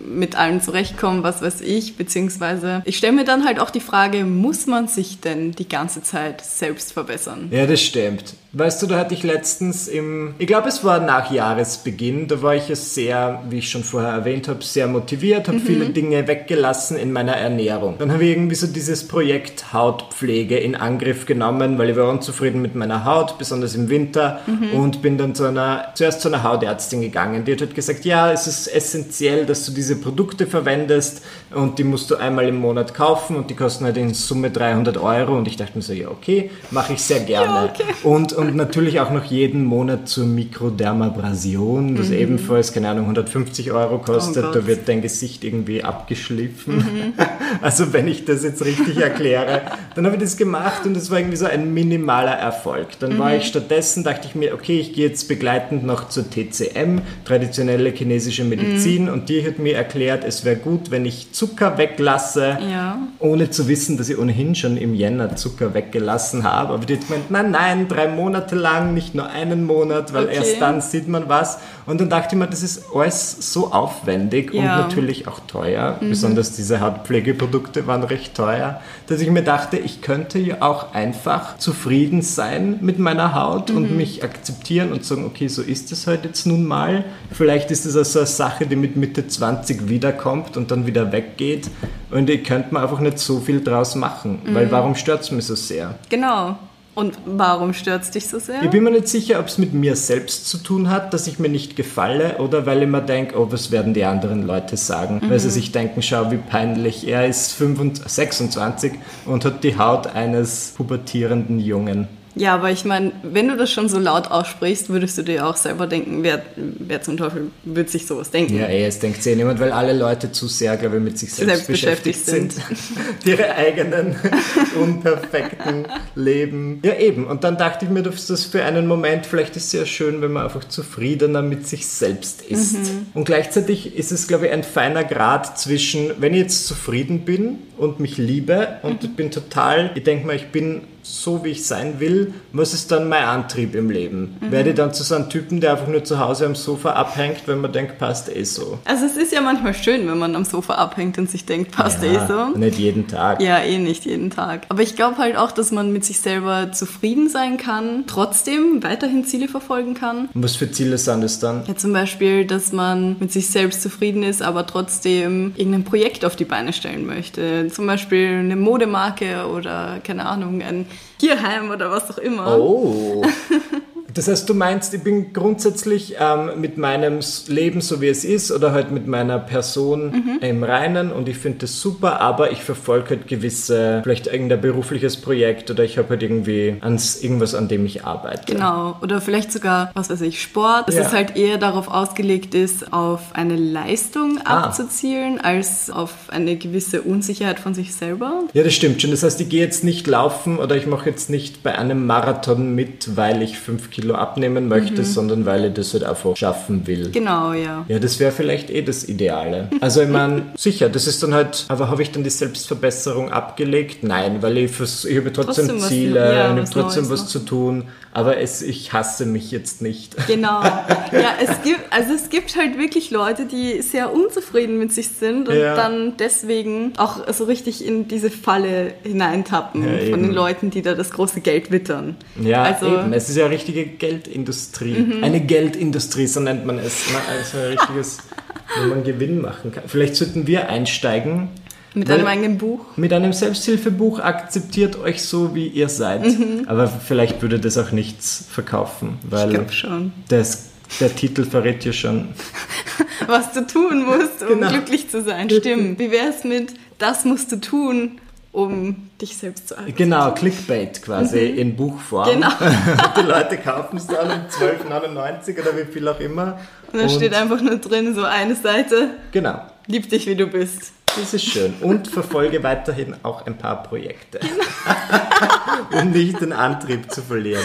mit 0.00 0.36
allen 0.36 0.60
zurechtkommt, 0.60 1.22
was 1.22 1.42
weiß 1.42 1.60
ich, 1.60 1.96
beziehungsweise 1.96 2.82
ich 2.84 2.96
stelle 2.96 3.12
mir 3.12 3.24
dann 3.24 3.44
halt 3.44 3.60
auch 3.60 3.70
die 3.70 3.80
Frage, 3.80 4.24
muss 4.24 4.66
man 4.66 4.88
sich 4.88 5.20
denn 5.20 5.52
die 5.52 5.68
ganze 5.68 6.02
Zeit 6.02 6.40
selbst 6.40 6.92
verbessern? 6.92 7.48
Ja, 7.52 7.66
das 7.66 7.82
stimmt. 7.82 8.34
Weißt 8.58 8.82
du, 8.82 8.86
da 8.86 8.96
hatte 8.96 9.12
ich 9.12 9.22
letztens 9.22 9.86
im, 9.86 10.34
ich 10.38 10.46
glaube, 10.46 10.70
es 10.70 10.82
war 10.82 10.98
nach 10.98 11.30
Jahresbeginn, 11.30 12.26
da 12.26 12.40
war 12.40 12.54
ich 12.54 12.70
ja 12.70 12.74
sehr, 12.74 13.42
wie 13.50 13.58
ich 13.58 13.70
schon 13.70 13.84
vorher 13.84 14.12
erwähnt 14.12 14.48
habe, 14.48 14.64
sehr 14.64 14.86
motiviert, 14.86 15.48
habe 15.48 15.58
mhm. 15.58 15.62
viele 15.62 15.90
Dinge 15.90 16.26
weggelassen 16.26 16.96
in 16.96 17.12
meiner 17.12 17.36
Ernährung. 17.36 17.96
Dann 17.98 18.10
habe 18.10 18.24
ich 18.24 18.30
irgendwie 18.30 18.54
so 18.54 18.66
dieses 18.66 19.06
Projekt 19.06 19.74
Hautpflege 19.74 20.56
in 20.56 20.74
Angriff 20.74 21.26
genommen, 21.26 21.76
weil 21.76 21.90
ich 21.90 21.96
war 21.96 22.08
unzufrieden 22.08 22.62
mit 22.62 22.74
meiner 22.74 23.04
Haut, 23.04 23.36
besonders 23.36 23.74
im 23.74 23.90
Winter, 23.90 24.40
mhm. 24.46 24.70
und 24.80 25.02
bin 25.02 25.18
dann 25.18 25.34
zu 25.34 25.44
einer, 25.44 25.88
zuerst 25.94 26.22
zu 26.22 26.28
einer 26.28 26.42
Hautärztin 26.42 27.02
gegangen. 27.02 27.44
Die 27.44 27.52
hat 27.52 27.60
halt 27.60 27.74
gesagt, 27.74 28.06
ja, 28.06 28.32
es 28.32 28.46
ist 28.46 28.68
essentiell, 28.68 29.44
dass 29.44 29.66
du 29.66 29.72
diese 29.72 29.96
Produkte 29.96 30.46
verwendest 30.46 31.22
und 31.54 31.78
die 31.78 31.84
musst 31.84 32.10
du 32.10 32.16
einmal 32.16 32.48
im 32.48 32.56
Monat 32.56 32.94
kaufen 32.94 33.36
und 33.36 33.50
die 33.50 33.54
kosten 33.54 33.84
halt 33.84 33.98
in 33.98 34.14
Summe 34.14 34.50
300 34.50 34.96
Euro 34.96 35.36
und 35.36 35.46
ich 35.46 35.58
dachte 35.58 35.76
mir 35.76 35.82
so, 35.82 35.92
ja, 35.92 36.08
okay, 36.08 36.50
mache 36.70 36.94
ich 36.94 37.02
sehr 37.02 37.20
gerne. 37.20 37.46
Ja, 37.46 37.64
okay. 37.66 37.84
Und, 38.02 38.32
und 38.32 38.45
und 38.48 38.56
natürlich 38.56 39.00
auch 39.00 39.10
noch 39.10 39.24
jeden 39.24 39.64
Monat 39.64 40.08
zur 40.08 40.26
Mikrodermabrasion, 40.26 41.96
das 41.96 42.08
mhm. 42.08 42.14
ebenfalls, 42.14 42.72
keine 42.72 42.88
Ahnung, 42.88 43.04
150 43.04 43.72
Euro 43.72 43.98
kostet. 43.98 44.44
Oh 44.44 44.52
da 44.52 44.66
wird 44.66 44.88
dein 44.88 45.02
Gesicht 45.02 45.44
irgendwie 45.44 45.82
abgeschliffen. 45.82 46.76
Mhm. 46.76 47.12
Also 47.62 47.92
wenn 47.92 48.06
ich 48.06 48.24
das 48.24 48.44
jetzt 48.44 48.64
richtig 48.64 48.98
erkläre, 48.98 49.62
dann 49.94 50.04
habe 50.04 50.16
ich 50.16 50.22
das 50.22 50.36
gemacht 50.36 50.84
und 50.84 50.96
es 50.96 51.10
war 51.10 51.18
irgendwie 51.18 51.36
so 51.36 51.46
ein 51.46 51.72
minimaler 51.72 52.32
Erfolg. 52.32 52.98
Dann 52.98 53.14
mhm. 53.14 53.18
war 53.18 53.34
ich 53.34 53.46
stattdessen, 53.46 54.04
dachte 54.04 54.26
ich 54.28 54.34
mir, 54.34 54.52
okay, 54.52 54.78
ich 54.78 54.92
gehe 54.92 55.08
jetzt 55.08 55.26
begleitend 55.26 55.84
noch 55.84 56.08
zur 56.08 56.24
TCM, 56.28 57.00
traditionelle 57.24 57.90
chinesische 57.90 58.44
Medizin, 58.44 59.04
mhm. 59.04 59.12
und 59.12 59.28
die 59.28 59.46
hat 59.46 59.58
mir 59.58 59.76
erklärt, 59.76 60.24
es 60.24 60.44
wäre 60.44 60.56
gut, 60.56 60.90
wenn 60.90 61.06
ich 61.06 61.32
Zucker 61.32 61.78
weglasse, 61.78 62.58
ja. 62.70 62.98
ohne 63.20 63.50
zu 63.50 63.68
wissen, 63.68 63.96
dass 63.96 64.08
ich 64.08 64.18
ohnehin 64.18 64.54
schon 64.54 64.76
im 64.76 64.94
Jänner 64.94 65.36
Zucker 65.36 65.72
weggelassen 65.72 66.44
habe. 66.44 66.74
Aber 66.74 66.84
die 66.84 66.96
hat 66.96 67.06
gemeint, 67.06 67.30
nein, 67.30 67.50
nein, 67.50 67.88
drei 67.88 68.08
Monate 68.08 68.35
Monate 68.36 68.54
lang, 68.54 68.92
nicht 68.92 69.14
nur 69.14 69.28
einen 69.30 69.64
Monat, 69.64 70.12
weil 70.12 70.26
okay. 70.26 70.36
erst 70.36 70.60
dann 70.60 70.82
sieht 70.82 71.08
man 71.08 71.28
was. 71.28 71.58
Und 71.86 72.00
dann 72.00 72.10
dachte 72.10 72.34
ich 72.34 72.38
mir, 72.38 72.46
das 72.46 72.62
ist 72.62 72.84
alles 72.94 73.52
so 73.52 73.72
aufwendig 73.72 74.52
ja. 74.52 74.60
und 74.60 74.66
natürlich 74.82 75.26
auch 75.26 75.40
teuer. 75.46 75.96
Mhm. 76.00 76.10
Besonders 76.10 76.52
diese 76.52 76.80
Hautpflegeprodukte 76.80 77.86
waren 77.86 78.02
recht 78.02 78.34
teuer, 78.34 78.80
dass 79.06 79.20
ich 79.20 79.30
mir 79.30 79.42
dachte, 79.42 79.78
ich 79.78 80.02
könnte 80.02 80.38
ja 80.38 80.56
auch 80.60 80.92
einfach 80.92 81.56
zufrieden 81.56 82.20
sein 82.20 82.78
mit 82.82 82.98
meiner 82.98 83.34
Haut 83.34 83.70
mhm. 83.70 83.76
und 83.76 83.96
mich 83.96 84.22
akzeptieren 84.22 84.92
und 84.92 85.04
sagen, 85.04 85.24
okay, 85.24 85.48
so 85.48 85.62
ist 85.62 85.90
es 85.92 86.06
halt 86.06 86.24
jetzt 86.24 86.46
nun 86.46 86.66
mal. 86.66 87.04
Vielleicht 87.32 87.70
ist 87.70 87.86
es 87.86 87.96
also 87.96 88.18
eine 88.18 88.26
Sache, 88.26 88.66
die 88.66 88.76
mit 88.76 88.96
Mitte 88.96 89.26
20 89.26 89.88
wiederkommt 89.88 90.56
und 90.58 90.70
dann 90.70 90.86
wieder 90.86 91.10
weggeht. 91.10 91.70
Und 92.10 92.28
ich 92.28 92.44
könnte 92.44 92.74
mir 92.74 92.80
einfach 92.80 93.00
nicht 93.00 93.18
so 93.18 93.40
viel 93.40 93.64
draus 93.64 93.94
machen, 93.94 94.40
mhm. 94.44 94.54
weil 94.54 94.70
warum 94.70 94.94
stört 94.94 95.22
es 95.22 95.30
mich 95.30 95.46
so 95.46 95.54
sehr? 95.54 95.94
Genau. 96.10 96.56
Und 96.96 97.18
warum 97.26 97.74
stört 97.74 98.04
es 98.04 98.10
dich 98.10 98.26
so 98.26 98.38
sehr? 98.38 98.62
Ich 98.62 98.70
bin 98.70 98.82
mir 98.82 98.90
nicht 98.90 99.06
sicher, 99.06 99.38
ob 99.38 99.48
es 99.48 99.58
mit 99.58 99.74
mir 99.74 99.96
selbst 99.96 100.48
zu 100.48 100.56
tun 100.56 100.88
hat, 100.88 101.12
dass 101.12 101.26
ich 101.26 101.38
mir 101.38 101.50
nicht 101.50 101.76
gefalle 101.76 102.38
oder 102.38 102.64
weil 102.64 102.82
ich 102.82 102.88
mir 102.88 103.02
denke, 103.02 103.38
oh, 103.38 103.48
was 103.50 103.70
werden 103.70 103.92
die 103.92 104.04
anderen 104.04 104.46
Leute 104.46 104.78
sagen? 104.78 105.20
Mhm. 105.22 105.30
Weil 105.30 105.38
sie 105.38 105.50
sich 105.50 105.72
denken, 105.72 106.00
schau, 106.00 106.30
wie 106.30 106.38
peinlich. 106.38 107.06
Er 107.06 107.26
ist 107.26 107.52
25, 107.52 108.10
26 108.10 108.92
und 109.26 109.44
hat 109.44 109.62
die 109.62 109.76
Haut 109.76 110.06
eines 110.06 110.72
pubertierenden 110.74 111.60
Jungen. 111.60 112.08
Ja, 112.38 112.54
aber 112.54 112.70
ich 112.70 112.84
meine, 112.84 113.12
wenn 113.22 113.48
du 113.48 113.56
das 113.56 113.72
schon 113.72 113.88
so 113.88 113.98
laut 113.98 114.30
aussprichst, 114.30 114.90
würdest 114.90 115.16
du 115.16 115.22
dir 115.22 115.46
auch 115.46 115.56
selber 115.56 115.86
denken, 115.86 116.22
wer, 116.22 116.42
wer 116.54 117.00
zum 117.00 117.16
Teufel 117.16 117.50
wird 117.64 117.88
sich 117.88 118.06
sowas 118.06 118.30
denken? 118.30 118.58
Ja, 118.58 118.66
ey, 118.66 118.84
es 118.84 118.98
denkt 118.98 119.22
sich 119.22 119.34
niemand, 119.34 119.58
weil 119.58 119.72
alle 119.72 119.94
Leute 119.94 120.30
zu 120.30 120.46
sehr, 120.46 120.76
glaube 120.76 120.96
ich, 120.96 121.02
mit 121.02 121.18
sich 121.18 121.32
selbst, 121.32 121.48
selbst 121.48 121.66
beschäftigt, 121.66 122.26
beschäftigt, 122.26 122.52
sind. 122.52 123.24
Ihre 123.24 123.54
eigenen 123.54 124.16
unperfekten 124.80 125.86
Leben. 126.14 126.80
Ja, 126.84 126.96
eben. 126.96 127.26
Und 127.26 127.42
dann 127.42 127.56
dachte 127.56 127.86
ich 127.86 127.90
mir, 127.90 128.02
dass 128.02 128.26
das 128.26 128.44
für 128.44 128.62
einen 128.62 128.86
Moment, 128.86 129.24
vielleicht 129.24 129.56
ist 129.56 129.68
es 129.68 129.72
ja 129.72 129.86
schön, 129.86 130.20
wenn 130.20 130.32
man 130.32 130.44
einfach 130.44 130.64
zufriedener 130.64 131.40
mit 131.40 131.66
sich 131.66 131.86
selbst 131.86 132.42
ist. 132.42 132.74
Mhm. 132.74 133.06
Und 133.14 133.24
gleichzeitig 133.24 133.96
ist 133.96 134.12
es, 134.12 134.28
glaube 134.28 134.48
ich, 134.48 134.52
ein 134.52 134.62
feiner 134.62 135.04
Grad 135.04 135.58
zwischen, 135.58 136.10
wenn 136.18 136.34
ich 136.34 136.40
jetzt 136.40 136.66
zufrieden 136.66 137.24
bin 137.24 137.60
und 137.78 138.00
mich 138.00 138.18
liebe 138.18 138.78
und 138.82 139.02
mhm. 139.02 139.08
ich 139.08 139.16
bin 139.16 139.30
total, 139.30 139.90
ich 139.94 140.02
denke 140.02 140.26
mal, 140.26 140.36
ich 140.36 140.48
bin 140.48 140.82
so, 141.06 141.44
wie 141.44 141.50
ich 141.50 141.64
sein 141.64 142.00
will, 142.00 142.34
was 142.52 142.74
ist 142.74 142.90
dann 142.90 143.08
mein 143.08 143.24
Antrieb 143.24 143.74
im 143.74 143.90
Leben? 143.90 144.36
Mhm. 144.40 144.50
Werde 144.50 144.70
ich 144.70 144.76
dann 144.76 144.92
zu 144.92 145.04
so 145.04 145.14
einem 145.14 145.28
Typen, 145.28 145.60
der 145.60 145.72
einfach 145.72 145.86
nur 145.86 146.02
zu 146.02 146.18
Hause 146.18 146.46
am 146.46 146.56
Sofa 146.56 146.90
abhängt, 146.92 147.42
wenn 147.46 147.60
man 147.60 147.72
denkt, 147.72 147.98
passt 147.98 148.34
eh 148.34 148.42
so? 148.42 148.78
Also 148.84 149.06
es 149.06 149.16
ist 149.16 149.32
ja 149.32 149.40
manchmal 149.40 149.74
schön, 149.74 150.08
wenn 150.08 150.18
man 150.18 150.34
am 150.34 150.44
Sofa 150.44 150.74
abhängt 150.74 151.18
und 151.18 151.30
sich 151.30 151.46
denkt, 151.46 151.70
passt 151.70 152.02
ja, 152.02 152.24
eh 152.24 152.26
so. 152.26 152.58
Nicht 152.58 152.78
jeden 152.78 153.06
Tag. 153.06 153.40
Ja, 153.40 153.58
eh 153.60 153.78
nicht 153.78 154.04
jeden 154.04 154.30
Tag. 154.30 154.62
Aber 154.68 154.82
ich 154.82 154.96
glaube 154.96 155.18
halt 155.18 155.36
auch, 155.36 155.52
dass 155.52 155.70
man 155.70 155.92
mit 155.92 156.04
sich 156.04 156.20
selber 156.20 156.72
zufrieden 156.72 157.28
sein 157.28 157.56
kann, 157.56 158.04
trotzdem 158.08 158.82
weiterhin 158.82 159.24
Ziele 159.24 159.46
verfolgen 159.46 159.94
kann. 159.94 160.28
Und 160.34 160.42
was 160.42 160.56
für 160.56 160.70
Ziele 160.70 160.98
sind 160.98 161.22
es 161.22 161.38
dann? 161.38 161.62
Ja, 161.68 161.76
zum 161.76 161.92
Beispiel, 161.92 162.46
dass 162.46 162.72
man 162.72 163.16
mit 163.20 163.30
sich 163.30 163.48
selbst 163.48 163.80
zufrieden 163.80 164.24
ist, 164.24 164.42
aber 164.42 164.66
trotzdem 164.66 165.52
irgendein 165.56 165.84
Projekt 165.84 166.24
auf 166.24 166.34
die 166.34 166.44
Beine 166.44 166.72
stellen 166.72 167.06
möchte. 167.06 167.65
Zum 167.70 167.86
Beispiel 167.86 168.38
eine 168.38 168.56
Modemarke 168.56 169.46
oder, 169.46 170.00
keine 170.04 170.26
Ahnung, 170.26 170.62
ein 170.62 170.86
Tierheim 171.18 171.70
oder 171.70 171.90
was 171.90 172.10
auch 172.10 172.18
immer. 172.18 172.58
Oh. 172.58 173.24
Das 174.16 174.28
heißt, 174.28 174.48
du 174.48 174.54
meinst, 174.54 174.94
ich 174.94 175.02
bin 175.02 175.34
grundsätzlich 175.34 176.16
ähm, 176.18 176.58
mit 176.58 176.78
meinem 176.78 177.20
Leben 177.48 177.82
so 177.82 178.00
wie 178.00 178.08
es 178.08 178.24
ist 178.24 178.50
oder 178.50 178.72
halt 178.72 178.90
mit 178.90 179.06
meiner 179.06 179.38
Person 179.38 180.10
mhm. 180.10 180.38
im 180.40 180.64
Reinen 180.64 181.12
und 181.12 181.28
ich 181.28 181.36
finde 181.36 181.58
das 181.58 181.78
super, 181.78 182.22
aber 182.22 182.50
ich 182.50 182.62
verfolge 182.62 183.10
halt 183.10 183.28
gewisse, 183.28 184.00
vielleicht 184.02 184.26
irgendein 184.26 184.62
berufliches 184.62 185.18
Projekt 185.18 185.70
oder 185.70 185.84
ich 185.84 185.98
habe 185.98 186.08
halt 186.08 186.22
irgendwie 186.22 186.76
ans, 186.80 187.22
irgendwas, 187.22 187.54
an 187.54 187.68
dem 187.68 187.84
ich 187.84 188.06
arbeite. 188.06 188.54
Genau, 188.54 188.96
oder 189.02 189.20
vielleicht 189.20 189.52
sogar, 189.52 189.90
was 189.92 190.08
weiß 190.08 190.22
ich, 190.22 190.40
Sport, 190.40 190.88
dass 190.88 190.94
ja. 190.94 191.02
es 191.02 191.12
halt 191.12 191.36
eher 191.36 191.58
darauf 191.58 191.88
ausgelegt 191.88 192.54
ist, 192.54 192.94
auf 192.94 193.20
eine 193.34 193.56
Leistung 193.56 194.38
ah. 194.44 194.62
abzuzielen, 194.62 195.42
als 195.42 195.90
auf 195.90 196.14
eine 196.28 196.56
gewisse 196.56 197.02
Unsicherheit 197.02 197.60
von 197.60 197.74
sich 197.74 197.94
selber. 197.94 198.44
Ja, 198.54 198.62
das 198.62 198.72
stimmt 198.72 199.02
schon. 199.02 199.10
Das 199.10 199.22
heißt, 199.22 199.38
ich 199.42 199.50
gehe 199.50 199.60
jetzt 199.62 199.84
nicht 199.84 200.06
laufen 200.06 200.58
oder 200.58 200.74
ich 200.74 200.86
mache 200.86 201.10
jetzt 201.10 201.28
nicht 201.28 201.62
bei 201.62 201.76
einem 201.76 202.06
Marathon 202.06 202.74
mit, 202.74 203.14
weil 203.14 203.42
ich 203.42 203.58
fünf 203.58 203.90
Kilo 203.90 204.05
Kilo 204.06 204.14
abnehmen 204.14 204.68
möchte, 204.68 205.02
mhm. 205.02 205.04
sondern 205.04 205.46
weil 205.46 205.64
ich 205.64 205.74
das 205.74 205.92
halt 205.92 206.04
einfach 206.04 206.36
schaffen 206.36 206.86
will. 206.86 207.10
Genau, 207.10 207.52
ja. 207.52 207.84
Ja, 207.88 207.98
das 207.98 208.20
wäre 208.20 208.30
vielleicht 208.30 208.70
eh 208.70 208.82
das 208.82 209.08
Ideale. 209.08 209.68
Also 209.80 210.02
ich 210.02 210.08
meine, 210.08 210.42
sicher, 210.56 210.88
das 210.88 211.08
ist 211.08 211.22
dann 211.24 211.34
halt, 211.34 211.64
aber 211.68 211.90
habe 211.90 212.02
ich 212.02 212.12
dann 212.12 212.22
die 212.22 212.30
Selbstverbesserung 212.30 213.32
abgelegt? 213.32 214.04
Nein, 214.04 214.42
weil 214.42 214.58
ich, 214.58 214.78
ich 214.80 215.16
habe 215.16 215.32
trotzdem, 215.32 215.68
trotzdem 215.68 215.80
Ziele, 215.80 216.20
ja, 216.20 216.52
ich 216.52 216.60
habe 216.60 216.70
trotzdem 216.70 217.04
was, 217.04 217.22
was 217.22 217.28
zu 217.28 217.40
tun, 217.40 217.84
aber 218.16 218.38
es, 218.38 218.62
ich 218.62 218.94
hasse 218.94 219.26
mich 219.26 219.50
jetzt 219.50 219.82
nicht. 219.82 220.16
Genau. 220.26 220.62
Ja, 220.62 221.34
es 221.40 221.62
gibt, 221.62 221.80
also 221.90 222.12
es 222.12 222.30
gibt 222.30 222.56
halt 222.56 222.78
wirklich 222.78 223.10
Leute, 223.10 223.46
die 223.46 223.80
sehr 223.80 224.12
unzufrieden 224.12 224.78
mit 224.78 224.92
sich 224.92 225.08
sind 225.08 225.48
und 225.48 225.56
ja. 225.56 225.76
dann 225.76 226.16
deswegen 226.18 226.92
auch 226.96 227.32
so 227.32 227.44
richtig 227.44 227.84
in 227.84 228.08
diese 228.08 228.30
Falle 228.30 228.94
hineintappen 229.02 229.84
ja, 229.84 230.10
von 230.10 230.22
den 230.22 230.32
Leuten, 230.32 230.70
die 230.70 230.82
da 230.82 230.94
das 230.94 231.10
große 231.10 231.40
Geld 231.42 231.70
wittern. 231.70 232.16
Ja, 232.42 232.64
also, 232.64 232.86
eben. 232.86 233.12
Es 233.12 233.28
ist 233.28 233.36
ja 233.36 233.46
richtige 233.46 233.84
Geldindustrie. 233.86 234.98
Mhm. 234.98 235.24
Eine 235.24 235.40
Geldindustrie, 235.40 236.26
so 236.26 236.40
nennt 236.40 236.66
man 236.66 236.78
es. 236.78 237.04
Also 237.30 237.58
ein 237.58 237.78
richtiges, 237.78 238.18
wo 238.82 238.88
man 238.88 239.04
Gewinn 239.04 239.40
machen 239.40 239.72
kann. 239.72 239.84
Vielleicht 239.86 240.16
sollten 240.16 240.46
wir 240.46 240.68
einsteigen. 240.68 241.50
Mit 241.96 242.10
einem 242.10 242.26
eigenen 242.26 242.58
Buch? 242.58 242.80
Mit 242.96 243.10
einem 243.14 243.32
Selbsthilfebuch 243.32 244.20
akzeptiert 244.20 244.98
euch 244.98 245.22
so, 245.22 245.54
wie 245.54 245.66
ihr 245.66 245.88
seid. 245.88 246.26
Mhm. 246.26 246.64
Aber 246.66 246.88
vielleicht 246.88 247.40
würde 247.40 247.58
das 247.58 247.78
auch 247.78 247.90
nichts 247.90 248.44
verkaufen, 248.50 249.18
weil 249.22 249.64
ich 249.66 249.72
schon. 249.72 250.12
Das, 250.28 250.66
der 251.00 251.16
Titel 251.16 251.46
verrät 251.46 251.86
ja 251.86 251.94
schon. 251.94 252.28
Was 253.26 253.52
du 253.54 253.66
tun 253.66 254.04
musst, 254.04 254.42
um 254.42 254.60
genau. 254.60 254.68
glücklich 254.68 255.08
zu 255.08 255.22
sein. 255.22 255.48
Stimmt. 255.48 255.98
Wie 255.98 256.10
wäre 256.10 256.28
es 256.28 256.44
mit, 256.44 256.74
das 256.98 257.24
musst 257.24 257.50
du 257.50 257.56
tun, 257.56 258.20
um 258.52 259.08
dich 259.18 259.34
selbst 259.34 259.68
zu 259.68 259.78
akzeptieren. 259.78 260.10
Genau, 260.10 260.34
Clickbait 260.34 261.00
quasi 261.00 261.50
mhm. 261.50 261.58
in 261.58 261.76
Buchform. 261.76 262.28
Genau. 262.30 262.50
die 263.16 263.22
Leute 263.22 263.56
kaufen 263.56 263.96
es 263.96 264.06
dann 264.06 264.30
um 264.30 264.46
12,99 264.48 265.62
oder 265.62 265.74
wie 265.78 265.90
viel 265.90 266.06
auch 266.08 266.20
immer. 266.20 266.58
Und 266.92 267.00
dann 267.00 267.08
und 267.08 267.10
steht 267.10 267.32
einfach 267.32 267.62
nur 267.62 267.78
drin, 267.78 268.14
so 268.14 268.24
eine 268.24 268.54
Seite. 268.54 269.12
Genau. 269.32 269.62
Lieb 269.86 270.10
dich, 270.10 270.26
wie 270.26 270.34
du 270.36 270.46
bist. 270.46 270.92
Das 271.16 271.34
ist 271.34 271.44
schön. 271.44 271.74
Und 271.80 272.08
verfolge 272.08 272.62
weiterhin 272.62 273.16
auch 273.22 273.46
ein 273.46 273.56
paar 273.56 273.82
Projekte. 273.82 274.38
Genau. 274.38 276.02
um 276.02 276.10
nicht 276.10 276.40
den 276.40 276.52
Antrieb 276.52 277.10
zu 277.10 277.22
verlieren. 277.22 277.64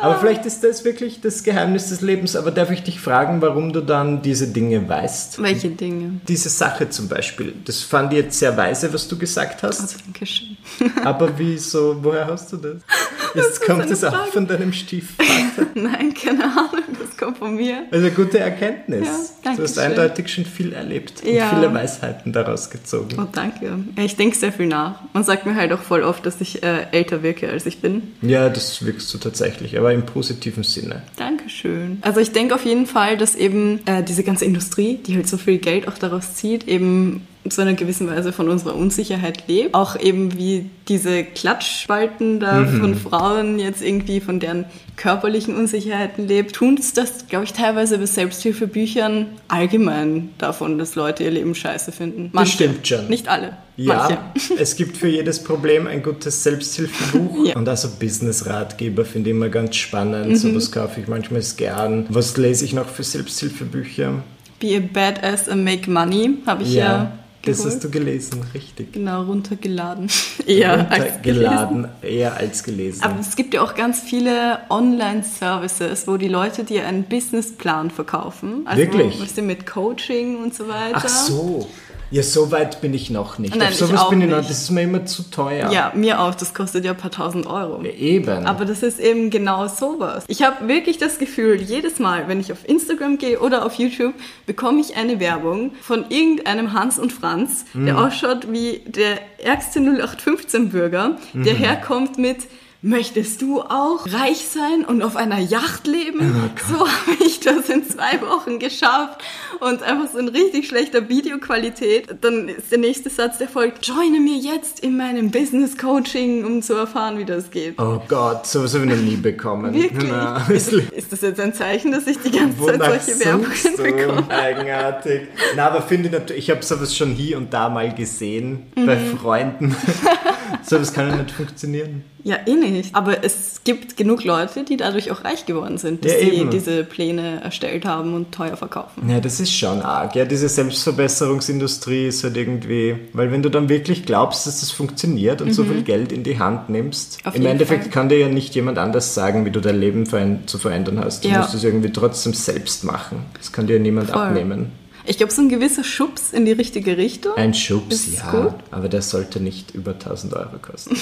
Aber 0.00 0.18
vielleicht 0.18 0.46
ist 0.46 0.64
das 0.64 0.84
wirklich 0.84 1.20
das 1.20 1.42
Geheimnis 1.42 1.88
des 1.90 2.00
Lebens. 2.00 2.36
Aber 2.36 2.50
darf 2.50 2.70
ich 2.70 2.82
dich 2.82 3.00
fragen, 3.00 3.42
warum 3.42 3.72
du 3.72 3.80
dann 3.80 4.22
diese 4.22 4.48
Dinge 4.48 4.88
weißt? 4.88 5.42
Welche 5.42 5.70
Dinge? 5.70 6.20
Diese 6.26 6.48
Sache 6.48 6.88
zum 6.90 7.08
Beispiel. 7.08 7.54
Das 7.64 7.82
fand 7.82 8.12
ich 8.12 8.18
jetzt 8.20 8.38
sehr 8.38 8.56
weise, 8.56 8.92
was 8.92 9.08
du 9.08 9.18
gesagt 9.18 9.62
hast. 9.62 9.96
Oh, 9.96 10.00
danke 10.06 10.26
schön. 10.26 10.56
Aber 11.04 11.30
wieso, 11.36 11.96
woher 12.02 12.26
hast 12.26 12.52
du 12.52 12.56
das? 12.56 12.76
Jetzt 13.34 13.60
das 13.60 13.60
kommt 13.60 13.88
es 13.90 14.02
auch 14.02 14.26
von 14.26 14.46
deinem 14.46 14.72
Stiefvater. 14.72 15.68
Nein, 15.74 16.14
keine 16.14 16.44
Ahnung, 16.44 16.96
das 16.98 17.16
kommt 17.16 17.38
von 17.38 17.54
mir. 17.54 17.84
Also 17.90 18.10
gute 18.10 18.40
Erkenntnis. 18.40 19.06
Ja, 19.06 19.14
danke 19.44 19.58
du 19.58 19.62
hast 19.64 19.74
schön. 19.76 19.84
eindeutig 19.84 20.28
schon 20.28 20.44
viel 20.44 20.72
erlebt 20.72 21.22
und 21.24 21.32
ja. 21.32 21.48
viele 21.48 21.72
Weisheiten 21.72 22.32
daraus 22.32 22.70
gezogen. 22.70 23.16
Oh, 23.18 23.28
danke. 23.30 23.78
Ich 23.96 24.16
denke 24.16 24.36
sehr 24.36 24.52
viel 24.52 24.66
nach. 24.66 25.00
Man 25.12 25.22
sagt 25.22 25.46
mir 25.46 25.54
halt 25.54 25.72
auch 25.72 25.80
voll 25.80 26.02
oft, 26.02 26.26
dass 26.26 26.40
ich 26.40 26.62
äh, 26.62 26.86
älter 26.90 27.22
wirke, 27.22 27.48
als 27.48 27.66
ich 27.66 27.80
bin. 27.80 28.14
Ja, 28.22 28.48
das 28.48 28.84
wirkst 28.84 29.12
du 29.14 29.18
tatsächlich. 29.18 29.78
Aber 29.78 29.89
aber 29.90 29.94
im 29.94 30.06
positiven 30.06 30.62
Sinne. 30.62 31.02
Dankeschön. 31.16 31.98
Also 32.02 32.20
ich 32.20 32.32
denke 32.32 32.54
auf 32.54 32.64
jeden 32.64 32.86
Fall, 32.86 33.16
dass 33.16 33.34
eben 33.34 33.80
äh, 33.86 34.02
diese 34.02 34.22
ganze 34.22 34.44
Industrie, 34.44 34.98
die 35.04 35.16
halt 35.16 35.28
so 35.28 35.36
viel 35.36 35.58
Geld 35.58 35.88
auch 35.88 35.98
daraus 35.98 36.34
zieht, 36.34 36.68
eben 36.68 37.26
zu 37.48 37.62
einer 37.62 37.72
gewissen 37.72 38.06
Weise 38.06 38.32
von 38.32 38.48
unserer 38.48 38.76
Unsicherheit 38.76 39.48
lebt. 39.48 39.74
Auch 39.74 39.98
eben 39.98 40.36
wie 40.36 40.66
diese 40.88 41.24
Klatschspalten 41.24 42.38
da 42.38 42.60
mhm. 42.60 42.80
von 42.80 42.94
Frauen 42.94 43.58
jetzt 43.58 43.82
irgendwie 43.82 44.20
von 44.20 44.40
deren 44.40 44.66
körperlichen 44.96 45.56
Unsicherheiten 45.56 46.28
lebt, 46.28 46.54
tun 46.54 46.76
es 46.78 46.92
das, 46.92 47.26
glaube 47.28 47.46
ich, 47.46 47.54
teilweise 47.54 47.98
bei 47.98 48.06
Selbsthilfebüchern 48.06 49.26
allgemein 49.48 50.30
davon, 50.36 50.78
dass 50.78 50.94
Leute 50.94 51.24
ihr 51.24 51.30
Leben 51.30 51.54
scheiße 51.54 51.92
finden. 51.92 52.28
Manche, 52.32 52.50
das 52.50 52.54
stimmt 52.54 52.86
schon. 52.86 53.08
Nicht 53.08 53.28
alle. 53.28 53.56
Ja, 53.84 54.32
es 54.58 54.76
gibt 54.76 54.96
für 54.96 55.08
jedes 55.08 55.42
Problem 55.42 55.86
ein 55.86 56.02
gutes 56.02 56.42
Selbsthilfebuch 56.42 57.46
ja. 57.46 57.56
und 57.56 57.68
also 57.68 57.88
Business-Ratgeber 57.98 59.04
finde 59.04 59.30
ich 59.30 59.36
immer 59.36 59.48
ganz 59.48 59.76
spannend. 59.76 60.28
Mhm. 60.28 60.36
So 60.36 60.54
was 60.54 60.70
kaufe 60.70 61.00
ich 61.00 61.08
manchmal 61.08 61.42
gern. 61.56 62.06
Was 62.10 62.36
lese 62.36 62.64
ich 62.64 62.74
noch 62.74 62.88
für 62.88 63.02
Selbsthilfebücher? 63.02 64.22
Be 64.58 64.76
a 64.76 64.80
Badass 64.80 65.48
and 65.48 65.64
Make 65.64 65.90
Money 65.90 66.38
habe 66.46 66.62
ich 66.62 66.74
ja, 66.74 66.84
ja 66.84 67.12
das 67.42 67.64
hast 67.64 67.82
du 67.82 67.90
gelesen, 67.90 68.44
richtig. 68.52 68.92
Genau, 68.92 69.22
runtergeladen. 69.22 70.10
eher 70.46 70.80
runtergeladen, 70.80 71.86
als 71.86 72.00
gelesen. 72.02 72.18
eher 72.18 72.36
als 72.36 72.62
gelesen. 72.62 73.02
Aber 73.02 73.20
es 73.20 73.34
gibt 73.34 73.54
ja 73.54 73.62
auch 73.62 73.74
ganz 73.74 74.00
viele 74.00 74.58
Online-Services, 74.68 76.06
wo 76.06 76.18
die 76.18 76.28
Leute 76.28 76.64
dir 76.64 76.86
einen 76.86 77.04
Businessplan 77.04 77.90
verkaufen. 77.90 78.66
Also 78.66 78.82
Wirklich? 78.82 79.20
Was 79.22 79.42
mit 79.42 79.66
Coaching 79.66 80.36
und 80.36 80.54
so 80.54 80.68
weiter. 80.68 80.96
Ach 80.96 81.08
so. 81.08 81.66
Ja, 82.10 82.22
so 82.22 82.50
weit 82.50 82.80
bin 82.80 82.92
ich 82.92 83.10
noch 83.10 83.38
nicht. 83.38 83.54
Nein, 83.54 83.68
Auf 83.68 83.74
sowas 83.74 84.08
bin 84.10 84.20
ich 84.20 84.28
noch, 84.28 84.38
das 84.38 84.50
ist 84.50 84.70
mir 84.70 84.82
immer 84.82 85.06
zu 85.06 85.22
teuer. 85.30 85.70
Ja, 85.70 85.92
mir 85.94 86.20
auch, 86.20 86.34
das 86.34 86.54
kostet 86.54 86.84
ja 86.84 86.92
ein 86.92 86.96
paar 86.96 87.10
tausend 87.10 87.46
Euro. 87.46 87.82
Ja, 87.82 87.90
eben. 87.90 88.46
Aber 88.46 88.64
das 88.64 88.82
ist 88.82 88.98
eben 88.98 89.30
genau 89.30 89.68
sowas. 89.68 90.24
Ich 90.26 90.42
habe 90.42 90.66
wirklich 90.66 90.98
das 90.98 91.18
Gefühl, 91.18 91.60
jedes 91.60 92.00
Mal, 92.00 92.26
wenn 92.26 92.40
ich 92.40 92.50
auf 92.50 92.68
Instagram 92.68 93.18
gehe 93.18 93.38
oder 93.38 93.64
auf 93.64 93.74
YouTube, 93.74 94.14
bekomme 94.46 94.80
ich 94.80 94.96
eine 94.96 95.20
Werbung 95.20 95.72
von 95.82 96.04
irgendeinem 96.08 96.72
Hans 96.72 96.98
und 96.98 97.12
Franz, 97.12 97.64
der 97.74 97.94
mhm. 97.94 97.98
ausschaut 97.98 98.50
wie 98.50 98.82
der 98.86 99.18
ärgste 99.38 99.78
0815-Bürger, 99.80 101.16
der 101.32 101.54
mhm. 101.54 101.58
herkommt 101.58 102.18
mit 102.18 102.38
möchtest 102.82 103.42
du 103.42 103.60
auch 103.60 104.06
reich 104.06 104.46
sein 104.46 104.84
und 104.86 105.02
auf 105.02 105.16
einer 105.16 105.38
Yacht 105.38 105.86
leben? 105.86 106.20
Oh 106.20 106.72
so 106.72 106.78
habe 106.80 107.24
ich 107.24 107.40
das 107.40 107.68
in 107.68 107.86
zwei 107.86 108.20
Wochen 108.22 108.58
geschafft 108.58 109.22
und 109.60 109.82
einfach 109.82 110.10
so 110.12 110.18
in 110.18 110.28
richtig 110.28 110.66
schlechter 110.66 111.08
Videoqualität. 111.08 112.08
Dann 112.22 112.48
ist 112.48 112.70
der 112.70 112.78
nächste 112.78 113.10
Satz, 113.10 113.38
der 113.38 113.48
folgt, 113.48 113.86
joine 113.86 114.20
mir 114.20 114.36
jetzt 114.36 114.80
in 114.80 114.96
meinem 114.96 115.30
Business 115.30 115.76
Coaching, 115.76 116.44
um 116.44 116.62
zu 116.62 116.74
erfahren, 116.74 117.18
wie 117.18 117.24
das 117.24 117.50
geht. 117.50 117.78
Oh 117.78 118.00
Gott, 118.08 118.46
sowas 118.46 118.74
habe 118.74 118.84
ich 118.84 118.90
noch 118.90 118.98
nie 118.98 119.16
bekommen. 119.16 119.74
Wirklich? 119.74 120.10
Na, 120.10 120.46
ist, 120.48 120.72
ist, 120.72 121.12
das 121.12 121.20
jetzt 121.20 121.40
ein 121.40 121.52
Zeichen, 121.52 121.92
dass 121.92 122.06
ich 122.06 122.18
die 122.18 122.30
ganze 122.30 122.64
Zeit 122.64 123.04
solche 123.04 123.20
Werbungen 123.20 123.76
bekomme? 123.76 124.30
Eigenartig. 124.30 125.28
Na, 125.54 125.66
aber 125.66 125.82
finde 125.82 126.06
ich 126.06 126.12
natürlich, 126.12 126.44
ich 126.44 126.50
habe 126.50 126.62
sowas 126.62 126.96
schon 126.96 127.10
hier 127.10 127.36
und 127.36 127.52
da 127.52 127.68
mal 127.68 127.94
gesehen 127.94 128.72
mhm. 128.74 128.86
bei 128.86 128.96
Freunden. 128.96 129.76
sowas 130.62 130.92
kann 130.92 131.08
ja 131.10 131.16
nicht 131.16 131.30
funktionieren. 131.30 132.04
Ja, 132.22 132.36
eh 132.46 132.54
nicht. 132.54 132.69
Aber 132.92 133.24
es 133.24 133.60
gibt 133.64 133.96
genug 133.96 134.24
Leute, 134.24 134.64
die 134.64 134.76
dadurch 134.76 135.10
auch 135.10 135.24
reich 135.24 135.46
geworden 135.46 135.78
sind, 135.78 136.04
dass 136.04 136.12
ja, 136.12 136.18
sie 136.20 136.46
diese 136.50 136.84
Pläne 136.84 137.42
erstellt 137.42 137.84
haben 137.84 138.14
und 138.14 138.32
teuer 138.32 138.56
verkaufen. 138.56 139.08
Ja, 139.08 139.20
das 139.20 139.40
ist 139.40 139.52
schon 139.52 139.82
arg. 139.82 140.14
Ja, 140.14 140.24
diese 140.24 140.48
Selbstverbesserungsindustrie 140.48 142.06
ist 142.06 142.24
halt 142.24 142.36
irgendwie, 142.36 142.96
weil 143.12 143.30
wenn 143.32 143.42
du 143.42 143.48
dann 143.48 143.68
wirklich 143.68 144.04
glaubst, 144.06 144.46
dass 144.46 144.60
das 144.60 144.70
funktioniert 144.70 145.40
und 145.40 145.48
mhm. 145.48 145.52
so 145.52 145.64
viel 145.64 145.82
Geld 145.82 146.12
in 146.12 146.22
die 146.22 146.38
Hand 146.38 146.70
nimmst, 146.70 147.18
Auf 147.24 147.34
im 147.34 147.46
Endeffekt 147.46 147.84
Fall. 147.84 147.92
kann 147.92 148.08
dir 148.08 148.18
ja 148.18 148.28
nicht 148.28 148.54
jemand 148.54 148.78
anders 148.78 149.14
sagen, 149.14 149.44
wie 149.44 149.50
du 149.50 149.60
dein 149.60 149.78
Leben 149.78 150.06
zu 150.46 150.58
verändern 150.58 151.00
hast. 151.02 151.24
Du 151.24 151.28
ja. 151.28 151.38
musst 151.38 151.54
es 151.54 151.64
irgendwie 151.64 151.92
trotzdem 151.92 152.34
selbst 152.34 152.84
machen. 152.84 153.24
Das 153.36 153.52
kann 153.52 153.66
dir 153.66 153.78
niemand 153.78 154.10
Voll. 154.10 154.22
abnehmen. 154.22 154.72
Ich 155.06 155.16
glaube, 155.16 155.32
so 155.32 155.42
ein 155.42 155.48
gewisser 155.48 155.84
Schubs 155.84 156.32
in 156.32 156.44
die 156.44 156.52
richtige 156.52 156.96
Richtung. 156.96 157.34
Ein 157.36 157.54
Schubs, 157.54 158.06
ja. 158.14 158.30
Gut. 158.30 158.54
Aber 158.70 158.88
der 158.88 159.02
sollte 159.02 159.40
nicht 159.40 159.74
über 159.74 159.92
1000 159.92 160.34
Euro 160.34 160.58
kosten. 160.60 160.96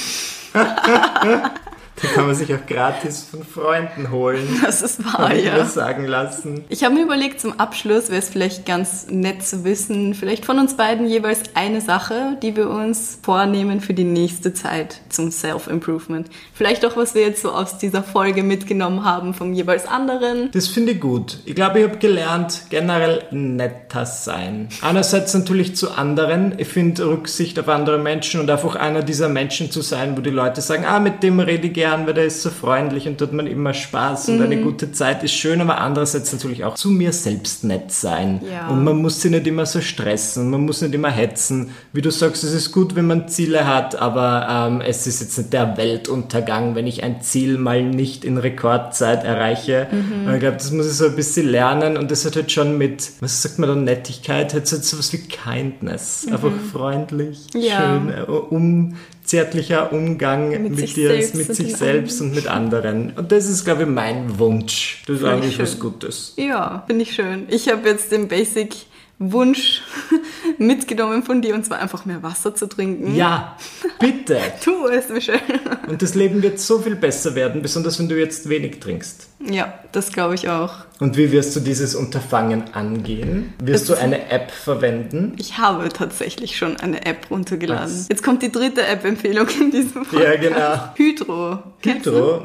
Die 2.02 2.06
kann 2.06 2.26
man 2.26 2.34
sich 2.34 2.52
auch 2.54 2.64
gratis 2.66 3.26
von 3.30 3.42
Freunden 3.42 4.10
holen. 4.10 4.46
Das 4.62 4.82
ist 4.82 5.04
wahr, 5.04 5.34
ich 5.34 5.44
ja. 5.44 5.56
Das 5.56 5.74
sagen 5.74 6.04
lassen. 6.06 6.64
Ich 6.68 6.84
habe 6.84 6.94
mir 6.94 7.02
überlegt, 7.02 7.40
zum 7.40 7.58
Abschluss 7.58 8.08
wäre 8.08 8.18
es 8.18 8.28
vielleicht 8.28 8.66
ganz 8.66 9.06
nett 9.08 9.42
zu 9.42 9.64
wissen, 9.64 10.14
vielleicht 10.14 10.44
von 10.44 10.58
uns 10.58 10.76
beiden 10.76 11.06
jeweils 11.06 11.42
eine 11.54 11.80
Sache, 11.80 12.36
die 12.42 12.54
wir 12.54 12.68
uns 12.68 13.18
vornehmen 13.22 13.80
für 13.80 13.94
die 13.94 14.04
nächste 14.04 14.52
Zeit 14.52 15.00
zum 15.08 15.30
Self-Improvement. 15.30 16.28
Vielleicht 16.52 16.84
auch, 16.84 16.96
was 16.96 17.14
wir 17.14 17.22
jetzt 17.22 17.42
so 17.42 17.50
aus 17.50 17.78
dieser 17.78 18.02
Folge 18.02 18.42
mitgenommen 18.42 19.04
haben 19.04 19.34
vom 19.34 19.52
jeweils 19.52 19.86
anderen. 19.86 20.50
Das 20.52 20.68
finde 20.68 20.92
ich 20.92 21.00
gut. 21.00 21.38
Ich 21.44 21.54
glaube, 21.54 21.80
ich 21.80 21.88
habe 21.88 21.98
gelernt, 21.98 22.62
generell 22.70 23.24
netter 23.30 24.06
sein. 24.06 24.68
Einerseits 24.82 25.34
natürlich 25.34 25.76
zu 25.76 25.92
anderen. 25.92 26.54
Ich 26.58 26.68
finde 26.68 27.06
Rücksicht 27.06 27.58
auf 27.58 27.68
andere 27.68 27.98
Menschen 27.98 28.40
und 28.40 28.50
einfach 28.50 28.76
einer 28.76 29.02
dieser 29.02 29.28
Menschen 29.28 29.70
zu 29.70 29.80
sein, 29.80 30.16
wo 30.16 30.20
die 30.20 30.30
Leute 30.30 30.60
sagen, 30.60 30.84
ah, 30.84 31.00
mit 31.00 31.22
dem 31.22 31.40
rede 31.40 31.68
ich 31.68 31.72
gerne 31.72 31.87
gern, 31.88 32.06
weil 32.06 32.14
der 32.14 32.26
ist 32.26 32.42
so 32.42 32.50
freundlich 32.50 33.06
und 33.08 33.18
tut 33.18 33.32
man 33.32 33.46
immer 33.46 33.72
Spaß 33.72 34.28
und 34.28 34.36
mhm. 34.36 34.42
eine 34.44 34.60
gute 34.62 34.92
Zeit 34.92 35.22
ist 35.22 35.32
schön, 35.32 35.60
aber 35.60 35.78
andererseits 35.78 36.32
natürlich 36.32 36.64
auch 36.64 36.74
zu 36.74 36.90
mir 36.90 37.12
selbst 37.12 37.64
nett 37.64 37.90
sein. 37.92 38.40
Ja. 38.50 38.68
Und 38.68 38.84
man 38.84 38.96
muss 39.00 39.20
sich 39.20 39.30
nicht 39.30 39.46
immer 39.46 39.66
so 39.66 39.80
stressen, 39.80 40.50
man 40.50 40.64
muss 40.64 40.82
nicht 40.82 40.94
immer 40.94 41.10
hetzen. 41.10 41.70
Wie 41.92 42.02
du 42.02 42.10
sagst, 42.10 42.44
es 42.44 42.52
ist 42.52 42.72
gut, 42.72 42.94
wenn 42.94 43.06
man 43.06 43.28
Ziele 43.28 43.66
hat, 43.66 43.96
aber 43.96 44.46
ähm, 44.50 44.80
es 44.80 45.06
ist 45.06 45.20
jetzt 45.20 45.38
nicht 45.38 45.52
der 45.52 45.76
Weltuntergang, 45.76 46.74
wenn 46.74 46.86
ich 46.86 47.02
ein 47.02 47.22
Ziel 47.22 47.58
mal 47.58 47.82
nicht 47.82 48.24
in 48.24 48.38
Rekordzeit 48.38 49.24
erreiche. 49.24 49.88
Mhm. 49.90 50.32
Ich 50.34 50.40
glaube, 50.40 50.56
das 50.56 50.70
muss 50.72 50.86
ich 50.86 50.92
so 50.92 51.06
ein 51.06 51.16
bisschen 51.16 51.48
lernen 51.48 51.96
und 51.96 52.10
das 52.10 52.24
hat 52.24 52.36
halt 52.36 52.52
schon 52.52 52.76
mit, 52.76 53.10
was 53.20 53.42
sagt 53.42 53.58
man 53.58 53.68
da, 53.68 53.74
Nettigkeit, 53.74 54.52
hat 54.52 54.70
halt 54.70 54.84
so 54.84 54.98
was 54.98 55.12
wie 55.12 55.18
Kindness. 55.18 56.26
Mhm. 56.26 56.32
Einfach 56.34 56.52
freundlich, 56.72 57.46
ja. 57.54 57.80
schön, 57.80 58.12
äh, 58.12 58.22
um 58.22 58.94
zärtlicher 59.28 59.92
Umgang 59.92 60.50
mit, 60.50 60.76
mit 60.76 60.96
dir, 60.96 61.10
mit 61.34 61.54
sich 61.54 61.76
selbst 61.76 62.20
und 62.20 62.34
mit 62.34 62.46
anderen. 62.46 63.12
Und 63.14 63.30
das 63.30 63.48
ist, 63.48 63.64
glaube 63.64 63.82
ich, 63.82 63.88
mein 63.88 64.38
Wunsch. 64.38 65.02
Das 65.06 65.18
ist 65.18 65.24
eigentlich 65.24 65.58
was 65.58 65.78
Gutes. 65.78 66.34
Ja, 66.36 66.84
finde 66.86 67.02
ich 67.02 67.14
schön. 67.14 67.46
Ich 67.50 67.68
habe 67.68 67.88
jetzt 67.88 68.10
den 68.10 68.28
Basic 68.28 68.74
Wunsch 69.18 69.82
mitgenommen 70.58 71.24
von 71.24 71.42
dir 71.42 71.54
und 71.54 71.64
zwar 71.64 71.80
einfach 71.80 72.04
mehr 72.04 72.22
Wasser 72.22 72.54
zu 72.54 72.66
trinken. 72.66 73.16
Ja, 73.16 73.56
bitte. 73.98 74.38
tu 74.64 74.86
es, 74.86 75.08
Michelle. 75.08 75.40
Und 75.88 76.02
das 76.02 76.14
Leben 76.14 76.42
wird 76.42 76.60
so 76.60 76.78
viel 76.78 76.94
besser 76.94 77.34
werden, 77.34 77.60
besonders 77.60 77.98
wenn 77.98 78.08
du 78.08 78.18
jetzt 78.18 78.48
wenig 78.48 78.78
trinkst. 78.78 79.28
Ja, 79.40 79.74
das 79.92 80.12
glaube 80.12 80.34
ich 80.34 80.48
auch. 80.48 80.74
Und 81.00 81.16
wie 81.16 81.32
wirst 81.32 81.54
du 81.56 81.60
dieses 81.60 81.94
Unterfangen 81.94 82.74
angehen? 82.74 83.54
Wirst 83.62 83.88
das 83.88 83.98
du 83.98 84.02
eine 84.02 84.30
App 84.30 84.50
verwenden? 84.50 85.34
Ich 85.38 85.58
habe 85.58 85.88
tatsächlich 85.88 86.56
schon 86.56 86.76
eine 86.78 87.04
App 87.06 87.30
runtergeladen. 87.30 87.84
Was? 87.84 88.08
Jetzt 88.08 88.22
kommt 88.22 88.42
die 88.42 88.52
dritte 88.52 88.84
App-Empfehlung 88.86 89.48
in 89.60 89.70
diesem 89.70 90.04
Fall. 90.04 90.22
Ja, 90.22 90.36
genau. 90.36 90.94
Hydro. 90.94 91.62
Hydro? 91.82 92.42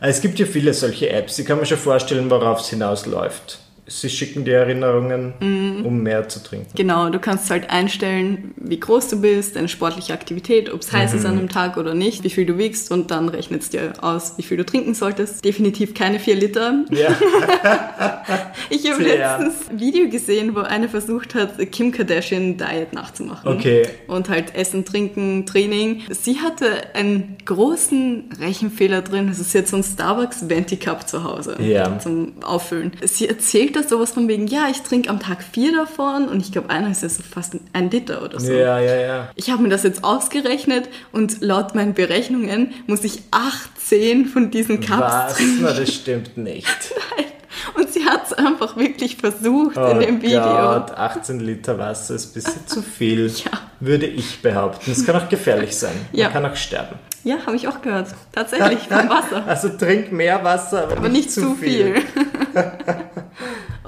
Es 0.00 0.20
gibt 0.20 0.38
ja 0.38 0.46
viele 0.46 0.74
solche 0.74 1.10
Apps. 1.10 1.38
Ich 1.38 1.46
kann 1.46 1.58
mir 1.58 1.66
schon 1.66 1.78
vorstellen, 1.78 2.30
worauf 2.30 2.60
es 2.60 2.68
hinausläuft. 2.68 3.60
Sie 3.88 4.10
schicken 4.10 4.44
dir 4.44 4.58
Erinnerungen, 4.58 5.32
mm. 5.40 5.86
um 5.86 6.02
mehr 6.02 6.28
zu 6.28 6.42
trinken. 6.42 6.68
Genau, 6.76 7.08
du 7.08 7.18
kannst 7.18 7.50
halt 7.50 7.70
einstellen, 7.70 8.52
wie 8.56 8.78
groß 8.78 9.08
du 9.08 9.20
bist, 9.20 9.56
deine 9.56 9.68
sportliche 9.68 10.12
Aktivität, 10.12 10.72
ob 10.72 10.82
es 10.82 10.92
heiß 10.92 11.12
mhm. 11.12 11.18
ist 11.18 11.24
an 11.24 11.38
einem 11.38 11.48
Tag 11.48 11.76
oder 11.78 11.94
nicht, 11.94 12.22
wie 12.22 12.30
viel 12.30 12.44
du 12.44 12.58
wiegst 12.58 12.90
und 12.90 13.10
dann 13.10 13.28
rechnet 13.28 13.62
es 13.62 13.70
dir 13.70 13.94
aus, 14.02 14.34
wie 14.36 14.42
viel 14.42 14.58
du 14.58 14.66
trinken 14.66 14.94
solltest. 14.94 15.44
Definitiv 15.44 15.94
keine 15.94 16.18
vier 16.18 16.34
Liter. 16.34 16.84
Ja. 16.90 17.08
ich 18.70 18.90
habe 18.90 19.02
letztens 19.02 19.70
ein 19.70 19.80
Video 19.80 20.08
gesehen, 20.08 20.54
wo 20.54 20.60
eine 20.60 20.88
versucht 20.88 21.34
hat, 21.34 21.58
Kim 21.72 21.90
Kardashian 21.92 22.58
Diet 22.58 22.92
nachzumachen. 22.92 23.50
Okay. 23.50 23.86
Und 24.06 24.28
halt 24.28 24.54
Essen, 24.54 24.84
Trinken, 24.84 25.46
Training. 25.46 26.02
Sie 26.10 26.40
hatte 26.40 26.94
einen 26.94 27.38
großen 27.44 28.30
Rechenfehler 28.38 29.02
drin. 29.02 29.28
Das 29.28 29.38
ist 29.38 29.54
jetzt 29.54 29.70
so 29.70 29.76
ein 29.76 29.82
Starbucks 29.82 30.48
Venti 30.48 30.76
Cup 30.76 31.08
zu 31.08 31.24
Hause 31.24 31.56
ja. 31.60 31.98
zum 31.98 32.34
Auffüllen. 32.42 32.92
Sie 33.02 33.28
erzählt 33.28 33.77
Liter, 33.78 33.88
sowas 33.88 34.12
von 34.12 34.28
wegen, 34.28 34.46
ja, 34.46 34.66
ich 34.70 34.82
trinke 34.82 35.08
am 35.10 35.20
Tag 35.20 35.38
vier 35.42 35.72
davon 35.74 36.28
und 36.28 36.40
ich 36.40 36.52
glaube, 36.52 36.70
einer 36.70 36.90
ist 36.90 37.02
ja 37.02 37.08
so 37.08 37.22
fast 37.22 37.56
ein 37.72 37.90
Liter 37.90 38.22
oder 38.22 38.38
so. 38.40 38.52
Ja, 38.52 38.78
ja, 38.78 38.96
ja. 38.96 39.28
Ich 39.36 39.50
habe 39.50 39.62
mir 39.62 39.68
das 39.68 39.82
jetzt 39.82 40.04
ausgerechnet 40.04 40.88
und 41.12 41.40
laut 41.40 41.74
meinen 41.74 41.94
Berechnungen 41.94 42.72
muss 42.86 43.04
ich 43.04 43.22
18 43.30 44.26
von 44.26 44.50
diesen 44.50 44.80
Cups 44.80 45.00
Was? 45.00 45.36
trinken. 45.36 45.58
Na, 45.62 45.72
das 45.72 45.92
stimmt 45.92 46.36
nicht. 46.36 46.66
Nein. 47.16 47.26
Und 47.74 47.92
sie 47.92 48.04
hat 48.04 48.24
es 48.26 48.32
einfach 48.32 48.76
wirklich 48.76 49.16
versucht 49.16 49.76
Oh 49.76 49.86
in 49.86 50.00
dem 50.00 50.22
Video. 50.22 50.40
Gott, 50.42 50.90
18 50.92 51.40
Liter 51.40 51.78
Wasser 51.78 52.14
ist 52.14 52.30
ein 52.30 52.34
bisschen 52.34 52.66
zu 52.66 52.82
viel, 52.82 53.26
Ja. 53.44 53.50
würde 53.80 54.06
ich 54.06 54.40
behaupten. 54.42 54.90
Das 54.90 55.04
kann 55.04 55.16
auch 55.16 55.28
gefährlich 55.28 55.76
sein. 55.76 55.92
Man 56.12 56.20
Ja. 56.20 56.28
kann 56.28 56.44
auch 56.46 56.56
sterben. 56.56 56.96
Ja, 57.24 57.36
habe 57.46 57.56
ich 57.56 57.66
auch 57.68 57.82
gehört. 57.82 58.08
Tatsächlich, 58.32 58.86
beim 58.88 59.08
Wasser. 59.10 59.44
Also 59.46 59.70
trink 59.70 60.12
mehr 60.12 60.42
Wasser, 60.44 60.84
aber, 60.84 60.96
Aber 60.98 61.08
nicht 61.08 61.30
zu 61.32 61.54
viel. 61.56 61.96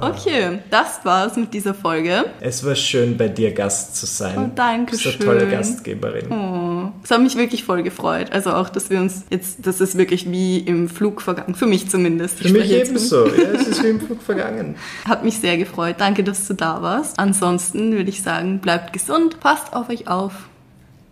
Okay, 0.03 0.59
das 0.70 1.01
war's 1.05 1.36
mit 1.36 1.53
dieser 1.55 1.74
Folge. 1.74 2.24
Es 2.40 2.64
war 2.64 2.74
schön, 2.74 3.16
bei 3.16 3.28
dir 3.28 3.53
Gast 3.53 3.96
zu 3.96 4.07
sein. 4.07 4.36
Oh, 4.38 4.51
danke 4.55 4.92
Du 4.92 4.96
bist 4.96 5.07
eine 5.07 5.14
schön. 5.16 5.26
tolle 5.26 5.46
Gastgeberin. 5.48 6.30
Oh, 6.30 6.92
es 7.03 7.11
hat 7.11 7.20
mich 7.20 7.36
wirklich 7.36 7.64
voll 7.64 7.82
gefreut. 7.82 8.32
Also 8.32 8.53
auch, 8.53 8.68
dass 8.68 8.90
wir 8.90 9.01
uns 9.01 9.24
jetzt, 9.30 9.66
das 9.66 9.80
ist 9.80 9.96
wirklich 9.96 10.30
wie 10.30 10.59
im 10.59 10.88
Flug 10.88 11.22
vergangen. 11.22 11.55
Für 11.55 11.66
mich 11.66 11.88
zumindest. 11.88 12.40
Ich 12.40 12.48
Für 12.48 12.59
mich 12.59 12.70
ebenso. 12.70 13.26
Ja, 13.26 13.51
es 13.55 13.66
ist 13.68 13.82
wie 13.82 13.88
im 13.88 14.01
Flug 14.01 14.22
vergangen. 14.22 14.76
Hat 15.09 15.24
mich 15.24 15.38
sehr 15.38 15.57
gefreut. 15.59 15.96
Danke, 15.98 16.24
dass 16.24 16.46
du 16.46 16.55
da 16.55 16.82
warst. 16.82 17.18
Ansonsten 17.18 17.92
würde 17.92 18.11
ich 18.11 18.22
sagen, 18.22 18.59
bleibt 18.61 18.92
gesund, 18.92 19.40
passt 19.40 19.72
auf 19.72 19.88
euch 19.88 20.09
auf. 20.09 20.32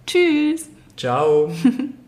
Tschüss. 0.07 0.67
Ciao. 0.97 1.53